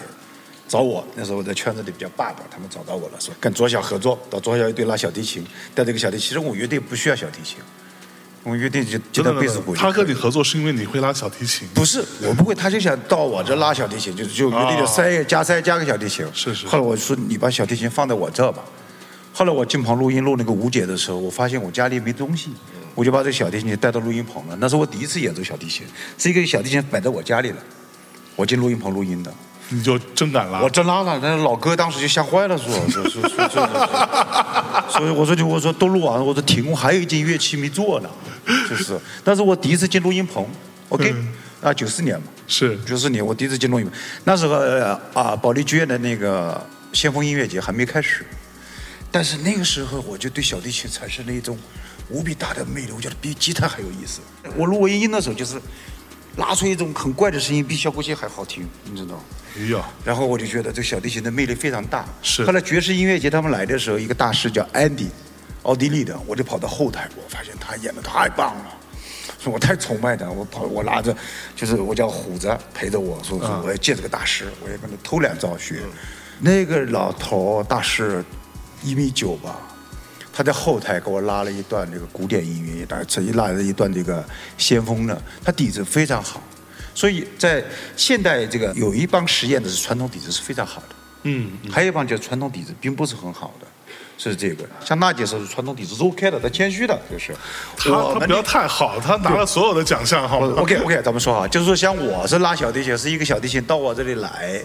[0.68, 5.44] 找我，那时候我在圈子里比较霸道，他们找到我了，说跟左小合作，到左小乐队拉小提琴，
[5.74, 7.59] 带这个小提琴，其实我乐队不需要小提琴。
[8.47, 9.74] 我们约定就就到贝斯鼓。
[9.74, 11.66] 他和你合作是因为你会拉小提琴？
[11.74, 16.24] 不是，我不会，他就想到我这拉小提琴，就就约定就塞加塞加个小提琴。
[16.32, 16.64] 是是。
[16.68, 18.62] 后来我说你把小提琴放在我这吧。
[19.32, 22.51] 后来我进棚录音录那个吴姐的时候，我发现我家里没东西，
[22.94, 24.56] 我就把这个小提琴带到录音棚了。
[24.60, 25.85] 那是我第一次演奏小提琴，
[26.16, 27.56] 这个小提琴摆在我家里了。
[28.36, 29.35] 我进录音棚录音的。
[29.70, 30.60] 你就真敢拉？
[30.60, 34.89] 我真拉了，那老哥当时就吓坏了，说说说说说。
[34.89, 38.09] 所以我说就我说都录完了，我说停，我还有一件乐器没做呢。
[38.70, 40.47] 就是，但是我第一次进录音棚
[40.89, 41.14] ，OK，
[41.60, 43.94] 啊，九四年嘛，是九四年，我第一次进录音棚，
[44.24, 44.55] 那时候
[45.14, 48.24] 啊，保利剧院的那个先锋音乐节还没开始，
[49.10, 51.59] 但是那个时候我就对小提琴产生了一种
[52.09, 54.20] 无比大的魅力，我觉得比吉他还有意思。
[54.56, 55.60] 我录音音的时候就是
[56.36, 59.20] 拉出一种很怪的声音，比小提琴还好听，你知道？
[59.59, 59.82] 哎呀！
[60.05, 62.05] 然后我就觉得这小提琴的魅力非常大。
[62.23, 62.44] 是。
[62.44, 65.09] 后来爵士音乐节他们来的时候，一个大师叫安迪，
[65.66, 68.64] 奥地利的，我就跑到后台，我发现他演的太棒了，
[69.38, 71.14] 说我太崇拜他，我跑我拉着，
[71.55, 75.82] 就是我叫虎子陪着我说说我要见这个大师，我要跟他偷两招学。
[76.38, 78.24] 那个老头大师
[78.82, 79.60] 一米九吧。
[80.32, 84.22] 他在后台给我拉了一段这个古典音乐，大概曾经拉了一段这个
[84.59, 86.43] 先锋的，他底子非常好，
[86.94, 87.64] 所以在
[87.97, 93.65] 现代这个有一帮实验的是传统底子是非常好的，嗯，还有一帮就是传统底子并不是很好的，
[94.18, 94.64] 是这个。
[94.84, 97.34] 像娜姐是传统底子是 OK 的，她谦虚的，就是
[97.76, 104.60] 他他不要太好，她拿了所有的奖项，好 OK OK，咱们说哈，就是说像我是拉小提琴，是一个小提琴到我这里来，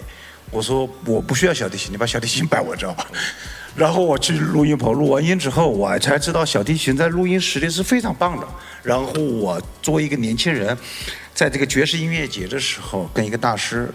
[0.50, 3.06] 我说我不需要小提琴，你把小提琴 摆我这吧。
[3.74, 8.46] 然后我去录音棚录完音之后，我才知道小提琴在录音实力是非常棒的。
[8.82, 10.76] 然后我作为一个年轻人，
[11.32, 13.88] 在这个爵士音乐节的时候，跟一个大师，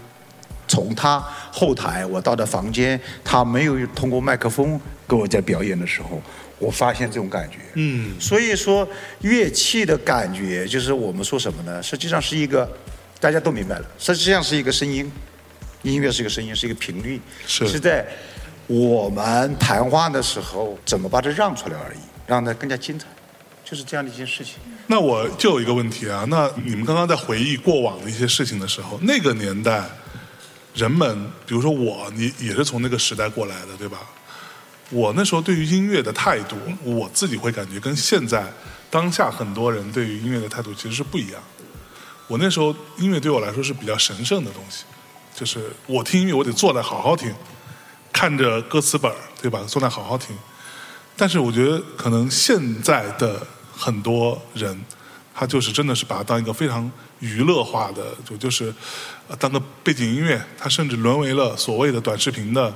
[0.66, 1.22] 从他
[1.52, 6.22] 后台我到的房间，他没有通过麦克风跟我在表演的时候，
[6.60, 7.56] 我发现这种感觉。
[7.74, 8.12] 嗯。
[8.20, 8.88] 所以说
[9.22, 11.82] 乐器的感觉，就是我们说什么呢？
[11.82, 12.70] 实际上是一个，
[13.18, 15.10] 大家都明白了，实际上是一个声音，
[15.82, 18.06] 音乐是一个声音，是一个频率，是在。
[18.70, 23.06] 我们谈话的时候怎么把它让出来而已，让它更加精彩，
[23.64, 24.56] 就是这样的一件事情。
[24.88, 29.82] 那我就有一个问题啊，那你们刚刚在回忆过往的一些事情的时候，那个年代
[30.74, 34.00] 人们，比如说我，你也是从那个时代过来的，对吧？
[34.90, 38.50] 我那时候对于音乐的态度，我自己会感觉跟现在
[38.90, 41.40] 当下很多人对于音乐的态度其实是不一样。
[42.26, 44.84] 我那时候音乐对我来说是比较神圣的东西，
[45.34, 47.34] 就是我听音乐我得坐在好好听。
[48.12, 49.62] 看着歌词本对吧？
[49.68, 50.36] 坐那好好听。
[51.16, 54.84] 但是我觉得，可能现在的很多人，
[55.34, 56.90] 他就是真的是把它当一个非常
[57.20, 58.74] 娱乐化的，就就是
[59.38, 60.42] 当个背景音乐。
[60.58, 62.74] 他甚至沦为了所谓的短视频的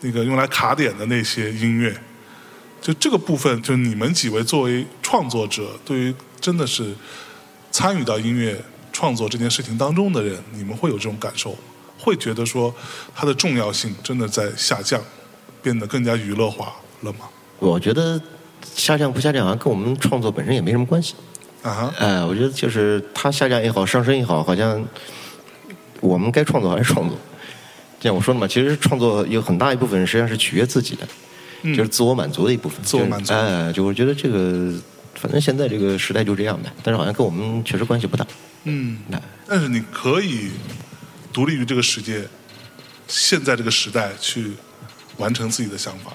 [0.00, 1.94] 那个用来卡点的那些音乐。
[2.80, 6.94] 就这个部分，就你们几位作为创作者，对于真的是
[7.70, 8.58] 参与到音乐
[8.92, 11.54] 创作这件事情当中的人，你们会有这种感受？
[11.98, 12.74] 会觉得说
[13.14, 14.98] 它的重要性真的在下降，
[15.62, 16.72] 变得更加娱乐化
[17.02, 17.28] 了吗？
[17.58, 18.18] 我觉得
[18.74, 21.14] 下降不下降好像跟我们创作本身也没什么关系。
[21.62, 24.82] 啊，哎，我觉得就是它下降也好，上升也好，好像
[26.00, 27.18] 我们该创作还是创作。
[28.00, 31.06] 像我说的嘛，其实创作有很大一部分实际上是取悦自己的，
[31.74, 32.82] 就是自我满足的一部分。
[32.82, 33.32] 自我满足。
[33.32, 34.72] 哎，就我觉得这个，
[35.14, 38.26] 反正现在这个时代就这样的，但是好像跟我们确实关系不大。
[38.64, 40.50] 嗯，那但是你可以。
[41.32, 42.24] 独立于这个世界，
[43.06, 44.50] 现在这个时代去
[45.16, 46.10] 完成自己的想法。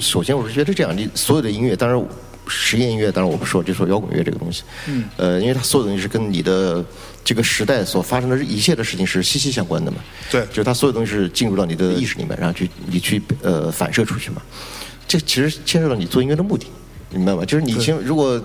[0.00, 2.02] 首先，我是觉得这样，你所有的音乐，当然
[2.46, 4.62] 实验音乐，当然我不说，就说摇滚乐这个东西。
[4.86, 5.04] 嗯。
[5.18, 6.82] 呃，因为它所有东西是跟你的
[7.24, 9.98] 这个时代所发生的一切的事情是息息相关的嘛。
[10.30, 10.44] 对。
[10.46, 14.42] 就是它所有东西是进入到你的意识里面，然后去你去呃反射出去嘛。
[15.06, 16.66] 这其实牵涉到你做音乐的目的，
[17.10, 17.44] 明白吗？
[17.44, 18.42] 就是你先如果。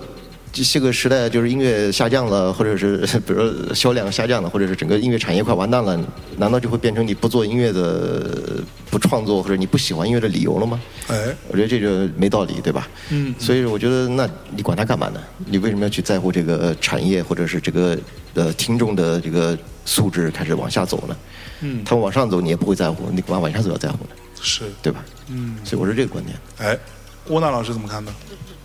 [0.52, 5.98] 这些个时代就是音乐下降了，或者是 比如销量下降了，或者是整个音乐产业快完蛋了，
[6.36, 10.80] 难道就会变成你不做音乐的、不创作或者你不喜欢音乐的理由了吗？
[11.08, 12.88] 哎，我觉得这个没道理，对吧？
[13.10, 13.34] 嗯。
[13.38, 15.20] 所以我觉得，那你管他干嘛呢？
[15.46, 17.98] 你为什么要去在乎这个产业或者是这个
[18.34, 21.16] 呃听众的这个素质开始往下走呢？
[21.60, 21.84] 嗯。
[21.84, 24.10] 他们往上走，你也不会在乎，你干嘛往下走要在乎呢？
[24.40, 25.04] 是，对吧？
[25.28, 25.56] 嗯。
[25.64, 26.36] 所以我是这个观点。
[26.58, 26.78] 哎，
[27.24, 28.12] 郭娜老师怎么看呢？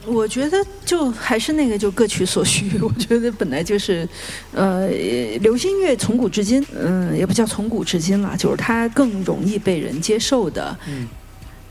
[0.06, 2.70] 我觉得就还是那个，就各取所需。
[2.82, 4.08] 我觉得本来就是，
[4.54, 4.88] 呃，
[5.40, 10.78] 流行乐从古至今，嗯，也不叫从古至今了，就是它更容易被人接受的。
[10.88, 11.08] 嗯。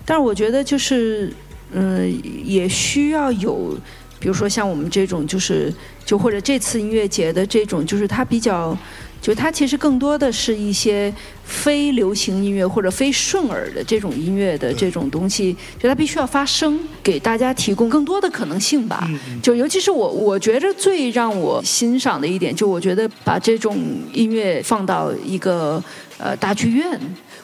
[0.05, 1.33] 但是我觉得就是，
[1.73, 2.13] 嗯，
[2.45, 3.77] 也需要有，
[4.19, 5.73] 比如说像我们这种，就是
[6.05, 8.77] 就或者这次音乐节的这种，就是它比较。
[9.23, 19.09] 就它其实更多的是一些非流行音乐或者非顺耳的这种音乐的这种东西，就它必须要发声，给大家提供更多的可能性吧。
[19.41, 23.79] 就尤其是我，我觉着最让我欣赏的一点，就我觉得把这种
[24.13, 25.83] 音乐放到一个
[26.19, 27.01] 呃大剧院。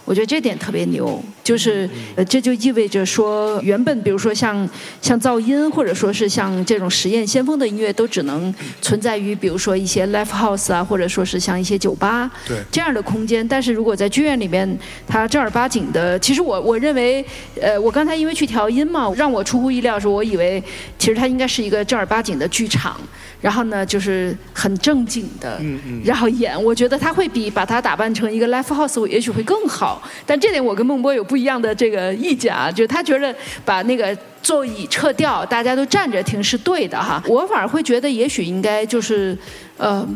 [0.08, 1.86] 我觉得这点特别牛，就是
[2.16, 4.66] 呃，这就意味着说，原本比如说像
[5.02, 12.30] 像噪音，或者说是像这种实验先锋的音乐，都只能存在于比如说一些 live house 啊，或者说是像一些酒吧
[12.72, 13.46] 这样的空间。
[13.46, 14.66] 但是如果在剧院里面，
[15.06, 17.22] 它正儿八经的，其实我我认为，
[17.60, 20.62] 呃，我刚才因为去调音嘛，让我出乎意料是，我以为
[20.98, 22.98] 其实它应该是一个正儿八经的剧场。
[23.40, 25.60] 然后呢，就是很正经的，
[26.04, 26.60] 然后演。
[26.62, 30.02] 我觉得他会比把他打扮成一个 live house，也许会更好。
[30.26, 33.34] 但这点我跟孟波有不一样的这个意见啊，就是他觉得
[33.64, 37.22] 把那个座椅撤掉，大家都站着听是对的哈。
[37.28, 39.38] 我反而会觉得，也许应该就是，
[39.76, 40.06] 呃，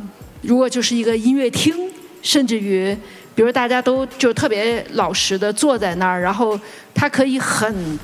[0.40, 1.74] 如果就是一个音乐厅，
[2.22, 2.96] 甚至于，
[3.34, 6.58] 比如大家都就特别老实的坐在那儿，然后
[6.92, 7.98] 他可以很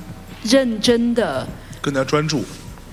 [0.45, 1.47] 认真的
[1.81, 2.45] 更加专注。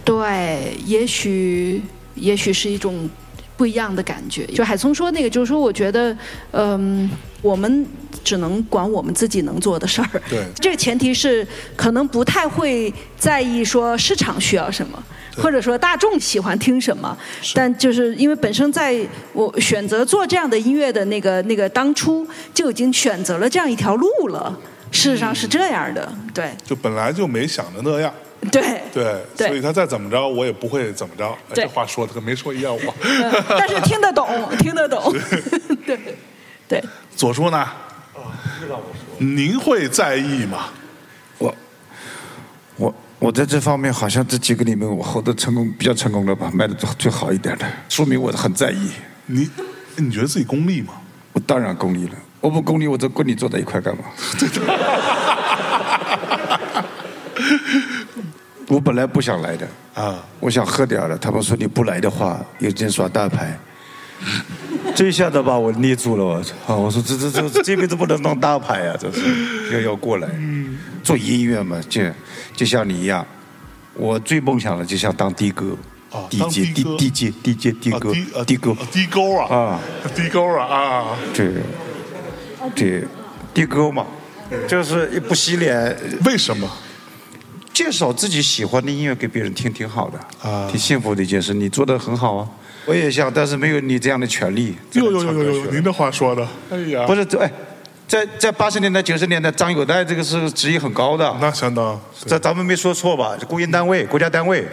[0.03, 1.81] 对，也许
[2.15, 3.09] 也许是一种
[3.55, 4.45] 不一样的感觉。
[4.47, 6.17] 就海松说那个，就是说，我觉得，
[6.51, 7.09] 嗯，
[7.41, 7.85] 我们
[8.23, 10.09] 只能管我们自己能做的事儿。
[10.29, 15.01] 对，这个前提是可能不太会在意说市场需要什么。
[15.37, 17.17] 或者说大众喜欢听什么，
[17.53, 18.97] 但就是因为本身在
[19.33, 24.57] 我选择做这样的音乐的那个那个当初就已经选择了这样一条路了。
[24.91, 26.51] 事实上是这样的，对。
[26.63, 28.13] 就本来就没想着那样。
[28.51, 28.81] 对。
[29.35, 29.47] 对。
[29.47, 31.35] 所以他再怎么着，我也不会怎么着。
[31.53, 32.93] 这话说的跟没说一样，我。
[33.49, 34.27] 但是听得懂，
[34.59, 35.13] 听得懂。
[35.85, 35.99] 对。
[36.67, 36.84] 对。
[37.15, 37.57] 左叔呢？
[37.57, 37.73] 啊，
[38.67, 39.26] 让我说。
[39.26, 40.69] 您会在意吗？
[41.38, 41.55] 我。
[42.77, 42.93] 我。
[43.17, 48.91] 我在这方面好像这几个里面，我活得成功比较成功了吧，卖的最好一点的，说明我很在意。
[49.26, 49.49] 你，
[49.95, 50.93] 你觉得自己功利吗？
[51.31, 54.03] 我当然功利了，我不功利，我这跟你坐在一块干嘛？
[58.67, 61.17] 我本来不想来的啊，我想喝点了。
[61.17, 63.57] 他们说你不来的话，有人耍大牌。
[64.95, 66.77] 这一下子把我捏住了，我操！
[66.77, 69.21] 我说这这这这辈子不能当大牌啊，这是
[69.73, 70.27] 要要过来。
[71.03, 72.01] 做音乐嘛，就
[72.55, 73.25] 就像你一样，
[73.93, 75.77] 我最梦想的就像当的哥，
[76.29, 78.13] 地阶地地阶地阶的哥，
[78.45, 79.81] 的哥，的哥啊，啊，
[80.15, 81.51] 的哥啊，啊，对，
[82.73, 83.03] 对，
[83.53, 84.05] 的哥嘛，
[84.67, 86.67] 就是一不洗脸，为什么？
[87.76, 92.47] 介绍自己喜欢的音乐给别人听，挺好的，啊，挺幸福的一件事，你做的很好啊。
[92.85, 94.73] 我也想，但是没有你这样的权利。
[94.93, 97.52] 有有有有，您的话说的，哎呀，不是哎。
[98.07, 101.35] 在在八十年代九十年代，张友代这个是职业很高的。
[101.41, 101.99] 那相当。
[102.23, 103.35] 这咱们没说错吧？
[103.49, 104.64] 公营单位、国家单位，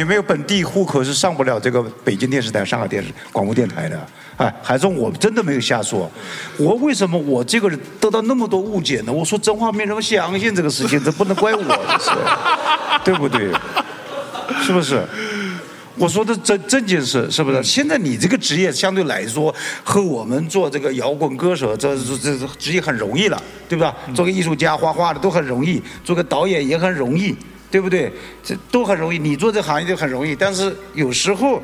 [0.00, 4.08] 有没有本地户口是上不了这个北京电视台、上海电视广播电台的。
[4.40, 6.10] 哎，还是我真的没有瞎说。
[6.56, 9.12] 我为什么我这个人得到那么多误解呢？
[9.12, 11.62] 我说真话，没人相信这个事情，这不能怪我，
[12.00, 12.10] 是，
[13.04, 13.52] 对不对？
[14.62, 15.02] 是不是？
[15.96, 17.62] 我说的正正经事，是不是？
[17.62, 19.54] 现在你这个职业相对来说
[19.84, 23.94] 和我们做这个摇滚歌手这这这职业很容易了，对吧？
[24.14, 27.36] 做个艺术家画画的都很容易，做个导演也很容易，
[27.70, 28.10] 对不对？
[28.42, 29.18] 这都很容易。
[29.18, 31.60] 你做这行业就很容易，但是有时候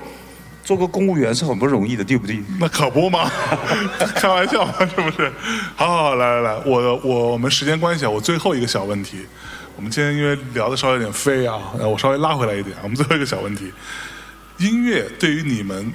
[0.66, 2.42] 做个公务员是很不容易的，对不对？
[2.58, 3.30] 那可不吗？
[4.16, 5.32] 开玩笑嘛是不是？
[5.76, 9.24] 好好来来来，我我我们时间关系啊，我最后一个小问题。
[9.76, 12.76] 我们今天因为聊的稍微有点飞啊，我稍微拉回来一点。
[12.82, 13.72] 我们最后一个小问题。
[14.58, 15.92] 音乐对于你们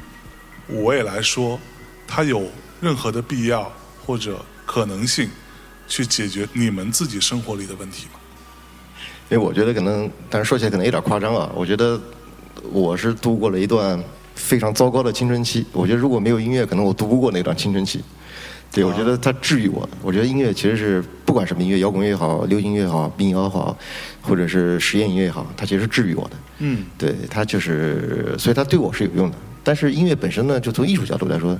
[0.69, 1.59] 五位来说，
[2.07, 2.49] 它有
[2.79, 3.69] 任何的必要
[4.05, 5.29] 或者可能性
[5.85, 8.19] 去解决你们自己生活里的问题吗？
[9.29, 11.51] 因为我觉得可能，但是说起来可能有点夸张啊。
[11.53, 11.99] 我觉得
[12.71, 14.01] 我是度过了一段
[14.41, 15.65] 非常糟糕的青春期。
[15.71, 18.03] 我觉得如果没有音乐，可能我度不过那段青春期。
[18.73, 19.87] 对，我觉得它治愈我。
[20.01, 23.77] 我觉得音乐其实是不管什么音乐，摇滚乐也好，流行乐也好，民谣也好，
[24.21, 26.31] 或者是实验音乐也好，它其实是治愈我的。
[26.59, 29.37] 嗯，对，它就是，所以它对我是有用的。
[29.61, 31.57] 但是音乐本身呢，就从艺术角度来说，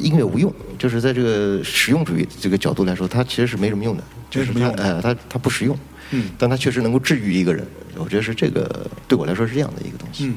[0.00, 4.02] 音乐无用，就是在这个实用主义这个角度来说，它其实是没什么用的。
[4.30, 5.78] 就是它，哎，它它不实用。
[6.12, 7.66] 嗯，但它确实能够治愈一个人。
[7.96, 10.26] 我觉得是这个，对我来说是这样的一个东西。
[10.26, 10.34] 嗯，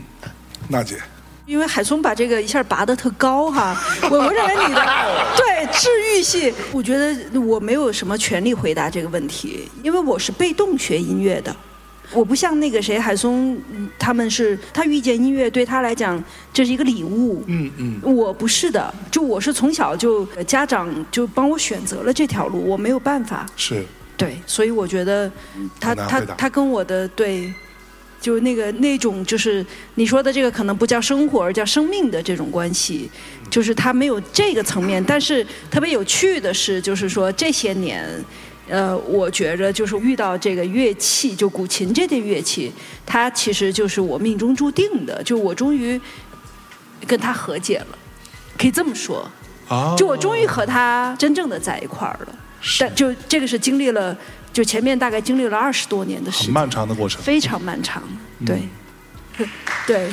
[0.68, 0.97] 娜姐。
[1.51, 3.75] 因为海松把这个一下拔得特高哈，
[4.09, 4.81] 我我认为你的
[5.35, 11.53] 对治愈系，我觉得我没有什么权利回答这个问题，因为我是被动学音乐的，
[12.13, 13.59] 我不像那个谁海松，
[13.99, 16.23] 他们是他遇见音乐对他来讲
[16.53, 25.29] 这是一个礼物，嗯嗯，我不是的，就我是从小就家长就帮我选择了这条路，我没有办法，是，对，所以我觉得
[25.81, 27.53] 他他他跟我的对。
[28.22, 29.65] 就那个那种，就是
[29.95, 33.10] 你说的这个，可能不叫生活，而叫生命的这种关系，
[33.49, 35.03] 就是它没有这个层面。
[35.03, 38.07] 但是特别有趣的是，就是说这些年，
[38.69, 42.72] 呃，我觉着就是遇到这个乐器，就古琴这件乐器，
[43.07, 45.23] 它其实就是我命中注定的。
[45.23, 45.99] 就我终于
[47.07, 47.98] 跟他和解了，
[48.56, 49.27] 可以这么说。
[49.68, 49.95] 啊！
[49.98, 52.35] 就我终于和他真正的在一块儿了。
[52.77, 54.15] 但就这个是经历了。
[54.53, 58.03] 就前面大概经历了二十多年的时间，漫长的过程，非常漫长，
[58.45, 58.67] 对，
[59.87, 60.11] 对。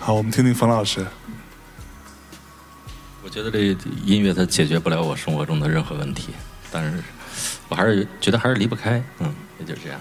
[0.00, 1.06] 好，我们听听冯老师。
[3.22, 6.30] 我觉得这音乐它解决不了我生活中的任何问题，
[6.72, 7.00] 但是
[7.68, 10.00] 我还是觉得还是离不开，嗯，也就这样。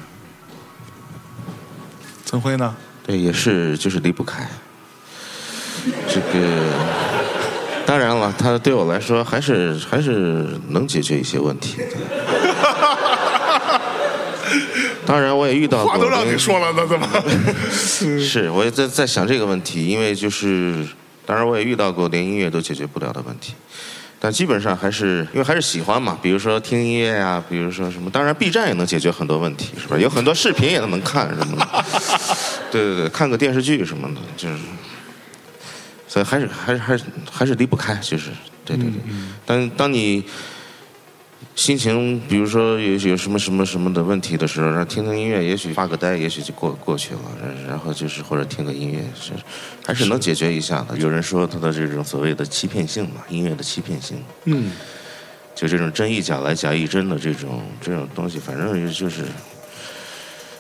[2.26, 2.76] 曾辉呢？
[3.04, 4.50] 对，也是，就是离不开
[6.08, 7.19] 这个。
[7.90, 11.86] 当然了，他对我来说还是还是能解决一些问题的。
[15.08, 15.94] 当然，我也遇到过。
[15.94, 17.08] 话都让你说了，那怎么？
[18.22, 20.86] 是，我也在在想这个问题，因为就是，
[21.26, 23.56] 当然我也遇到过连音乐都解决不了的问题，
[24.20, 26.16] 但基本上还是因为还是喜欢嘛。
[26.22, 29.98] 比如说听音乐呀，比如说什么，当然 B 站也能解决很多问题，是吧？
[29.98, 31.66] 有很多视频也能看什么的。
[32.70, 34.56] 对对对，看个电视剧什么的，就是，
[36.10, 38.32] 所以还是还是还是还是离不开，就是
[38.66, 39.00] 对对对。
[39.46, 40.26] 但当你。
[41.56, 47.22] 心情，比如说有有什么什么什么的问题的时候，然后听听音乐，也许发个呆，也许就过过去了。
[47.68, 49.32] 然后就是或者听个音乐，是
[49.86, 50.98] 还是能解决一下的。
[50.98, 54.72] 有人说他的这种所谓的欺骗性嘛，音乐的欺骗性，嗯，
[55.54, 59.24] 就这种真亦假来假亦真的这种这种东西，反正就是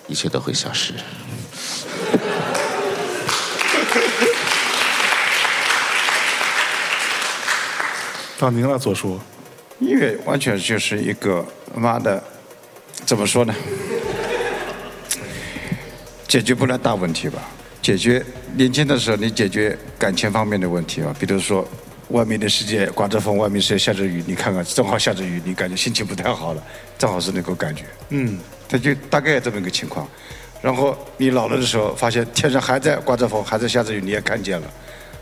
[0.08, 0.94] 一切都会消失。
[8.40, 9.20] 到您了，左叔。
[9.80, 11.46] 音乐完全就是一个
[11.76, 12.24] 妈的，
[13.06, 13.54] 怎么说呢？
[16.26, 17.42] 解决不了大问题吧？
[17.82, 18.26] 解决
[18.56, 21.68] 年轻的时候你解决感情方面的问题啊，比如说
[22.12, 26.64] 外面的世界刮着风，外面世界下着雨，你看看正好下着雨，你感觉心情不太好了，
[26.98, 27.84] 正好是那个感觉。
[28.08, 28.40] 嗯，
[28.70, 30.08] 他就大概这么一个情况。
[30.62, 34.72] 然后你老了的时候，发现天上还在刮着风，还在下着雨，你也看见了。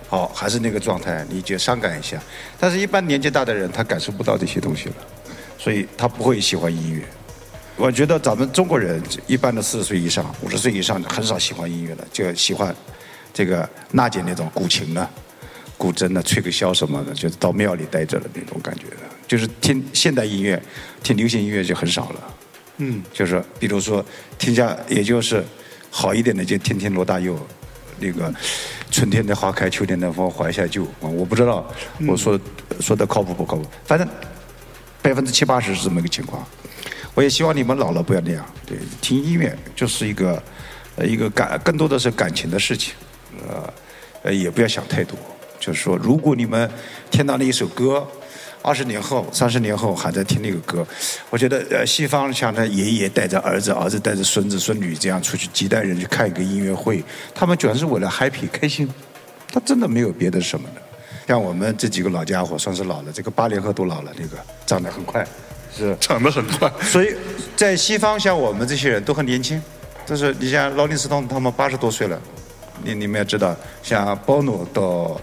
[0.09, 2.17] 好，还是那个状态，你就伤感一下。
[2.57, 4.95] 但是，一般年纪大的人，他感受不到这些东西了，
[5.57, 7.03] 所以他不会喜欢音乐。
[7.75, 12.73] 我觉得咱们中国人一般的四十岁以上、五十岁以上很少喜欢音乐的，就喜欢
[13.33, 15.09] 这个娜姐那种古琴啊、
[15.77, 18.97] 古筝啊、吹个箫什么的，就是到庙里待着的那种感觉的。
[19.27, 20.61] 就是听现代音乐、
[21.03, 22.35] 听流行音乐就很少了。
[22.77, 24.03] 嗯，就是比如说
[24.39, 25.43] 听下，也就是
[25.91, 27.37] 好一点的，就听听罗大佑
[27.99, 28.33] 那个。
[28.97, 30.83] 春天的花开，秋天的风，怀下旧。
[30.99, 31.63] 我不知道
[32.07, 32.39] 我说
[32.79, 34.07] 说的靠谱不靠谱，反正
[35.03, 36.43] 百分之七八十是这么一个情况。
[37.13, 38.43] 我也希望你们老了不要那样。
[38.65, 40.41] 对，听音乐就是一个
[41.03, 42.95] 一个感，更多的是感情的事情。
[44.23, 45.15] 呃，也不要想太多。
[45.59, 46.67] 就是说，如果你们
[47.11, 48.03] 听到了一首歌。
[48.67, 50.85] 二十年后、三十年后还在听那个歌，
[51.29, 57.01] 我觉得呃，西方像他爷爷带着儿子，儿子带着孙子孙女这样出去几代人去看一个音乐会，
[57.33, 58.85] 他们主要是为了 happy 开心，
[59.53, 60.81] 他真的没有别的什么的。
[61.25, 64.35] 像我们这几个老家伙算是老了，这个八零后都老了，那个
[64.65, 65.25] 长得很快，
[65.73, 66.69] 是长得很快。
[66.81, 67.15] 所以
[67.55, 69.61] 在西方，像我们这些人都很年轻，
[70.05, 72.21] 就是你像劳林斯通他们八十多岁了，
[72.83, 75.21] 你你们也知道，像包诺到。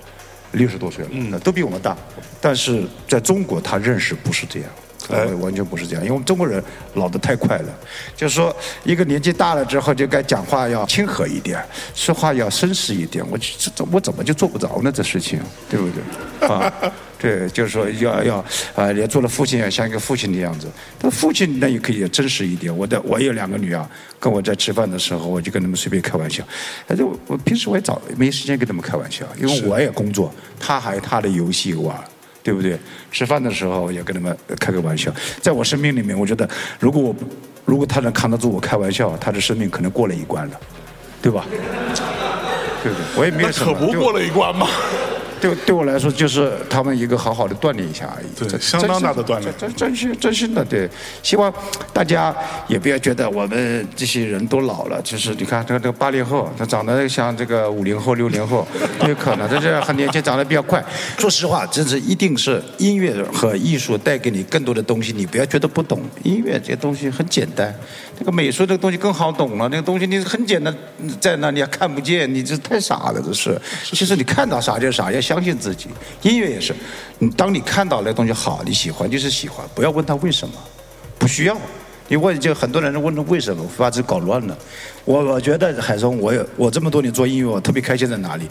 [0.55, 1.97] 六十多岁了，嗯，都比我们大，
[2.41, 4.71] 但是在中国他认识不是这样，
[5.11, 6.63] 哎，完全不是这样，因为我们中国人
[6.95, 7.79] 老得太快了，
[8.17, 8.55] 就是说
[8.85, 11.63] 一个年纪大了之后就该讲话要亲和一点，
[11.95, 14.91] 说话要绅士一点，我这我怎么就做不着呢？
[14.93, 16.49] 这事情对不对？
[16.49, 16.73] 啊。
[17.17, 18.45] 对，就是说要要
[18.75, 20.71] 啊，也做了父亲，要像一个父亲的样子。
[20.99, 22.77] 他父亲那也可以真实一点。
[22.77, 23.83] 我的我有两个女儿，
[24.21, 26.45] 跟我在吃饭的时候，我就跟他们随便开玩笑。
[26.87, 31.97] 反正我平时我也早没时间跟他们开玩笑，因为我也工作，他还有他的游戏玩，
[32.45, 32.79] 对不对？
[33.11, 35.11] 吃饭的时候也跟他们开个玩笑。
[35.41, 36.49] 在我生命里面，我觉得
[36.79, 37.17] 如果我
[37.65, 40.61] 如果他能扛得住我开玩笑，他的生命可能过了一关了，
[41.23, 41.47] 对吧？
[42.83, 43.05] 对不对？
[43.17, 43.73] 我也没有什么。
[43.73, 44.69] 可不过了一关吗？
[45.45, 48.49] 对对我来说，就是他们一个好好的锻炼一下而已。
[48.49, 49.53] 对，相当大的锻炼。
[49.59, 50.89] 真真心真心的，对。
[51.23, 51.53] 希望
[51.93, 52.35] 大家
[52.67, 54.99] 也不要觉得我们这些人都老了。
[55.03, 58.67] 就是你看这个这个八零后，他长得像这个五零后、六零后，
[59.07, 60.83] 有可能，但是很年轻，长得比较快。
[61.19, 65.13] 说实话，真是一定是音乐和艺术带给你更多的东西。
[65.13, 67.75] 你不要觉得不懂，音乐这些东西很简单。
[68.19, 70.75] 这个美术这个东西更好懂了，那个东西你很简单，
[71.21, 73.61] 在那你还看不见，你这太傻了，这是。
[73.85, 75.89] 其实你看到啥就啥，要相信自己。
[76.23, 76.75] 音乐也是，
[77.19, 80.55] 你当你看到那东西好，你喜欢就是喜欢，不要问他为什么，
[81.19, 81.57] 不需要。
[82.07, 84.57] 你问就很多人问他为什么，把自己搞乱了。
[85.07, 88.47] 我我觉得海松，我有我这么多年做音乐，我特别开心在哪里？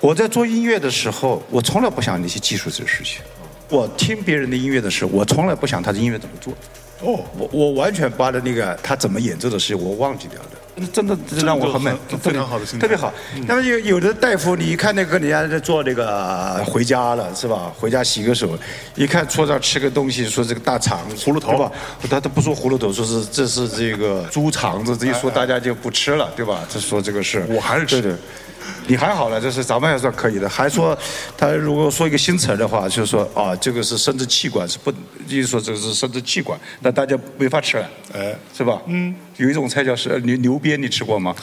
[0.00, 3.22] 我在做音乐的时候，我从来不想那些技术这个事情。
[3.70, 6.52] 我听别人的音乐的时候，我从来不想他的音乐怎么做。
[7.02, 13.12] 哦，我我完全把的那个他怎么演奏的事我忘记掉了，真的让我很美，非常好的心特别好。
[13.46, 17.72] 那么有有的大夫，你一看那个人家在做那个回家了是吧？
[17.78, 18.58] 回家洗个手，
[18.94, 21.72] 一看桌上吃个东西，说这个大肠葫芦头吧？
[22.10, 26.60] 他都不说葫芦头，说是这是这个猪肠子，这一说大家就不吃了，对吧？
[26.68, 28.16] 这说这个事，我还是吃的。
[28.86, 30.48] 你还好了，就是咱们还算可以的。
[30.48, 30.96] 还说
[31.36, 34.92] 他如果说一个新词的话，就是说啊，这个是生殖器官是不，
[35.26, 38.80] 意思说这个是生殖器官，那大家没法吃了，哎，是吧？
[38.86, 41.34] 嗯，有一种菜叫是牛牛鞭，你吃过吗？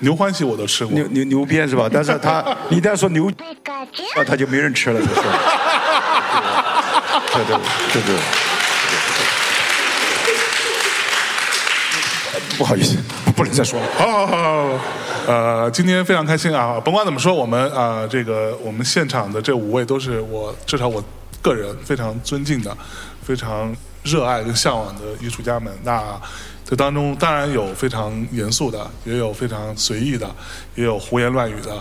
[0.00, 1.88] 牛欢喜我都吃过，牛牛牛鞭是吧？
[1.92, 3.30] 但是他 一旦说牛，
[4.16, 5.14] 那他就没人吃了，就是。
[7.32, 7.56] 对对
[7.92, 8.16] 对对。
[12.58, 12.96] 不好意思，
[13.34, 13.86] 不能再说了。
[13.96, 14.80] 好好好好，
[15.26, 16.80] 呃，今天非常开心啊！
[16.80, 21.02] 甭管怎么说，我们啊，这个我们现场的这五位都是我至少我
[21.40, 22.76] 个人非常尊敬的、
[23.22, 25.72] 非常热爱跟向往的艺术家们。
[25.84, 26.18] 那
[26.64, 30.28] 这当中当然有非常严肃的，也有非常随意的，
[30.74, 31.74] 也有胡言乱语的。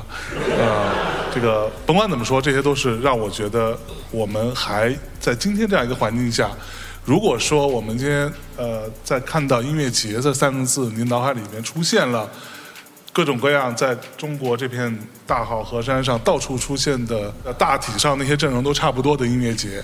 [0.58, 0.92] 呃，
[1.34, 3.78] 这个甭管怎么说，这些都是让我觉得
[4.12, 6.50] 我们还在今天这样一个环境下。
[7.06, 12.30] 如果说我们今天呃在看到音乐节这三个字，您脑海里面出现了
[13.12, 19.84] 各种各样在中国这片大好河山上到处出现的，大体上那些阵容都差不多的音乐节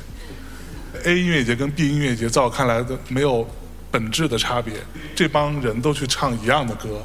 [1.03, 3.47] ，A 音乐节跟 B 音乐节在我看来的没有
[3.91, 4.73] 本质的差别，
[5.15, 7.03] 这帮人都去唱一样的歌，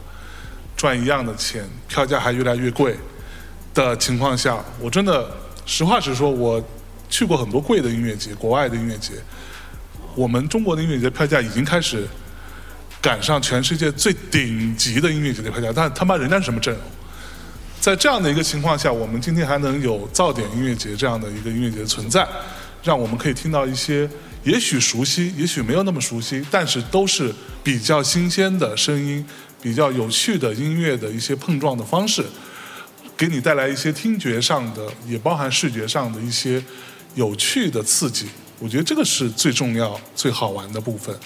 [0.76, 2.96] 赚一样的钱，票价还越来越贵
[3.74, 5.28] 的情况下，我真的
[5.64, 6.62] 实话实说，我
[7.08, 9.14] 去过很多贵的音乐节，国外的音乐节。
[10.14, 12.06] 我们中国的音乐节票价已经开始
[13.00, 16.82] 赶上全世界最顶级的音乐节的票价，但他妈人家是什么阵容？
[17.80, 22.28] 在这样的一个情况下，我们今天还能有噪点音乐节这样的一个音乐节存在，
[22.82, 24.06] 让我们可以听到一些
[24.44, 29.24] 也许熟悉，也许没有那么熟悉，但是都是比较新鲜的声音，
[29.62, 32.22] 比较有趣的音乐的一些碰撞的方式，
[33.16, 36.62] 给你带来一些听觉上的，也包含视觉上的一些
[37.14, 38.26] 有趣的刺激。
[38.58, 41.18] 我觉得这个是最重要、最好玩的部分。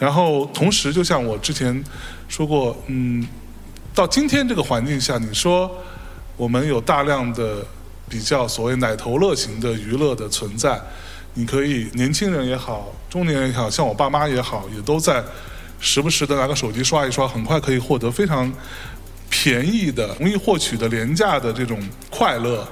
[0.00, 1.84] 然后，同时，就像我之前
[2.26, 3.24] 说过，嗯，
[3.94, 5.70] 到今天这个环境下，你说
[6.36, 7.64] 我们有大量的
[8.08, 10.80] 比较所谓奶头乐型的娱乐的存在，
[11.34, 15.22] 你可以年轻人也好，中年人也好，像我爸妈也好，也都在
[15.78, 18.50] 时不时的拿个手机刷一刷，很快可以获得非常
[19.28, 21.78] 便宜的、容易获取的廉价的这种
[22.10, 22.66] 快乐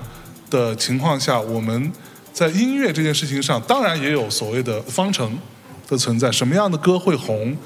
[0.49, 1.93] 的情况下，我们。
[2.31, 5.37] 在音乐这件事情上，当然也有所谓的方程
[5.89, 6.31] 的存在。
[6.31, 7.57] 什么样的歌会红？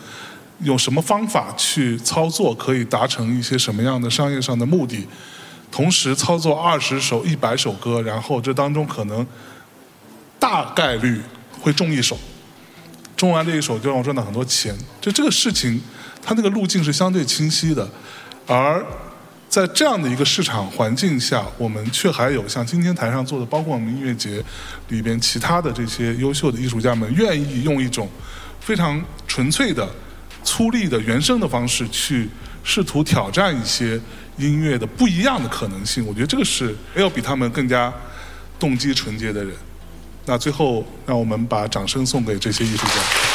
[0.60, 5.08] 用什么方法去操作可以达成一些什么样的商业上的目的？
[5.72, 9.26] 同时操作二十首、一百首歌，然后这当中可能
[10.38, 11.20] 大概率
[11.60, 12.16] 会中一首，
[13.16, 14.72] 中完这一首就让我赚到很多钱。
[15.00, 15.80] 就这个事情，
[16.22, 17.88] 它那个路径是相对清晰的，
[18.46, 18.86] 而。
[19.52, 24.42] 在这样的一个市场环境下，我们却还有像今天台上做的，包括我们音乐节
[24.88, 28.08] 里边其他的这些优秀的艺术家们，愿意用一种
[28.60, 29.86] 非常纯粹的、
[30.42, 32.26] 粗粝的原声的方式去
[32.64, 34.00] 试图挑战一些
[34.38, 36.02] 音乐的不一样的可能性。
[36.06, 37.92] 我觉得这个是没有比他们更加
[38.58, 39.54] 动机纯洁的人。
[40.24, 43.31] 那最后，让我们把掌声送给这些艺术家。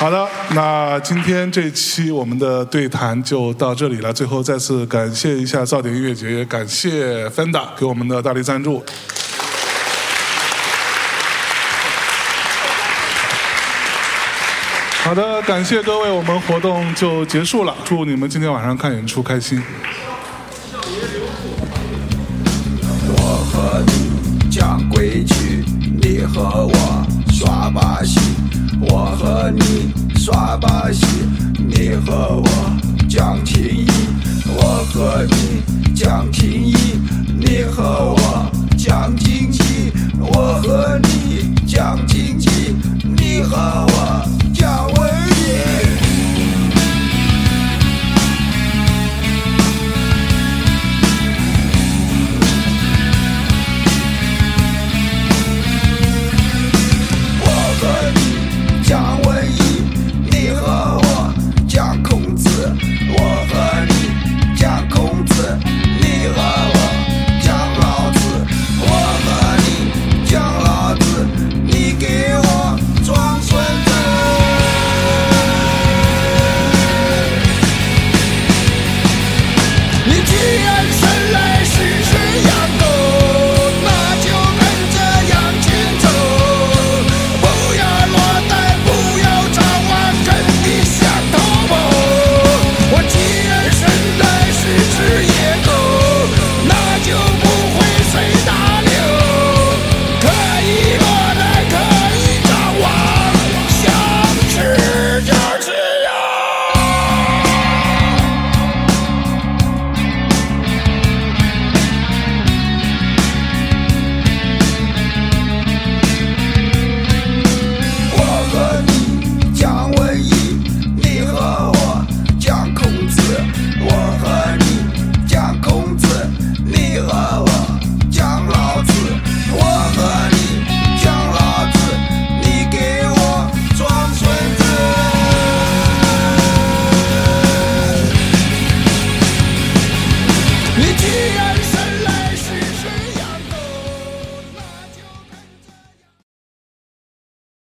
[0.00, 4.10] 好的，那今天这期我们的对谈就到这里了。
[4.10, 8.82] 最后再次感谢一下噪点音乐节，也感谢 Fenda 给我们的大力赞助。
[15.02, 17.76] 好的，感谢各位，我们活动就结束了。
[17.84, 19.62] 祝你们今天晚上看演出开心。
[23.06, 25.62] 我和你讲规矩，
[26.00, 28.18] 你和我耍把戏。
[28.80, 31.04] 我和你耍把戏，
[31.58, 32.48] 你和我
[33.08, 33.86] 讲情义。
[34.46, 36.74] 我和你讲情义，
[37.38, 39.92] 你和我讲经济。
[40.18, 44.24] 我和你讲经济，你和我
[44.54, 45.19] 讲。